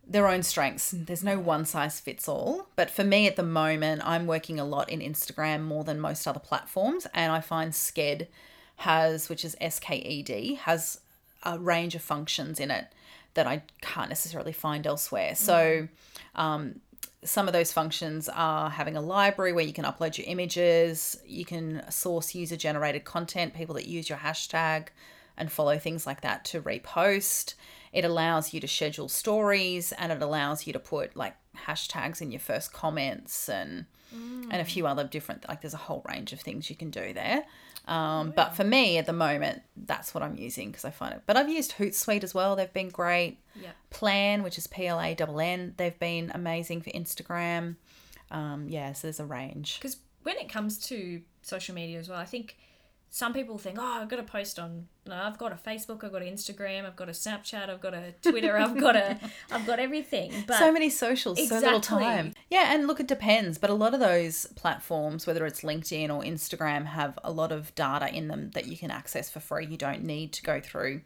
their 0.09 0.27
own 0.27 0.41
strengths. 0.41 0.91
There's 0.97 1.23
no 1.23 1.37
one 1.37 1.65
size 1.65 1.99
fits 1.99 2.27
all. 2.27 2.67
But 2.75 2.89
for 2.89 3.03
me 3.03 3.27
at 3.27 3.35
the 3.35 3.43
moment, 3.43 4.01
I'm 4.03 4.25
working 4.25 4.59
a 4.59 4.65
lot 4.65 4.89
in 4.89 4.99
Instagram 4.99 5.63
more 5.63 5.83
than 5.83 5.99
most 5.99 6.27
other 6.27 6.39
platforms, 6.39 7.05
and 7.13 7.31
I 7.31 7.41
find 7.41 7.71
Sked 7.71 8.27
has, 8.77 9.29
which 9.29 9.45
is 9.45 9.55
S 9.61 9.79
K 9.79 9.97
E 9.97 10.23
D, 10.23 10.55
has 10.55 10.99
a 11.43 11.59
range 11.59 11.95
of 11.95 12.01
functions 12.01 12.59
in 12.59 12.71
it 12.71 12.87
that 13.35 13.45
I 13.45 13.61
can't 13.81 14.09
necessarily 14.09 14.51
find 14.51 14.87
elsewhere. 14.87 15.35
So, 15.35 15.87
um, 16.35 16.81
some 17.23 17.47
of 17.47 17.53
those 17.53 17.71
functions 17.71 18.29
are 18.29 18.69
having 18.69 18.95
a 18.95 19.01
library 19.01 19.53
where 19.53 19.65
you 19.65 19.73
can 19.73 19.85
upload 19.85 20.17
your 20.17 20.25
images, 20.27 21.19
you 21.25 21.45
can 21.45 21.83
source 21.91 22.33
user 22.33 22.55
generated 22.55 23.03
content, 23.03 23.53
people 23.53 23.75
that 23.75 23.85
use 23.85 24.09
your 24.09 24.17
hashtag 24.17 24.87
and 25.37 25.51
follow 25.51 25.77
things 25.77 26.07
like 26.07 26.21
that 26.21 26.45
to 26.45 26.61
repost. 26.61 27.55
It 27.91 28.05
allows 28.05 28.53
you 28.53 28.59
to 28.59 28.67
schedule 28.67 29.09
stories 29.09 29.91
and 29.93 30.11
it 30.11 30.21
allows 30.21 30.67
you 30.67 30.73
to 30.73 30.79
put 30.79 31.15
like 31.15 31.35
hashtags 31.65 32.21
in 32.21 32.31
your 32.31 32.39
first 32.39 32.71
comments 32.73 33.49
and 33.49 33.85
and 34.11 34.59
a 34.59 34.65
few 34.65 34.87
other 34.87 35.03
different 35.03 35.47
like 35.47 35.61
there's 35.61 35.75
a 35.75 35.77
whole 35.77 36.03
range 36.09 36.33
of 36.33 36.39
things 36.39 36.69
you 36.69 36.75
can 36.75 36.89
do 36.89 37.13
there. 37.13 37.43
Um, 37.87 38.33
But 38.35 38.55
for 38.55 38.63
me 38.63 38.97
at 38.97 39.05
the 39.05 39.13
moment, 39.13 39.61
that's 39.75 40.13
what 40.13 40.23
I'm 40.23 40.35
using 40.35 40.69
because 40.69 40.85
I 40.85 40.91
find 40.91 41.13
it. 41.13 41.21
But 41.25 41.37
I've 41.37 41.49
used 41.49 41.73
Hootsuite 41.73 42.23
as 42.23 42.33
well. 42.33 42.55
They've 42.55 42.73
been 42.73 42.89
great. 42.89 43.39
Yeah. 43.55 43.71
Plann, 43.91 44.43
which 44.43 44.57
is 44.57 44.67
P 44.67 44.87
L 44.87 44.99
A 44.99 45.15
N 45.15 45.39
N, 45.39 45.73
they've 45.77 45.99
been 45.99 46.31
amazing 46.33 46.81
for 46.81 46.91
Instagram. 46.91 47.75
Um, 48.31 48.67
yeah, 48.69 48.93
so 48.93 49.07
there's 49.07 49.19
a 49.19 49.25
range. 49.25 49.79
Because 49.79 49.97
when 50.23 50.37
it 50.37 50.49
comes 50.49 50.77
to 50.87 51.21
social 51.41 51.73
media 51.73 51.99
as 51.99 52.09
well, 52.09 52.19
I 52.19 52.25
think 52.25 52.57
some 53.11 53.33
people 53.33 53.57
think, 53.57 53.77
oh, 53.79 53.83
I've 54.01 54.07
got 54.07 54.17
to 54.17 54.23
post 54.23 54.59
on. 54.59 54.87
No, 55.07 55.15
I've 55.15 55.39
got 55.39 55.51
a 55.51 55.55
Facebook, 55.55 56.03
I've 56.03 56.11
got 56.11 56.21
an 56.21 56.27
Instagram, 56.27 56.85
I've 56.85 56.95
got 56.95 57.09
a 57.09 57.13
Snapchat, 57.13 57.67
I've 57.67 57.81
got 57.81 57.95
a 57.95 58.13
Twitter, 58.21 58.55
I've 58.55 58.79
got 58.79 58.95
a, 58.95 59.17
I've 59.51 59.65
got 59.65 59.79
everything. 59.79 60.31
But 60.45 60.59
so 60.59 60.71
many 60.71 60.91
socials, 60.91 61.39
so 61.47 61.57
little 61.57 61.81
time. 61.81 62.35
Yeah, 62.51 62.73
and 62.73 62.85
look, 62.85 62.99
it 62.99 63.07
depends. 63.07 63.57
But 63.57 63.71
a 63.71 63.73
lot 63.73 63.95
of 63.95 63.99
those 63.99 64.45
platforms, 64.55 65.25
whether 65.25 65.47
it's 65.47 65.61
LinkedIn 65.61 66.09
or 66.09 66.21
Instagram, 66.21 66.85
have 66.85 67.17
a 67.23 67.31
lot 67.31 67.51
of 67.51 67.73
data 67.73 68.13
in 68.15 68.27
them 68.27 68.51
that 68.51 68.67
you 68.67 68.77
can 68.77 68.91
access 68.91 69.29
for 69.29 69.39
free. 69.39 69.65
You 69.65 69.77
don't 69.77 70.03
need 70.03 70.31
to 70.33 70.43
go 70.43 70.59
through 70.61 71.01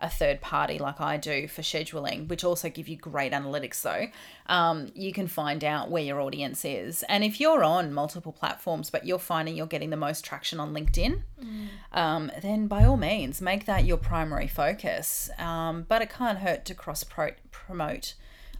a 0.00 0.10
third 0.10 0.40
party 0.42 0.78
like 0.78 1.00
I 1.00 1.16
do 1.16 1.48
for 1.48 1.62
scheduling, 1.62 2.28
which 2.28 2.44
also 2.44 2.68
give 2.68 2.86
you 2.86 2.96
great 2.96 3.32
analytics 3.32 3.80
though, 3.80 4.08
um, 4.46 4.88
you 4.94 5.12
can 5.12 5.26
find 5.26 5.64
out 5.64 5.90
where 5.90 6.02
your 6.02 6.20
audience 6.20 6.64
is. 6.64 7.02
And 7.08 7.24
if 7.24 7.40
you're 7.40 7.64
on 7.64 7.94
multiple 7.94 8.32
platforms, 8.32 8.90
but 8.90 9.06
you're 9.06 9.18
finding 9.18 9.56
you're 9.56 9.66
getting 9.66 9.90
the 9.90 9.96
most 9.96 10.24
traction 10.24 10.60
on 10.60 10.74
LinkedIn, 10.74 11.22
mm. 11.42 11.68
um, 11.92 12.30
then 12.42 12.66
by 12.66 12.84
all 12.84 12.98
means 12.98 13.40
make 13.40 13.64
that 13.64 13.84
your 13.84 13.96
primary 13.96 14.48
focus. 14.48 15.30
Um, 15.38 15.86
but 15.88 16.02
it 16.02 16.10
can't 16.10 16.38
hurt 16.40 16.66
to 16.66 16.74
cross 16.74 17.04
promote 17.50 18.14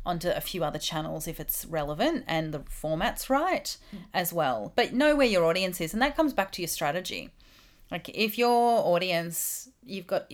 onto 0.07 0.31
a 0.31 0.41
few 0.41 0.65
other 0.65 0.79
channels 0.79 1.27
if 1.27 1.41
it's 1.41 1.67
relevant 1.67 2.25
and 2.29 2.55
the 2.55 2.61
format's 2.61 3.29
right 3.29 3.77
mm. 3.95 3.99
as 4.15 4.33
well. 4.33 4.73
But 4.75 4.95
know 4.95 5.17
where 5.17 5.27
your 5.27 5.45
audience 5.45 5.81
is, 5.81 5.93
and 5.93 6.01
that 6.01 6.17
comes 6.17 6.33
back 6.33 6.53
to 6.53 6.63
your 6.63 6.69
strategy. 6.69 7.31
Like 7.91 8.09
if 8.09 8.39
your 8.39 8.79
audience, 8.87 9.69
you've 9.85 10.07
got 10.07 10.27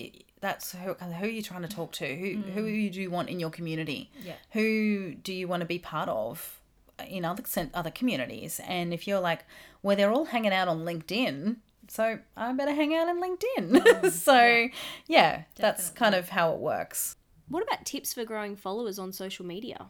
that's 0.42 0.72
who, 0.72 0.92
who 0.94 1.24
are 1.24 1.28
you 1.28 1.40
trying 1.40 1.62
to 1.62 1.68
talk 1.68 1.92
to? 1.92 2.04
Who 2.04 2.36
mm. 2.36 2.52
who 2.52 2.90
do 2.90 3.00
you 3.00 3.10
want 3.10 3.30
in 3.30 3.40
your 3.40 3.48
community? 3.48 4.10
Yeah. 4.22 4.34
Who 4.50 5.14
do 5.14 5.32
you 5.32 5.48
want 5.48 5.60
to 5.60 5.66
be 5.66 5.78
part 5.78 6.08
of 6.08 6.60
in 7.08 7.24
other 7.24 7.44
other 7.72 7.90
communities? 7.90 8.60
And 8.66 8.92
if 8.92 9.06
you're 9.06 9.20
like, 9.20 9.44
well, 9.82 9.96
they're 9.96 10.10
all 10.10 10.26
hanging 10.26 10.52
out 10.52 10.66
on 10.66 10.80
LinkedIn, 10.80 11.56
so 11.88 12.18
I 12.36 12.52
better 12.52 12.74
hang 12.74 12.94
out 12.94 13.08
in 13.08 13.22
LinkedIn. 13.22 13.70
Mm. 13.70 14.10
so 14.12 14.34
yeah, 14.36 14.70
yeah 15.06 15.42
that's 15.56 15.90
kind 15.90 16.14
of 16.14 16.28
how 16.30 16.52
it 16.52 16.58
works. 16.58 17.16
What 17.48 17.62
about 17.62 17.86
tips 17.86 18.12
for 18.12 18.24
growing 18.24 18.56
followers 18.56 18.98
on 18.98 19.12
social 19.12 19.46
media? 19.46 19.86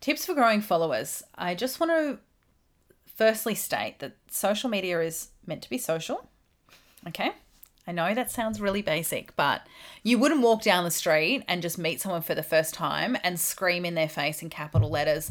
Tips 0.00 0.26
for 0.26 0.34
growing 0.34 0.60
followers. 0.60 1.22
I 1.36 1.54
just 1.54 1.78
want 1.78 1.92
to 1.92 2.18
firstly 3.14 3.54
state 3.54 4.00
that 4.00 4.16
social 4.30 4.68
media 4.68 5.00
is 5.00 5.28
meant 5.46 5.62
to 5.62 5.70
be 5.70 5.78
social. 5.78 6.28
Okay. 7.06 7.32
I 7.86 7.92
know 7.92 8.14
that 8.14 8.30
sounds 8.30 8.60
really 8.60 8.82
basic, 8.82 9.34
but 9.36 9.66
you 10.02 10.18
wouldn't 10.18 10.40
walk 10.40 10.62
down 10.62 10.84
the 10.84 10.90
street 10.90 11.44
and 11.46 11.62
just 11.62 11.78
meet 11.78 12.00
someone 12.00 12.22
for 12.22 12.34
the 12.34 12.42
first 12.42 12.74
time 12.74 13.16
and 13.22 13.38
scream 13.38 13.84
in 13.84 13.94
their 13.94 14.08
face 14.08 14.42
in 14.42 14.50
capital 14.50 14.90
letters, 14.90 15.30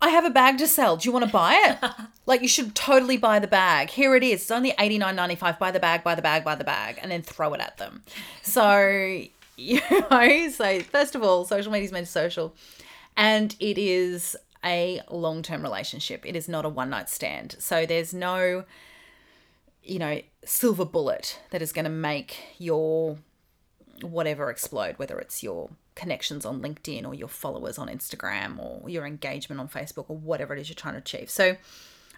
I 0.00 0.10
have 0.10 0.24
a 0.24 0.30
bag 0.30 0.58
to 0.58 0.68
sell. 0.68 0.96
Do 0.96 1.08
you 1.08 1.12
want 1.12 1.24
to 1.24 1.30
buy 1.30 1.54
it? 1.54 1.90
like 2.26 2.40
you 2.40 2.48
should 2.48 2.74
totally 2.76 3.16
buy 3.16 3.40
the 3.40 3.48
bag. 3.48 3.90
Here 3.90 4.14
it 4.14 4.22
is. 4.22 4.42
It's 4.42 4.50
only 4.50 4.72
eighty 4.78 4.96
nine 4.96 5.16
ninety 5.16 5.34
five. 5.34 5.58
Buy 5.58 5.72
the 5.72 5.80
bag, 5.80 6.04
buy 6.04 6.14
the 6.14 6.22
bag, 6.22 6.44
buy 6.44 6.54
the 6.54 6.64
bag, 6.64 6.98
and 7.02 7.10
then 7.10 7.22
throw 7.22 7.52
it 7.54 7.60
at 7.60 7.78
them. 7.78 8.04
So 8.42 9.24
you 9.56 9.80
know, 9.90 10.48
so 10.50 10.80
first 10.80 11.16
of 11.16 11.22
all, 11.24 11.44
social 11.44 11.72
media 11.72 11.86
is 11.86 11.92
meant 11.92 12.06
to 12.06 12.12
social, 12.12 12.54
and 13.16 13.56
it 13.58 13.76
is 13.76 14.36
a 14.64 15.00
long 15.10 15.42
term 15.42 15.62
relationship. 15.62 16.24
It 16.24 16.36
is 16.36 16.48
not 16.48 16.64
a 16.64 16.68
one 16.68 16.90
night 16.90 17.08
stand. 17.08 17.56
So 17.58 17.84
there's 17.84 18.14
no 18.14 18.64
you 19.88 19.98
know, 19.98 20.20
silver 20.44 20.84
bullet 20.84 21.40
that 21.50 21.62
is 21.62 21.72
going 21.72 21.84
to 21.84 21.90
make 21.90 22.36
your 22.58 23.18
whatever 24.02 24.50
explode, 24.50 24.98
whether 24.98 25.18
it's 25.18 25.42
your 25.42 25.70
connections 25.94 26.46
on 26.46 26.60
LinkedIn 26.60 27.06
or 27.06 27.14
your 27.14 27.28
followers 27.28 27.78
on 27.78 27.88
Instagram 27.88 28.58
or 28.58 28.88
your 28.88 29.04
engagement 29.04 29.60
on 29.60 29.68
Facebook 29.68 30.04
or 30.08 30.16
whatever 30.16 30.54
it 30.54 30.60
is 30.60 30.68
you're 30.68 30.76
trying 30.76 30.94
to 30.94 31.00
achieve. 31.00 31.30
So, 31.30 31.56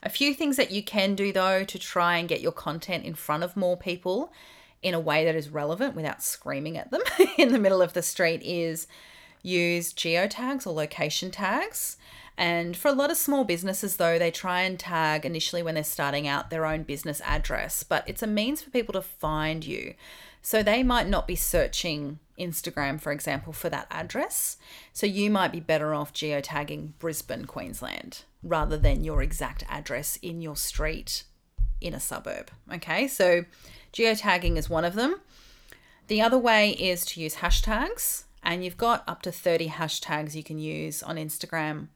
a 0.02 0.08
few 0.08 0.32
things 0.32 0.56
that 0.56 0.70
you 0.70 0.82
can 0.82 1.14
do 1.14 1.32
though 1.32 1.62
to 1.64 1.78
try 1.78 2.16
and 2.16 2.28
get 2.28 2.40
your 2.40 2.52
content 2.52 3.04
in 3.04 3.14
front 3.14 3.42
of 3.42 3.56
more 3.56 3.76
people 3.76 4.32
in 4.82 4.94
a 4.94 5.00
way 5.00 5.26
that 5.26 5.34
is 5.34 5.50
relevant 5.50 5.94
without 5.94 6.22
screaming 6.22 6.78
at 6.78 6.90
them 6.90 7.02
in 7.38 7.52
the 7.52 7.58
middle 7.58 7.82
of 7.82 7.92
the 7.92 8.02
street 8.02 8.42
is 8.42 8.86
use 9.42 9.92
geotags 9.92 10.66
or 10.66 10.72
location 10.72 11.30
tags. 11.30 11.96
And 12.40 12.74
for 12.74 12.88
a 12.88 12.92
lot 12.92 13.10
of 13.10 13.18
small 13.18 13.44
businesses, 13.44 13.96
though, 13.96 14.18
they 14.18 14.30
try 14.30 14.62
and 14.62 14.80
tag 14.80 15.26
initially 15.26 15.62
when 15.62 15.74
they're 15.74 15.84
starting 15.84 16.26
out 16.26 16.48
their 16.48 16.64
own 16.64 16.84
business 16.84 17.20
address, 17.22 17.82
but 17.82 18.02
it's 18.06 18.22
a 18.22 18.26
means 18.26 18.62
for 18.62 18.70
people 18.70 18.94
to 18.94 19.02
find 19.02 19.62
you. 19.62 19.92
So 20.40 20.62
they 20.62 20.82
might 20.82 21.06
not 21.06 21.26
be 21.26 21.36
searching 21.36 22.18
Instagram, 22.38 22.98
for 22.98 23.12
example, 23.12 23.52
for 23.52 23.68
that 23.68 23.88
address. 23.90 24.56
So 24.94 25.04
you 25.04 25.30
might 25.30 25.52
be 25.52 25.60
better 25.60 25.92
off 25.92 26.14
geotagging 26.14 26.92
Brisbane, 26.98 27.44
Queensland, 27.44 28.22
rather 28.42 28.78
than 28.78 29.04
your 29.04 29.20
exact 29.20 29.62
address 29.68 30.16
in 30.22 30.40
your 30.40 30.56
street 30.56 31.24
in 31.78 31.92
a 31.92 32.00
suburb. 32.00 32.50
Okay, 32.72 33.06
so 33.06 33.44
geotagging 33.92 34.56
is 34.56 34.70
one 34.70 34.86
of 34.86 34.94
them. 34.94 35.20
The 36.06 36.22
other 36.22 36.38
way 36.38 36.70
is 36.70 37.04
to 37.04 37.20
use 37.20 37.36
hashtags, 37.36 38.24
and 38.42 38.64
you've 38.64 38.78
got 38.78 39.04
up 39.06 39.20
to 39.22 39.30
30 39.30 39.68
hashtags 39.68 40.34
you 40.34 40.42
can 40.42 40.58
use 40.58 41.02
on 41.02 41.16
Instagram 41.16 41.88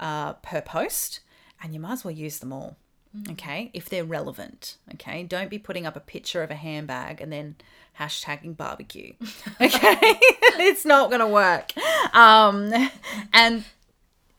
uh, 0.00 0.34
per 0.34 0.60
post, 0.60 1.20
and 1.62 1.74
you 1.74 1.80
might 1.80 1.92
as 1.92 2.04
well 2.04 2.12
use 2.12 2.38
them 2.38 2.52
all. 2.52 2.76
Mm. 3.16 3.32
Okay, 3.32 3.70
if 3.72 3.88
they're 3.88 4.04
relevant. 4.04 4.76
Okay, 4.94 5.22
don't 5.22 5.50
be 5.50 5.58
putting 5.58 5.86
up 5.86 5.96
a 5.96 6.00
picture 6.00 6.42
of 6.42 6.50
a 6.50 6.54
handbag 6.54 7.20
and 7.20 7.32
then 7.32 7.56
hashtagging 7.98 8.56
barbecue. 8.56 9.12
Okay, 9.60 9.98
it's 10.60 10.84
not 10.84 11.10
going 11.10 11.20
to 11.20 11.26
work. 11.26 11.72
Um, 12.14 12.72
and 13.32 13.64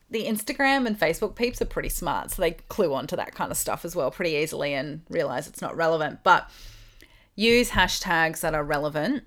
the 0.09 0.25
Instagram 0.25 0.87
and 0.87 0.97
Facebook 0.97 1.35
peeps 1.35 1.61
are 1.61 1.65
pretty 1.65 1.89
smart, 1.89 2.31
so 2.31 2.41
they 2.41 2.51
clue 2.51 2.93
onto 2.93 3.15
that 3.15 3.35
kind 3.35 3.51
of 3.51 3.57
stuff 3.57 3.83
as 3.83 3.95
well 3.95 4.11
pretty 4.11 4.31
easily 4.31 4.73
and 4.73 5.01
realize 5.09 5.47
it's 5.47 5.61
not 5.61 5.75
relevant. 5.75 6.19
But 6.23 6.49
use 7.35 7.71
hashtags 7.71 8.41
that 8.41 8.53
are 8.53 8.63
relevant 8.63 9.23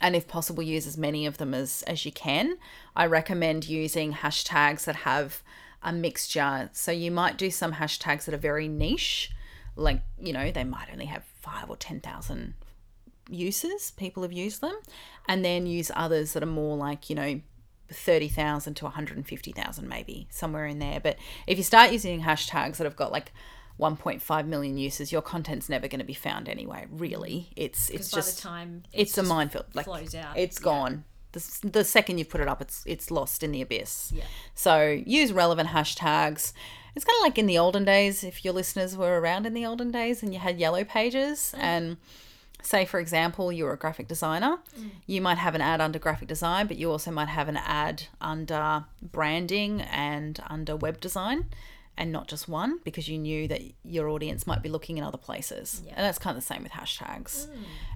and 0.00 0.14
if 0.14 0.28
possible 0.28 0.62
use 0.62 0.86
as 0.86 0.98
many 0.98 1.26
of 1.26 1.38
them 1.38 1.54
as 1.54 1.82
as 1.86 2.04
you 2.04 2.12
can. 2.12 2.58
I 2.94 3.06
recommend 3.06 3.68
using 3.68 4.12
hashtags 4.12 4.84
that 4.84 4.96
have 4.96 5.42
a 5.82 5.92
mixture. 5.92 6.70
So 6.72 6.92
you 6.92 7.10
might 7.10 7.38
do 7.38 7.50
some 7.50 7.74
hashtags 7.74 8.24
that 8.24 8.34
are 8.34 8.38
very 8.38 8.68
niche 8.68 9.30
like 9.76 10.00
you 10.18 10.32
know 10.32 10.50
they 10.50 10.64
might 10.64 10.88
only 10.90 11.04
have 11.04 11.22
5 11.42 11.68
or 11.68 11.76
10,000 11.76 12.54
uses 13.28 13.90
people 13.90 14.22
have 14.22 14.32
used 14.32 14.62
them 14.62 14.74
and 15.28 15.44
then 15.44 15.66
use 15.66 15.90
others 15.94 16.32
that 16.32 16.42
are 16.42 16.46
more 16.46 16.76
like 16.76 17.10
you 17.10 17.16
know 17.16 17.40
30,000 17.92 18.74
to 18.74 18.84
150,000 18.84 19.88
maybe 19.88 20.26
somewhere 20.30 20.66
in 20.66 20.80
there. 20.80 20.98
But 21.00 21.16
if 21.46 21.56
you 21.56 21.64
start 21.64 21.92
using 21.92 22.22
hashtags 22.22 22.78
that 22.78 22.84
have 22.84 22.96
got 22.96 23.12
like 23.12 23.32
1.5 23.78 24.46
million 24.46 24.78
uses, 24.78 25.12
your 25.12 25.22
content's 25.22 25.68
never 25.68 25.86
going 25.88 25.98
to 25.98 26.04
be 26.04 26.14
found 26.14 26.48
anyway. 26.48 26.86
Really, 26.90 27.50
it's 27.56 27.90
it's 27.90 28.10
just 28.10 28.38
time 28.38 28.84
it's, 28.92 29.10
it's 29.10 29.18
a 29.18 29.22
minefield. 29.22 29.66
Like 29.74 29.84
flows 29.84 30.14
out. 30.14 30.36
It's 30.36 30.58
gone. 30.58 31.04
The, 31.32 31.68
the 31.72 31.84
second 31.84 32.16
you 32.18 32.24
put 32.24 32.40
it 32.40 32.48
up, 32.48 32.62
it's 32.62 32.82
it's 32.86 33.10
lost 33.10 33.42
in 33.42 33.52
the 33.52 33.60
abyss. 33.60 34.12
Yeah. 34.14 34.24
So 34.54 35.02
use 35.04 35.32
relevant 35.32 35.70
hashtags. 35.70 36.52
It's 36.94 37.04
kind 37.04 37.16
of 37.18 37.22
like 37.22 37.36
in 37.36 37.44
the 37.44 37.58
olden 37.58 37.84
days. 37.84 38.24
If 38.24 38.42
your 38.42 38.54
listeners 38.54 38.96
were 38.96 39.20
around 39.20 39.44
in 39.44 39.52
the 39.52 39.66
olden 39.66 39.90
days 39.90 40.22
and 40.22 40.32
you 40.32 40.40
had 40.40 40.58
yellow 40.58 40.82
pages 40.82 41.54
mm. 41.54 41.62
and 41.62 41.96
say 42.62 42.84
for 42.84 42.98
example 42.98 43.52
you're 43.52 43.72
a 43.72 43.76
graphic 43.76 44.08
designer 44.08 44.58
mm. 44.76 44.90
you 45.06 45.20
might 45.20 45.38
have 45.38 45.54
an 45.54 45.60
ad 45.60 45.80
under 45.80 46.00
graphic 46.00 46.26
design 46.26 46.66
but 46.66 46.76
you 46.76 46.90
also 46.90 47.12
might 47.12 47.28
have 47.28 47.48
an 47.48 47.56
ad 47.58 48.02
under 48.20 48.84
branding 49.00 49.80
and 49.82 50.40
under 50.48 50.74
web 50.74 50.98
design 51.00 51.44
and 51.98 52.12
not 52.12 52.28
just 52.28 52.48
one 52.48 52.78
because 52.84 53.08
you 53.08 53.18
knew 53.18 53.48
that 53.48 53.62
your 53.84 54.08
audience 54.08 54.46
might 54.46 54.62
be 54.62 54.68
looking 54.68 54.98
in 54.98 55.04
other 55.04 55.18
places. 55.18 55.82
Yeah. 55.84 55.94
And 55.96 56.04
that's 56.04 56.18
kind 56.18 56.36
of 56.36 56.42
the 56.42 56.46
same 56.46 56.62
with 56.62 56.72
hashtags. 56.72 57.46
Mm. 57.46 57.52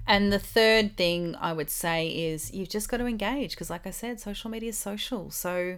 And 0.07 0.33
the 0.33 0.39
third 0.39 0.97
thing 0.97 1.35
I 1.39 1.53
would 1.53 1.69
say 1.69 2.07
is 2.07 2.51
you've 2.51 2.69
just 2.69 2.89
got 2.89 2.97
to 2.97 3.05
engage 3.05 3.51
because, 3.51 3.69
like 3.69 3.85
I 3.85 3.91
said, 3.91 4.19
social 4.19 4.49
media 4.49 4.69
is 4.69 4.77
social. 4.77 5.29
So 5.29 5.77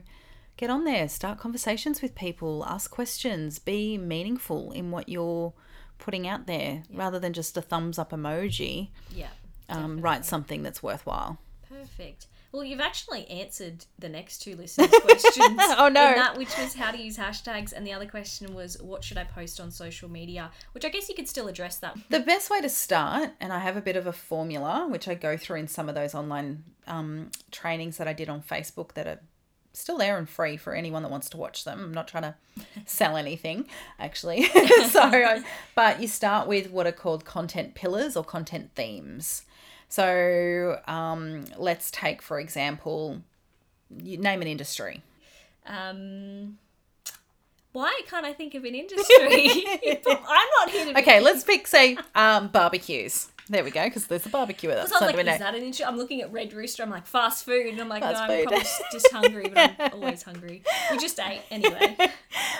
get 0.58 0.70
on 0.70 0.86
there, 0.86 1.10
start 1.10 1.40
conversations 1.40 2.02
with 2.02 2.16
people, 2.16 2.66
ask 2.68 2.90
questions, 2.90 3.60
be 3.60 3.98
meaningful 3.98 4.72
in 4.72 4.92
what 4.92 5.10
you're 5.10 5.54
putting 5.98 6.28
out 6.28 6.48
there 6.48 6.84
yeah. 6.90 6.98
rather 6.98 7.20
than 7.20 7.34
just 7.34 7.58
a 7.58 7.62
thumbs 7.62 8.00
up 8.00 8.12
emoji. 8.12 8.90
Yeah. 9.14 9.30
Um, 9.70 10.02
write 10.02 10.26
something 10.26 10.62
that's 10.64 10.84
worthwhile. 10.84 11.40
Perfect. 11.68 12.28
Well, 12.54 12.64
you've 12.64 12.80
actually 12.80 13.28
answered 13.30 13.86
the 13.98 14.08
next 14.08 14.38
two 14.38 14.56
listeners' 14.56 14.92
questions. 15.02 15.60
oh 15.60 15.90
no! 15.92 16.14
that, 16.14 16.38
which 16.38 16.56
was 16.56 16.76
how 16.76 16.92
to 16.92 17.02
use 17.02 17.18
hashtags, 17.18 17.74
and 17.74 17.86
the 17.86 17.94
other 17.94 18.06
question 18.06 18.54
was 18.54 18.80
what 18.80 19.04
should 19.04 19.18
I 19.18 19.24
post 19.24 19.60
on 19.60 19.72
social 19.72 20.08
media? 20.08 20.52
Which 20.74 20.86
I 20.86 20.90
guess 20.90 21.10
you 21.10 21.16
could 21.16 21.28
still 21.28 21.48
address 21.48 21.78
that. 21.78 21.98
The 22.10 22.20
best 22.20 22.52
way 22.52 22.62
to 22.62 22.70
start, 22.70 23.32
and 23.42 23.52
I 23.52 23.58
have 23.58 23.76
a 23.76 23.82
bit 23.82 23.96
of 23.96 24.06
a 24.06 24.14
formula 24.14 24.88
which 24.88 25.08
I 25.08 25.16
go 25.16 25.36
through 25.36 25.58
in 25.58 25.68
some 25.68 25.90
of 25.90 25.96
those 25.96 26.14
online 26.14 26.64
um, 26.86 27.32
trainings 27.50 27.98
that 27.98 28.08
I 28.08 28.14
did 28.14 28.30
on 28.30 28.44
Facebook 28.44 28.94
that 28.94 29.08
are 29.08 29.20
still 29.74 29.98
there 29.98 30.20
and 30.20 30.30
free 30.30 30.56
for 30.56 30.76
anyone 30.76 31.02
that 31.02 31.10
wants 31.12 31.30
to 31.32 31.38
watch 31.38 31.64
them. 31.64 31.80
I'm 31.80 31.94
not 31.94 32.08
trying 32.08 32.24
to 32.24 32.36
sell 32.86 33.18
anything, 33.18 33.66
actually. 34.00 34.44
so, 34.90 35.42
but 35.74 36.00
you 36.00 36.08
start 36.08 36.48
with 36.48 36.70
what 36.70 36.86
are 36.86 36.92
called 36.92 37.26
content 37.26 37.74
pillars 37.74 38.16
or 38.16 38.24
content 38.24 38.70
themes. 38.76 39.44
So 39.94 40.82
um, 40.88 41.46
let's 41.56 41.92
take, 41.92 42.24
for 42.24 42.40
example, 42.40 43.22
you 43.96 44.18
name 44.18 44.42
an 44.42 44.48
industry. 44.48 45.04
Um, 45.68 46.58
why 47.74 48.02
can't 48.08 48.26
I 48.26 48.34
think 48.34 48.56
of 48.56 48.64
an 48.64 48.76
industry? 48.76 49.66
I'm 50.08 50.48
not 50.60 50.70
here 50.70 50.94
to. 50.94 51.00
Okay, 51.00 51.20
let's 51.20 51.44
pick, 51.44 51.68
say, 51.68 51.98
um, 52.16 52.48
barbecues. 52.48 53.30
There 53.50 53.64
we 53.64 53.72
go, 53.72 53.84
because 53.84 54.08
there's 54.08 54.26
a 54.26 54.30
barbecue 54.30 54.70
us. 54.70 54.90
So 54.90 55.06
like, 55.06 55.18
is 55.18 55.26
that 55.26 55.54
an 55.54 55.62
industry? 55.62 55.86
I'm 55.86 55.98
looking 55.98 56.22
at 56.22 56.32
Red 56.32 56.54
Rooster. 56.54 56.82
I'm 56.82 56.90
like 56.90 57.06
fast 57.06 57.44
food, 57.44 57.68
and 57.68 57.82
I'm 57.82 57.90
like, 57.90 58.02
fast 58.02 58.28
no, 58.30 58.36
I'm 58.36 58.44
probably 58.44 58.66
just 58.92 59.12
hungry, 59.12 59.52
but 59.54 59.76
I'm 59.80 59.94
always 59.94 60.24
hungry. 60.24 60.64
We 60.90 60.98
just 60.98 61.20
ate 61.20 61.42
anyway. 61.52 61.98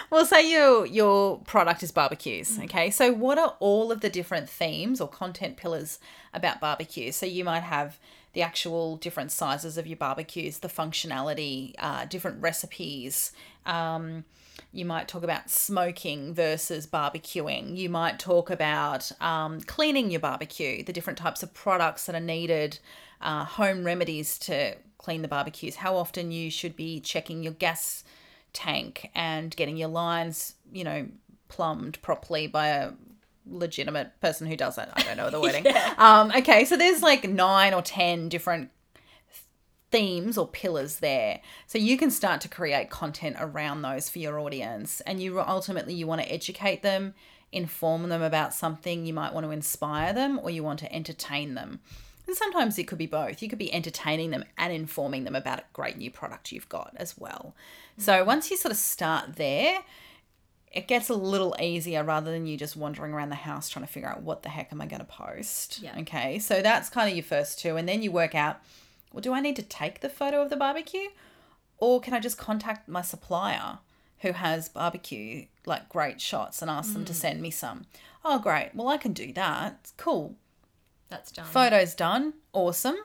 well, 0.10 0.26
say 0.26 0.52
your 0.52 0.86
your 0.86 1.38
product 1.40 1.84
is 1.84 1.94
barbecues. 1.94 2.58
Mm. 2.58 2.66
Okay, 2.66 2.90
so 2.90 3.14
what 3.14 3.38
are 3.38 3.56
all 3.62 3.94
of 3.94 4.02
the 4.02 4.10
different 4.10 4.50
themes 4.50 5.00
or 5.00 5.08
content 5.08 5.56
pillars 5.56 6.00
about 6.34 6.60
barbecues? 6.60 7.16
So 7.16 7.26
you 7.26 7.46
might 7.46 7.64
have 7.64 7.98
the 8.34 8.42
actual 8.42 8.98
different 8.98 9.32
sizes 9.32 9.78
of 9.78 9.88
your 9.88 9.98
barbecues, 9.98 10.60
the 10.60 10.68
functionality, 10.68 11.76
uh, 11.78 12.04
different 12.06 12.42
recipes. 12.42 13.32
Um, 13.66 14.26
you 14.74 14.86
might 14.86 15.08
talk 15.08 15.24
about 15.24 15.50
smoking 15.52 16.34
versus 16.34 16.88
barbecuing. 16.88 17.78
You 17.78 17.90
might 17.90 18.18
talk 18.18 18.50
about 18.50 19.12
um, 19.22 19.62
cleaning 19.62 20.10
your 20.10 20.20
barbecue, 20.20 20.84
the 20.84 20.92
different 20.92 21.20
types 21.20 21.44
of 21.44 21.54
products 21.54 22.08
that 22.08 22.16
are 22.16 22.20
needed, 22.20 22.80
uh, 23.22 23.46
home 23.46 23.84
remedies 23.84 24.40
to 24.40 24.76
clean 24.98 25.22
the 25.22 25.28
barbecues, 25.28 25.76
how 25.76 25.96
often 25.96 26.32
you 26.32 26.50
should 26.50 26.76
be 26.76 27.00
checking 27.00 27.44
your 27.44 27.54
gas 27.54 28.04
tank 28.52 29.12
and 29.14 29.56
getting 29.56 29.78
your 29.78 29.90
lines, 29.90 30.56
you 30.72 30.84
know, 30.84 31.08
plumbed 31.50 32.02
properly 32.02 32.48
by 32.48 32.68
a 32.68 32.92
legitimate 33.46 34.20
person 34.22 34.48
who 34.48 34.56
does 34.56 34.78
it. 34.80 34.90
I 34.94 35.04
don't 35.04 35.18
know 35.18 35.30
the 35.30 35.40
wording. 35.40 35.66
Yeah. 35.74 35.94
Um, 35.98 36.32
okay, 36.38 36.66
so 36.66 36.78
there's 36.78 37.04
like 37.04 37.28
nine 37.30 37.74
or 37.74 37.82
ten 37.82 38.28
different 38.30 38.72
themes 39.94 40.40
or 40.40 40.48
pillars 40.48 40.98
there. 40.98 41.40
So 41.68 41.78
you 41.78 41.98
can 42.00 42.10
start 42.10 42.42
to 42.42 42.50
create 42.50 42.90
content 42.90 43.36
around 43.40 43.84
those 43.84 44.10
for 44.10 44.18
your 44.18 44.40
audience, 44.40 45.02
and 45.02 45.22
you 45.22 45.40
ultimately 45.40 45.94
you 45.94 46.08
want 46.08 46.22
to 46.22 46.34
educate 46.34 46.82
them, 46.82 47.14
inform 47.52 48.10
them 48.10 48.24
about 48.24 48.56
something. 48.56 49.06
You 49.06 49.14
might 49.14 49.34
want 49.34 49.46
to 49.46 49.52
inspire 49.52 50.12
them, 50.12 50.40
or 50.42 50.50
you 50.50 50.64
want 50.64 50.80
to 50.80 50.92
entertain 50.92 51.54
them. 51.54 51.80
And 52.26 52.36
sometimes 52.36 52.80
it 52.80 52.88
could 52.88 52.98
be 52.98 53.06
both. 53.06 53.44
You 53.44 53.50
could 53.50 53.60
be 53.60 53.72
entertaining 53.72 54.32
them 54.32 54.46
and 54.58 54.74
informing 54.74 55.26
them 55.26 55.36
about 55.36 55.60
a 55.60 55.66
great 55.74 55.98
new 55.98 56.10
product 56.10 56.52
you've 56.52 56.70
got 56.70 56.94
as 56.96 57.16
well. 57.16 57.54
So 58.00 58.14
mm. 58.14 58.26
once 58.26 58.50
you 58.50 58.58
sort 58.58 58.72
of 58.72 58.78
start 58.78 59.36
there, 59.36 59.80
it 60.72 60.88
gets 60.88 61.10
a 61.10 61.14
little 61.14 61.56
easier 61.62 62.04
rather 62.04 62.32
than 62.32 62.48
you 62.48 62.58
just 62.58 62.76
wandering 62.76 63.14
around 63.14 63.30
the 63.30 63.36
house 63.36 63.70
trying 63.70 63.86
to 63.86 63.92
figure 63.92 64.10
out 64.10 64.24
what 64.24 64.42
the 64.42 64.50
heck 64.50 64.72
am 64.72 64.82
I 64.82 64.88
going 64.88 65.02
to 65.02 65.06
post. 65.06 65.82
Yeah. 65.84 66.00
Okay. 66.00 66.40
So 66.40 66.64
that's 66.64 66.90
kind 66.90 67.12
of 67.12 67.16
your 67.16 67.24
first 67.24 67.60
two. 67.60 67.76
And 67.76 67.88
then 67.88 68.02
you 68.02 68.12
work 68.12 68.34
out, 68.34 68.60
well, 69.14 69.22
do 69.22 69.34
I 69.34 69.40
need 69.40 69.56
to 69.56 69.64
take 69.64 70.02
the 70.02 70.10
photo 70.10 70.42
of 70.42 70.50
the 70.50 70.58
barbecue? 70.58 71.10
Or 71.78 72.02
can 72.02 72.14
I 72.14 72.20
just 72.20 72.38
contact 72.38 72.90
my 72.90 73.02
supplier 73.02 73.80
who 74.20 74.34
has 74.34 74.68
barbecue, 74.68 75.46
like 75.66 75.88
great 75.88 76.20
shots, 76.20 76.62
and 76.62 76.70
ask 76.70 76.94
them 76.94 77.06
to 77.06 77.14
mm. 77.14 77.16
send 77.16 77.42
me 77.42 77.52
some? 77.52 77.86
Oh, 78.26 78.40
great. 78.40 78.72
Well, 78.74 78.88
I 78.88 78.98
can 78.98 79.14
do 79.14 79.32
that. 79.34 79.78
It's 79.82 79.94
cool 79.98 80.36
That's 81.10 81.32
done. 81.32 81.46
photos 81.46 81.94
done 81.96 82.34
awesome 82.54 82.98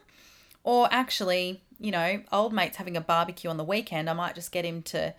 or 0.64 0.88
actually 0.90 1.62
you 1.80 1.90
know 1.90 2.20
old 2.30 2.52
mate's 2.52 2.76
having 2.76 2.96
a 2.96 3.00
barbecue 3.00 3.48
on 3.48 3.56
the 3.56 3.64
weekend 3.64 4.09
i 4.11 4.12
might 4.12 4.34
just 4.34 4.52
get 4.52 4.64
him 4.64 4.82
to 4.82 5.14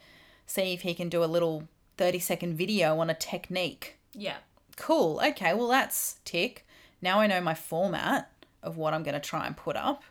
see 0.45 0.73
if 0.73 0.81
he 0.81 0.93
can 0.93 1.09
do 1.09 1.23
a 1.23 1.25
little 1.25 1.67
30 1.97 2.19
second 2.19 2.55
video 2.55 2.99
on 2.99 3.09
a 3.09 3.13
technique 3.13 3.97
yeah. 4.13 4.37
cool 4.77 5.19
okay 5.25 5.53
well 5.53 5.67
that's 5.67 6.17
tick 6.23 6.65
now 7.01 7.19
i 7.19 7.27
know 7.27 7.41
my 7.41 7.55
format 7.55 8.31
of 8.61 8.77
what 8.77 8.93
i'm 8.93 9.03
going 9.03 9.13
to 9.13 9.19
try 9.19 9.47
and 9.47 9.57
put 9.57 9.75
up 9.75 10.03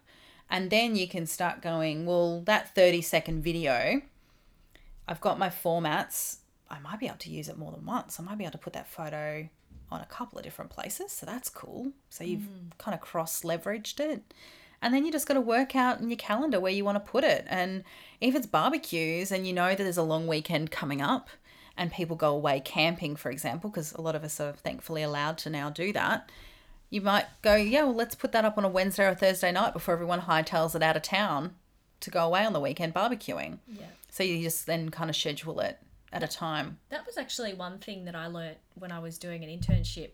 and 0.50 0.70
then 0.70 0.96
you 0.96 1.06
can 1.08 1.26
start 1.26 1.62
going 1.62 2.06
well 2.06 2.40
that 2.42 2.74
30 2.74 3.02
second 3.02 3.42
video 3.42 4.02
i've 5.06 5.20
got 5.20 5.38
my 5.38 5.48
formats. 5.48 6.38
I 6.70 6.78
might 6.80 7.00
be 7.00 7.06
able 7.06 7.16
to 7.18 7.30
use 7.30 7.48
it 7.48 7.58
more 7.58 7.72
than 7.72 7.86
once. 7.86 8.20
I 8.20 8.22
might 8.22 8.38
be 8.38 8.44
able 8.44 8.52
to 8.52 8.58
put 8.58 8.74
that 8.74 8.88
photo 8.88 9.48
on 9.90 10.00
a 10.00 10.06
couple 10.06 10.38
of 10.38 10.44
different 10.44 10.70
places. 10.70 11.12
So 11.12 11.26
that's 11.26 11.48
cool. 11.48 11.92
So 12.10 12.24
you've 12.24 12.42
hmm. 12.42 12.68
kind 12.76 12.94
of 12.94 13.00
cross 13.00 13.42
leveraged 13.42 14.00
it. 14.00 14.34
And 14.80 14.94
then 14.94 15.04
you 15.04 15.10
just 15.10 15.26
got 15.26 15.34
to 15.34 15.40
work 15.40 15.74
out 15.74 16.00
in 16.00 16.08
your 16.08 16.18
calendar 16.18 16.60
where 16.60 16.70
you 16.70 16.84
want 16.84 17.04
to 17.04 17.10
put 17.10 17.24
it. 17.24 17.44
And 17.48 17.82
if 18.20 18.34
it's 18.34 18.46
barbecues 18.46 19.32
and 19.32 19.46
you 19.46 19.52
know 19.52 19.70
that 19.70 19.78
there's 19.78 19.96
a 19.96 20.02
long 20.02 20.26
weekend 20.26 20.70
coming 20.70 21.00
up 21.02 21.30
and 21.76 21.92
people 21.92 22.16
go 22.16 22.34
away 22.34 22.60
camping 22.60 23.16
for 23.16 23.30
example 23.30 23.70
because 23.70 23.92
a 23.92 24.00
lot 24.00 24.14
of 24.14 24.24
us 24.24 24.40
are 24.40 24.52
thankfully 24.52 25.02
allowed 25.02 25.38
to 25.38 25.50
now 25.50 25.70
do 25.70 25.92
that 25.92 26.30
you 26.90 27.00
might 27.00 27.26
go 27.42 27.54
yeah 27.54 27.82
well 27.84 27.94
let's 27.94 28.14
put 28.14 28.32
that 28.32 28.44
up 28.44 28.56
on 28.58 28.64
a 28.64 28.68
wednesday 28.68 29.06
or 29.06 29.14
thursday 29.14 29.52
night 29.52 29.72
before 29.72 29.94
everyone 29.94 30.20
hightails 30.22 30.74
it 30.74 30.82
out 30.82 30.96
of 30.96 31.02
town 31.02 31.54
to 32.00 32.10
go 32.10 32.24
away 32.24 32.44
on 32.44 32.52
the 32.52 32.60
weekend 32.60 32.94
barbecuing 32.94 33.58
Yeah. 33.66 33.86
so 34.10 34.22
you 34.22 34.42
just 34.42 34.66
then 34.66 34.88
kind 34.90 35.10
of 35.10 35.16
schedule 35.16 35.60
it 35.60 35.78
at 36.12 36.22
a 36.22 36.28
time 36.28 36.78
That 36.88 37.04
was 37.06 37.18
actually 37.18 37.52
one 37.54 37.78
thing 37.78 38.04
that 38.06 38.14
I 38.14 38.26
learnt 38.28 38.56
when 38.74 38.90
I 38.92 38.98
was 38.98 39.18
doing 39.18 39.44
an 39.44 39.50
internship. 39.50 40.10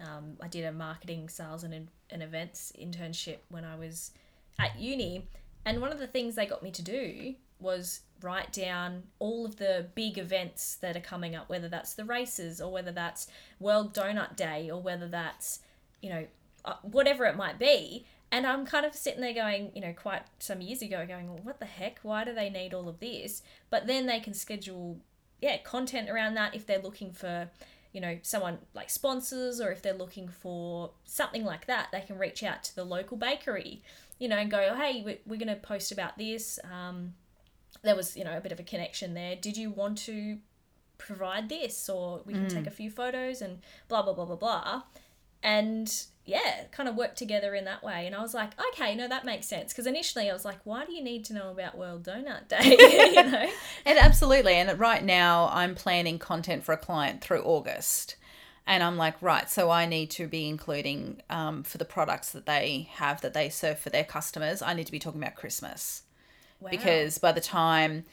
Um, 0.00 0.36
I 0.40 0.48
did 0.48 0.64
a 0.64 0.72
marketing, 0.72 1.28
sales, 1.28 1.62
and, 1.62 1.88
and 2.10 2.22
events 2.24 2.72
internship 2.80 3.38
when 3.48 3.64
I 3.64 3.76
was 3.76 4.10
at 4.58 4.76
uni. 4.78 5.28
And 5.64 5.80
one 5.80 5.92
of 5.92 6.00
the 6.00 6.08
things 6.08 6.34
they 6.34 6.46
got 6.46 6.62
me 6.64 6.72
to 6.72 6.82
do 6.82 7.34
was 7.60 8.00
write 8.20 8.52
down 8.52 9.04
all 9.20 9.44
of 9.46 9.56
the 9.56 9.86
big 9.94 10.18
events 10.18 10.74
that 10.76 10.96
are 10.96 11.00
coming 11.00 11.36
up, 11.36 11.48
whether 11.48 11.68
that's 11.68 11.94
the 11.94 12.04
races 12.04 12.60
or 12.60 12.72
whether 12.72 12.90
that's 12.92 13.28
World 13.60 13.94
Donut 13.94 14.34
Day 14.34 14.68
or 14.70 14.80
whether 14.82 15.06
that's, 15.06 15.60
you 16.00 16.10
know, 16.10 16.26
uh, 16.64 16.74
whatever 16.82 17.24
it 17.26 17.36
might 17.36 17.58
be. 17.58 18.06
And 18.30 18.46
I'm 18.46 18.66
kind 18.66 18.84
of 18.84 18.94
sitting 18.94 19.22
there 19.22 19.32
going, 19.32 19.70
you 19.74 19.80
know, 19.80 19.94
quite 19.94 20.22
some 20.38 20.60
years 20.60 20.82
ago, 20.82 21.06
going, 21.06 21.28
well, 21.28 21.40
what 21.42 21.60
the 21.60 21.66
heck? 21.66 21.98
Why 22.02 22.24
do 22.24 22.34
they 22.34 22.50
need 22.50 22.74
all 22.74 22.88
of 22.88 23.00
this? 23.00 23.42
But 23.70 23.86
then 23.86 24.06
they 24.06 24.20
can 24.20 24.34
schedule 24.34 24.98
yeah, 25.40 25.56
content 25.58 26.10
around 26.10 26.34
that 26.34 26.54
if 26.54 26.66
they're 26.66 26.80
looking 26.82 27.12
for, 27.12 27.48
you 27.92 28.00
know, 28.00 28.18
someone 28.22 28.58
like 28.74 28.90
sponsors 28.90 29.60
or 29.60 29.70
if 29.70 29.80
they're 29.80 29.94
looking 29.94 30.28
for 30.28 30.90
something 31.04 31.44
like 31.44 31.66
that, 31.68 31.88
they 31.92 32.00
can 32.00 32.18
reach 32.18 32.42
out 32.42 32.62
to 32.64 32.74
the 32.74 32.84
local 32.84 33.16
bakery, 33.16 33.82
you 34.18 34.28
know, 34.28 34.36
and 34.36 34.50
go, 34.50 34.74
hey, 34.76 35.00
we- 35.06 35.20
we're 35.26 35.38
going 35.38 35.48
to 35.48 35.54
post 35.54 35.90
about 35.92 36.18
this. 36.18 36.58
Um, 36.70 37.14
there 37.82 37.94
was, 37.96 38.16
you 38.16 38.24
know, 38.24 38.36
a 38.36 38.40
bit 38.40 38.50
of 38.52 38.58
a 38.60 38.64
connection 38.64 39.14
there. 39.14 39.36
Did 39.36 39.56
you 39.56 39.70
want 39.70 39.96
to 39.98 40.38
provide 40.98 41.48
this? 41.48 41.88
Or 41.88 42.22
we 42.26 42.34
can 42.34 42.48
take 42.48 42.66
a 42.66 42.70
few 42.72 42.90
photos 42.90 43.40
and 43.40 43.60
blah, 43.88 44.02
blah, 44.02 44.12
blah, 44.12 44.24
blah, 44.24 44.36
blah. 44.36 44.82
And 45.42 45.90
yeah, 46.24 46.64
kind 46.72 46.88
of 46.88 46.94
work 46.94 47.16
together 47.16 47.54
in 47.54 47.64
that 47.64 47.82
way. 47.82 48.06
And 48.06 48.14
I 48.14 48.20
was 48.20 48.34
like, 48.34 48.50
okay, 48.72 48.94
no, 48.94 49.08
that 49.08 49.24
makes 49.24 49.46
sense. 49.46 49.72
Because 49.72 49.86
initially 49.86 50.28
I 50.28 50.32
was 50.34 50.44
like, 50.44 50.58
why 50.64 50.84
do 50.84 50.92
you 50.92 51.02
need 51.02 51.24
to 51.26 51.32
know 51.32 51.50
about 51.50 51.78
World 51.78 52.04
Donut 52.04 52.48
Day? 52.48 52.76
you 53.14 53.22
know? 53.22 53.50
And 53.86 53.98
absolutely. 53.98 54.54
And 54.54 54.78
right 54.78 55.02
now, 55.02 55.48
I'm 55.50 55.74
planning 55.74 56.18
content 56.18 56.64
for 56.64 56.72
a 56.72 56.76
client 56.76 57.22
through 57.22 57.42
August. 57.44 58.16
And 58.66 58.82
I'm 58.82 58.98
like, 58.98 59.14
right, 59.22 59.48
so 59.48 59.70
I 59.70 59.86
need 59.86 60.10
to 60.10 60.28
be 60.28 60.46
including 60.46 61.22
um, 61.30 61.62
for 61.62 61.78
the 61.78 61.86
products 61.86 62.32
that 62.32 62.44
they 62.44 62.90
have 62.92 63.22
that 63.22 63.32
they 63.32 63.48
serve 63.48 63.78
for 63.78 63.88
their 63.88 64.04
customers, 64.04 64.60
I 64.60 64.74
need 64.74 64.84
to 64.84 64.92
be 64.92 64.98
talking 64.98 65.22
about 65.22 65.36
Christmas. 65.36 66.02
Wow. 66.60 66.68
Because 66.70 67.16
by 67.16 67.32
the 67.32 67.40
time 67.40 68.04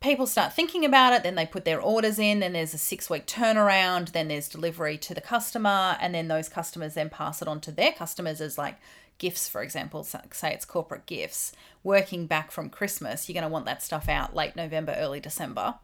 people 0.00 0.26
start 0.26 0.52
thinking 0.52 0.84
about 0.84 1.12
it, 1.12 1.22
then 1.22 1.34
they 1.34 1.46
put 1.46 1.64
their 1.64 1.80
orders 1.80 2.18
in, 2.18 2.40
then 2.40 2.54
there's 2.54 2.74
a 2.74 2.78
six 2.78 3.10
week 3.10 3.26
turnaround, 3.26 4.12
then 4.12 4.28
there's 4.28 4.48
delivery 4.48 4.96
to 4.98 5.14
the 5.14 5.20
customer, 5.20 5.96
and 6.00 6.14
then 6.14 6.28
those 6.28 6.48
customers 6.48 6.94
then 6.94 7.10
pass 7.10 7.42
it 7.42 7.48
on 7.48 7.60
to 7.60 7.70
their 7.70 7.92
customers 7.92 8.40
as 8.40 8.56
like 8.56 8.76
gifts, 9.18 9.48
for 9.48 9.62
example, 9.62 10.02
say 10.02 10.52
it's 10.52 10.64
corporate 10.64 11.06
gifts. 11.06 11.52
Working 11.84 12.26
back 12.26 12.50
from 12.50 12.70
Christmas, 12.70 13.28
you're 13.28 13.34
going 13.34 13.48
to 13.48 13.52
want 13.52 13.66
that 13.66 13.82
stuff 13.82 14.08
out 14.08 14.34
late 14.34 14.56
November, 14.56 14.94
early 14.96 15.20
December. 15.20 15.74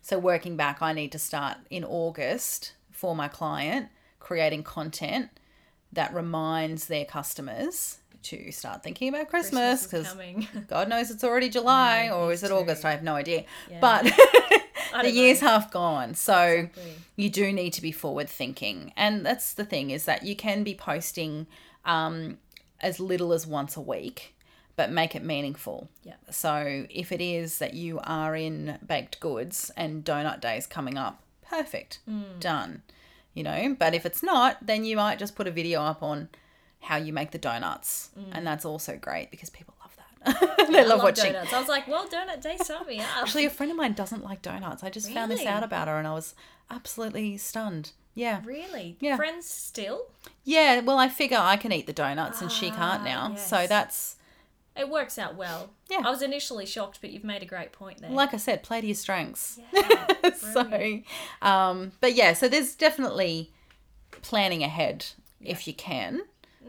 So, 0.00 0.18
working 0.18 0.56
back, 0.56 0.80
I 0.80 0.92
need 0.92 1.12
to 1.12 1.18
start 1.18 1.58
in 1.68 1.84
August 1.84 2.72
for 2.92 3.14
my 3.14 3.28
client, 3.28 3.88
creating 4.20 4.62
content 4.62 5.30
that 5.92 6.14
reminds 6.14 6.86
their 6.86 7.04
customers 7.04 7.98
to 8.24 8.50
start 8.52 8.82
thinking 8.82 9.08
about 9.08 9.28
Christmas 9.28 9.86
because. 9.86 10.14
God 10.68 10.88
knows 10.88 11.10
it's 11.10 11.24
already 11.24 11.48
July 11.48 12.04
Yeah, 12.04 12.14
or 12.14 12.32
is 12.32 12.42
it 12.42 12.50
August? 12.50 12.84
I 12.84 12.90
have 12.90 13.02
no 13.02 13.14
idea. 13.14 13.44
Yeah. 13.70 13.78
But 13.80 14.04
the 15.02 15.10
year's 15.10 15.40
know. 15.42 15.48
half 15.48 15.70
gone. 15.70 16.14
So 16.14 16.36
Exactly. 16.42 16.92
you 17.16 17.30
do 17.30 17.52
need 17.52 17.72
to 17.74 17.82
be 17.82 17.92
forward 17.92 18.28
thinking. 18.28 18.92
And 18.96 19.24
that's 19.24 19.52
the 19.54 19.64
thing 19.64 19.90
is 19.90 20.04
that 20.04 20.24
you 20.24 20.36
can 20.36 20.64
be 20.64 20.74
posting 20.74 21.46
um, 21.84 22.38
as 22.80 23.00
little 23.00 23.32
as 23.32 23.46
once 23.46 23.76
a 23.76 23.80
week, 23.80 24.34
but 24.76 24.90
make 24.90 25.14
it 25.14 25.24
meaningful. 25.24 25.88
Yeah. 26.02 26.14
So 26.30 26.86
if 26.90 27.12
it 27.12 27.20
is 27.20 27.58
that 27.58 27.74
you 27.74 28.00
are 28.04 28.34
in 28.36 28.78
baked 28.86 29.20
goods 29.20 29.70
and 29.76 30.04
donut 30.04 30.40
days 30.40 30.66
coming 30.66 30.96
up, 30.98 31.22
perfect. 31.48 32.00
Mm. 32.08 32.40
Done. 32.40 32.82
You 33.34 33.44
know, 33.44 33.76
but 33.78 33.94
if 33.94 34.04
it's 34.04 34.22
not, 34.22 34.66
then 34.66 34.84
you 34.84 34.96
might 34.96 35.18
just 35.18 35.36
put 35.36 35.46
a 35.46 35.52
video 35.52 35.80
up 35.82 36.02
on 36.02 36.28
how 36.80 36.96
you 36.96 37.12
make 37.12 37.30
the 37.32 37.38
donuts. 37.38 38.10
And 38.32 38.46
that's 38.46 38.64
also 38.64 38.96
great 38.96 39.30
because 39.30 39.50
people 39.50 39.74
love 39.80 39.96
that. 39.96 40.40
they 40.68 40.74
Mm. 40.74 40.78
I 40.80 40.82
love, 40.84 41.02
watching. 41.02 41.32
donuts. 41.32 41.52
I 41.52 41.58
was 41.58 41.68
like, 41.68 41.88
well, 41.88 42.06
donut 42.08 42.40
day, 42.42 42.56
sign 42.58 42.86
me 42.86 43.00
up. 43.00 43.06
Actually, 43.22 43.46
a 43.46 43.50
friend 43.50 43.70
of 43.72 43.78
mine 43.78 43.92
doesn't 43.94 44.22
like 44.24 44.42
donuts. 44.42 44.82
I 44.84 44.90
just 44.90 45.10
found 45.10 45.30
this 45.30 45.44
out 45.46 45.62
about 45.62 45.88
her 45.88 45.96
and 45.98 46.06
I 46.06 46.12
was 46.14 46.34
absolutely 46.70 47.36
stunned. 47.38 47.92
Yeah. 48.14 48.40
really? 48.44 48.96
Yeah. 49.00 49.16
Friends 49.16 49.46
still? 49.46 50.06
Yeah, 50.44 50.80
well, 50.80 50.98
I 50.98 51.08
figure 51.08 51.38
I 51.40 51.56
can 51.56 51.70
eat 51.72 51.86
the 51.86 51.92
donuts 51.92 52.42
and 52.42 52.50
she 52.50 52.68
can't 52.70 53.02
Ah, 53.02 53.04
now. 53.04 53.34
So 53.36 53.66
that's, 53.68 54.16
It 54.76 54.88
works 54.88 55.18
out 55.18 55.36
well. 55.36 55.70
Yeah. 55.88 56.02
I 56.04 56.10
was 56.10 56.20
initially 56.20 56.66
shocked, 56.66 56.98
but 57.00 57.10
you've 57.10 57.22
made 57.24 57.42
a 57.42 57.46
great 57.46 57.70
point 57.72 58.00
there. 58.00 58.10
like 58.10 58.34
I 58.34 58.38
said, 58.38 58.62
play 58.64 58.80
to 58.80 58.86
your 58.88 58.96
strengths. 58.96 59.60
Yeah, 59.72 60.06
so, 60.36 61.00
um, 61.42 61.92
but 62.00 62.14
yeah, 62.14 62.32
so 62.32 62.48
there's 62.48 62.74
definitely 62.74 63.52
planning 64.22 64.62
ahead 64.64 65.06
if 65.40 65.66
you 65.68 65.72
can, 65.74 66.22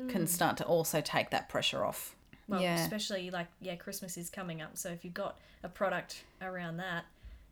can 0.08 0.24
mm. 0.24 0.28
start 0.28 0.58
to 0.58 0.66
also 0.66 1.02
take 1.02 1.30
that 1.32 1.50
pressure 1.50 1.84
off. 1.84 2.16
well, 2.48 2.62
yeah. 2.62 2.82
especially 2.82 3.30
like 3.30 3.48
yeah, 3.62 3.76
Christmas 3.76 4.18
is 4.18 4.30
coming 4.30 4.62
up, 4.62 4.78
so 4.78 4.90
if 4.90 5.04
you've 5.04 5.14
got 5.14 5.38
a 5.64 5.70
product 5.70 6.24
around 6.42 6.78
that, 6.78 7.06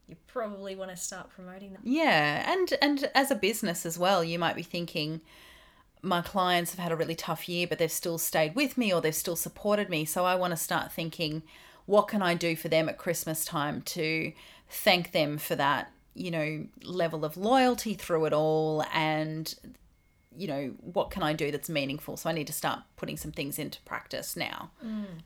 you 0.08 0.16
probably 0.28 0.76
want 0.76 0.92
to 0.92 0.98
start 0.98 1.30
promoting 1.30 1.74
that. 1.74 1.82
Yeah, 1.84 2.52
and 2.52 2.74
and 2.82 3.12
as 3.14 3.32
a 3.32 3.36
business 3.36 3.86
as 3.86 4.00
well, 4.00 4.24
you 4.24 4.40
might 4.40 4.56
be 4.56 4.64
thinking, 4.64 5.22
my 6.02 6.22
clients 6.22 6.72
have 6.72 6.80
had 6.80 6.92
a 6.92 6.96
really 6.96 7.16
tough 7.16 7.50
year, 7.50 7.68
but 7.68 7.80
they've 7.80 7.92
still 7.92 8.18
stayed 8.18 8.56
with 8.56 8.78
me 8.78 8.94
or 8.94 9.02
they've 9.02 9.16
still 9.16 9.36
supported 9.36 9.90
me. 9.90 10.06
So 10.06 10.26
I 10.26 10.36
want 10.36 10.52
to 10.52 10.58
start 10.58 10.92
thinking, 10.92 11.44
what 11.86 12.08
can 12.08 12.22
I 12.22 12.36
do 12.36 12.56
for 12.56 12.70
them 12.70 12.90
at 12.90 12.98
Christmas 12.98 13.46
time 13.46 13.82
to 13.84 14.32
thank 14.70 15.12
them 15.12 15.38
for 15.38 15.56
that, 15.56 15.92
you 16.14 16.32
know, 16.32 16.66
level 16.84 17.26
of 17.26 17.38
loyalty 17.38 17.94
through 17.94 18.26
it 18.26 18.34
all 18.34 18.84
and 18.94 19.54
you 20.38 20.48
know, 20.48 20.74
what 20.82 21.10
can 21.12 21.24
I 21.24 21.34
do 21.34 21.52
that's 21.52 21.70
meaningful? 21.70 22.18
So 22.18 22.30
I 22.30 22.34
need 22.34 22.48
to 22.48 22.54
start 22.54 22.80
putting 22.96 23.18
some 23.18 23.32
things 23.32 23.58
into 23.60 23.82
practice 23.82 24.36
now 24.36 24.72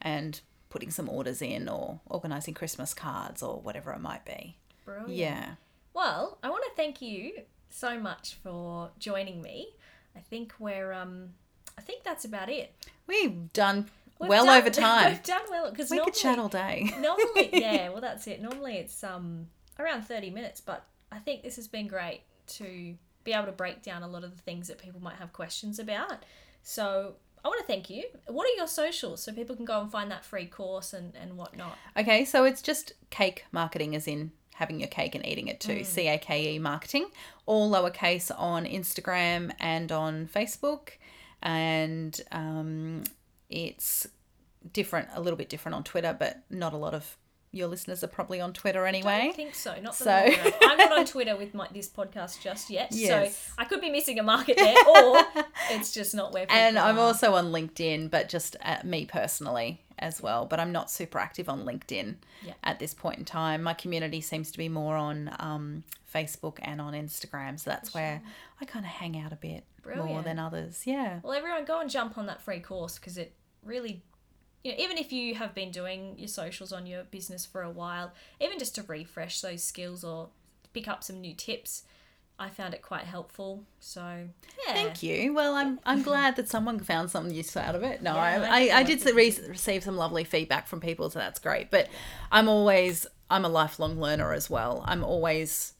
and 0.01 0.39
putting 0.69 0.89
some 0.91 1.09
orders 1.09 1.41
in 1.41 1.67
or 1.67 1.99
organizing 2.05 2.53
Christmas 2.53 2.93
cards 2.93 3.43
or 3.43 3.59
whatever 3.61 3.91
it 3.93 3.99
might 3.99 4.23
be. 4.25 4.57
Brilliant. 4.85 5.09
Yeah. 5.09 5.55
Well, 5.93 6.37
I 6.41 6.49
want 6.49 6.63
to 6.63 6.71
thank 6.75 7.01
you 7.01 7.33
so 7.69 7.99
much 7.99 8.35
for 8.41 8.91
joining 8.99 9.41
me. 9.41 9.67
I 10.15 10.19
think 10.19 10.53
we're 10.59 10.91
um 10.93 11.29
I 11.77 11.81
think 11.81 12.03
that's 12.03 12.25
about 12.25 12.49
it. 12.49 12.73
We've 13.07 13.51
done 13.53 13.89
We've 14.19 14.29
well 14.29 14.45
done- 14.45 14.57
over 14.61 14.69
time. 14.87 15.11
We've 15.11 15.23
done 15.23 15.41
well 15.49 15.69
because 15.71 15.89
we 15.89 15.97
normally, 15.97 16.11
could 16.13 16.19
chat 16.21 16.39
all 16.39 16.49
day. 16.49 16.93
normally 16.99 17.49
yeah, 17.53 17.89
well 17.89 18.01
that's 18.01 18.27
it. 18.27 18.41
Normally 18.41 18.77
it's 18.77 19.03
um 19.03 19.47
around 19.79 20.03
30 20.03 20.29
minutes, 20.29 20.61
but 20.61 20.85
I 21.11 21.19
think 21.19 21.43
this 21.43 21.55
has 21.57 21.67
been 21.67 21.87
great 21.87 22.21
to 22.47 22.95
be 23.23 23.33
able 23.33 23.45
to 23.45 23.51
break 23.51 23.81
down 23.83 24.03
a 24.03 24.07
lot 24.07 24.23
of 24.23 24.35
the 24.35 24.41
things 24.41 24.67
that 24.67 24.77
people 24.77 25.01
might 25.01 25.17
have 25.17 25.33
questions 25.33 25.79
about. 25.79 26.23
So 26.63 27.15
I 27.43 27.47
want 27.47 27.59
to 27.59 27.67
thank 27.67 27.89
you. 27.89 28.03
What 28.27 28.47
are 28.47 28.55
your 28.55 28.67
socials 28.67 29.23
so 29.23 29.31
people 29.31 29.55
can 29.55 29.65
go 29.65 29.81
and 29.81 29.91
find 29.91 30.11
that 30.11 30.23
free 30.23 30.45
course 30.45 30.93
and, 30.93 31.15
and 31.15 31.37
whatnot? 31.37 31.77
Okay, 31.97 32.23
so 32.25 32.43
it's 32.43 32.61
just 32.61 32.93
cake 33.09 33.45
marketing, 33.51 33.95
as 33.95 34.07
in 34.07 34.31
having 34.55 34.79
your 34.79 34.89
cake 34.89 35.15
and 35.15 35.25
eating 35.25 35.47
it 35.47 35.59
too. 35.59 35.79
Mm. 35.79 35.85
C 35.85 36.07
A 36.07 36.17
K 36.19 36.55
E 36.55 36.59
marketing, 36.59 37.07
all 37.47 37.71
lowercase 37.71 38.31
on 38.37 38.65
Instagram 38.65 39.51
and 39.59 39.91
on 39.91 40.27
Facebook, 40.27 40.89
and 41.41 42.21
um, 42.31 43.03
it's 43.49 44.07
different, 44.71 45.07
a 45.15 45.21
little 45.21 45.37
bit 45.37 45.49
different 45.49 45.75
on 45.75 45.83
Twitter, 45.83 46.15
but 46.17 46.43
not 46.51 46.73
a 46.73 46.77
lot 46.77 46.93
of 46.93 47.17
your 47.53 47.67
listeners 47.67 48.03
are 48.03 48.07
probably 48.07 48.39
on 48.39 48.53
Twitter 48.53 48.85
anyway. 48.85 49.27
I 49.29 49.35
think 49.35 49.55
so. 49.55 49.75
Not 49.81 49.95
So- 49.95 50.09
I'm, 50.09 50.33
aware 50.33 50.47
of. 50.47 50.53
I'm 50.61 50.77
not 50.77 50.91
on 50.99 51.05
Twitter 51.13 51.35
with 51.35 51.53
my, 51.53 51.67
this 51.73 51.89
podcast 51.89 52.41
just 52.41 52.69
yet, 52.69 52.89
Yes. 52.91 53.35
so 53.35 53.53
I 53.57 53.65
could 53.65 53.81
be 53.81 53.89
missing 53.89 54.19
a 54.19 54.23
market 54.23 54.55
there, 54.57 54.75
or 54.87 55.19
it's 55.71 55.91
just 55.93 56.15
not 56.15 56.31
where. 56.33 56.45
People 56.45 56.55
And 56.57 56.79
I'm 56.79 56.97
are. 56.97 57.01
also 57.01 57.33
on 57.33 57.51
LinkedIn, 57.51 58.09
but 58.09 58.29
just 58.29 58.55
at 58.61 58.85
me 58.85 59.05
personally 59.05 59.81
as 59.99 60.21
well. 60.21 60.45
But 60.45 60.59
I'm 60.59 60.71
not 60.71 60.89
super 60.89 61.19
active 61.19 61.49
on 61.49 61.65
LinkedIn 61.65 62.15
Yeah. 62.45 62.53
at 62.63 62.79
this 62.79 62.93
point 62.93 63.19
in 63.19 63.25
time. 63.25 63.61
My 63.63 63.73
community 63.73 64.21
seems 64.21 64.51
to 64.51 64.57
be 64.57 64.69
more 64.69 64.95
on 64.95 65.35
um, 65.39 65.83
Facebook 66.13 66.57
and 66.61 66.79
on 66.79 66.93
Instagram. 66.93 67.59
So 67.59 67.69
that's 67.69 67.93
where 67.93 68.21
I 68.61 68.65
kind 68.65 68.85
of 68.85 68.91
hang 68.91 69.19
out 69.19 69.33
a 69.33 69.35
bit 69.35 69.63
more 69.95 70.21
than 70.23 70.39
others. 70.39 70.83
Yeah. 70.85 71.19
Well, 71.21 71.33
everyone, 71.33 71.65
go 71.65 71.81
and 71.81 71.89
jump 71.89 72.17
on 72.17 72.27
that 72.27 72.41
free 72.41 72.59
course 72.61 72.97
because 72.97 73.17
it 73.17 73.33
really, 73.63 74.01
you 74.63 74.71
know, 74.71 74.77
even 74.79 74.97
if 74.97 75.11
you 75.11 75.35
have 75.35 75.53
been 75.53 75.71
doing 75.71 76.15
your 76.17 76.27
socials 76.27 76.71
on 76.71 76.85
your 76.85 77.03
business 77.03 77.45
for 77.45 77.61
a 77.61 77.69
while, 77.69 78.13
even 78.39 78.59
just 78.59 78.75
to 78.75 78.83
refresh 78.83 79.41
those 79.41 79.63
skills 79.63 80.03
or 80.03 80.29
pick 80.73 80.87
up 80.87 81.03
some 81.03 81.19
new 81.19 81.33
tips, 81.33 81.83
I 82.37 82.49
found 82.49 82.73
it 82.73 82.81
quite 82.81 83.03
helpful. 83.03 83.63
So, 83.79 84.27
yeah. 84.67 84.73
Thank 84.73 85.03
you. 85.03 85.33
Well, 85.33 85.53
I'm 85.55 85.79
I'm 85.85 86.01
glad 86.01 86.35
that 86.37 86.49
someone 86.49 86.79
found 86.79 87.11
something 87.11 87.33
useful 87.33 87.61
out 87.61 87.75
of 87.75 87.83
it. 87.83 88.01
No, 88.01 88.15
Yeah, 88.15 88.47
I 88.49 88.69
I, 88.69 88.79
I, 88.79 88.83
did 88.83 89.03
re- 89.05 89.37
receive 89.47 89.83
some 89.83 89.95
lovely 89.95 90.23
feedback 90.23 90.67
from 90.67 90.79
people, 90.79 91.09
so 91.09 91.19
that's 91.19 91.39
great. 91.39 91.69
But 91.69 91.87
I'm 92.31 92.49
always 92.49 93.05
I'm 93.29 93.45
a 93.45 93.49
lifelong 93.49 93.99
learner 93.99 94.33
as 94.33 94.49
well. 94.49 94.83
I'm 94.87 95.03
always 95.03 95.73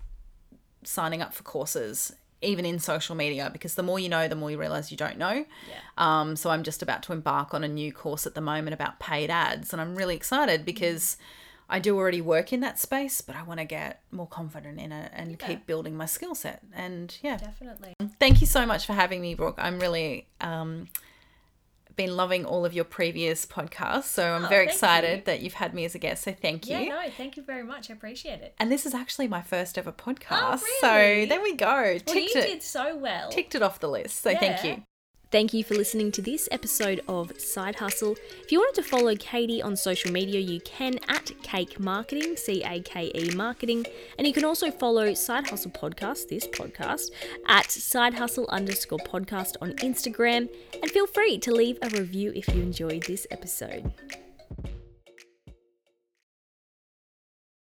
signing 0.83 1.21
up 1.21 1.33
for 1.33 1.43
courses, 1.43 2.13
even 2.41 2.65
in 2.65 2.79
social 2.79 3.15
media, 3.15 3.49
because 3.51 3.75
the 3.75 3.83
more 3.83 3.99
you 3.99 4.09
know, 4.09 4.27
the 4.27 4.35
more 4.35 4.49
you 4.51 4.59
realize 4.59 4.91
you 4.91 4.97
don't 4.97 5.17
know. 5.17 5.45
Yeah. 5.69 5.75
Um, 5.97 6.35
so 6.35 6.49
I'm 6.49 6.63
just 6.63 6.81
about 6.81 7.03
to 7.03 7.13
embark 7.13 7.53
on 7.53 7.63
a 7.63 7.67
new 7.67 7.91
course 7.93 8.25
at 8.25 8.33
the 8.35 8.41
moment 8.41 8.73
about 8.73 8.99
paid 8.99 9.29
ads, 9.29 9.73
and 9.73 9.81
I'm 9.81 9.95
really 9.95 10.15
excited 10.15 10.65
because 10.65 11.17
I 11.69 11.79
do 11.79 11.95
already 11.97 12.19
work 12.21 12.51
in 12.51 12.59
that 12.61 12.79
space, 12.79 13.21
but 13.21 13.35
I 13.35 13.43
want 13.43 13.59
to 13.59 13.65
get 13.65 14.01
more 14.11 14.27
confident 14.27 14.79
in 14.79 14.91
it 14.91 15.11
and 15.15 15.31
Yeah. 15.39 15.47
keep 15.47 15.65
building 15.65 15.95
my 15.95 16.05
skill 16.05 16.35
set. 16.35 16.61
And 16.73 17.15
yeah, 17.21 17.37
Definitely. 17.37 17.93
thank 18.19 18.41
you 18.41 18.47
so 18.47 18.65
much 18.65 18.85
for 18.85 18.93
having 18.93 19.21
me, 19.21 19.35
Brooke. 19.35 19.55
I'm 19.57 19.79
really 19.79 20.27
um, 20.41 20.87
been 21.95 22.15
loving 22.15 22.45
all 22.45 22.65
of 22.65 22.73
your 22.73 22.83
previous 22.85 23.45
podcasts, 23.45 24.03
so 24.05 24.33
I'm 24.33 24.45
Oh, 24.45 24.47
very 24.47 24.65
excited 24.65 25.19
you. 25.19 25.23
that 25.25 25.41
you've 25.41 25.53
had 25.53 25.73
me 25.73 25.85
as 25.85 25.93
a 25.95 25.99
guest. 25.99 26.23
So 26.23 26.33
thank 26.33 26.67
you. 26.67 26.77
Yeah, 26.77 26.89
no, 26.89 27.09
thank 27.17 27.37
you 27.37 27.43
very 27.43 27.63
much. 27.63 27.89
I 27.89 27.93
appreciate 27.93 28.41
it. 28.41 28.53
And 28.59 28.71
this 28.71 28.85
is 28.85 28.93
actually 28.93 29.27
my 29.27 29.41
first 29.41 29.77
ever 29.77 29.91
podcast, 29.91 30.61
Oh, 30.61 30.61
really? 30.83 31.25
so 31.27 31.29
there 31.29 31.41
we 31.41 31.55
go. 31.55 31.65
Well, 31.67 31.99
Ticked 31.99 32.35
you 32.35 32.41
it, 32.41 32.47
did 32.47 32.63
so 32.63 32.95
well. 32.97 33.29
ticked 33.29 33.55
it 33.55 33.61
off 33.61 33.79
the 33.79 33.89
list. 33.89 34.21
So 34.21 34.35
thank 34.35 34.63
you. 34.63 34.83
Thank 35.31 35.53
you 35.53 35.63
for 35.63 35.75
listening 35.75 36.11
to 36.11 36.21
this 36.21 36.49
episode 36.51 36.99
of 37.07 37.39
Side 37.39 37.75
Hustle. 37.75 38.17
If 38.43 38.51
you 38.51 38.59
wanted 38.59 38.83
to 38.83 38.89
follow 38.89 39.15
Katie 39.15 39.61
on 39.61 39.77
social 39.77 40.11
media, 40.11 40.41
you 40.41 40.59
can 40.59 40.99
at 41.07 41.31
Cake 41.41 41.79
Marketing, 41.79 42.35
C 42.35 42.61
A 42.63 42.81
K 42.81 43.09
E 43.15 43.33
Marketing. 43.33 43.85
And 44.17 44.27
you 44.27 44.33
can 44.33 44.43
also 44.43 44.69
follow 44.69 45.13
Side 45.13 45.47
Hustle 45.49 45.71
Podcast, 45.71 46.27
this 46.27 46.47
podcast, 46.47 47.11
at 47.47 47.71
Side 47.71 48.15
Hustle 48.15 48.45
underscore 48.49 48.99
podcast 48.99 49.55
on 49.61 49.71
Instagram. 49.77 50.49
And 50.81 50.91
feel 50.91 51.07
free 51.07 51.37
to 51.39 51.53
leave 51.53 51.77
a 51.81 51.87
review 51.87 52.33
if 52.35 52.53
you 52.53 52.61
enjoyed 52.61 53.03
this 53.03 53.25
episode. 53.31 53.89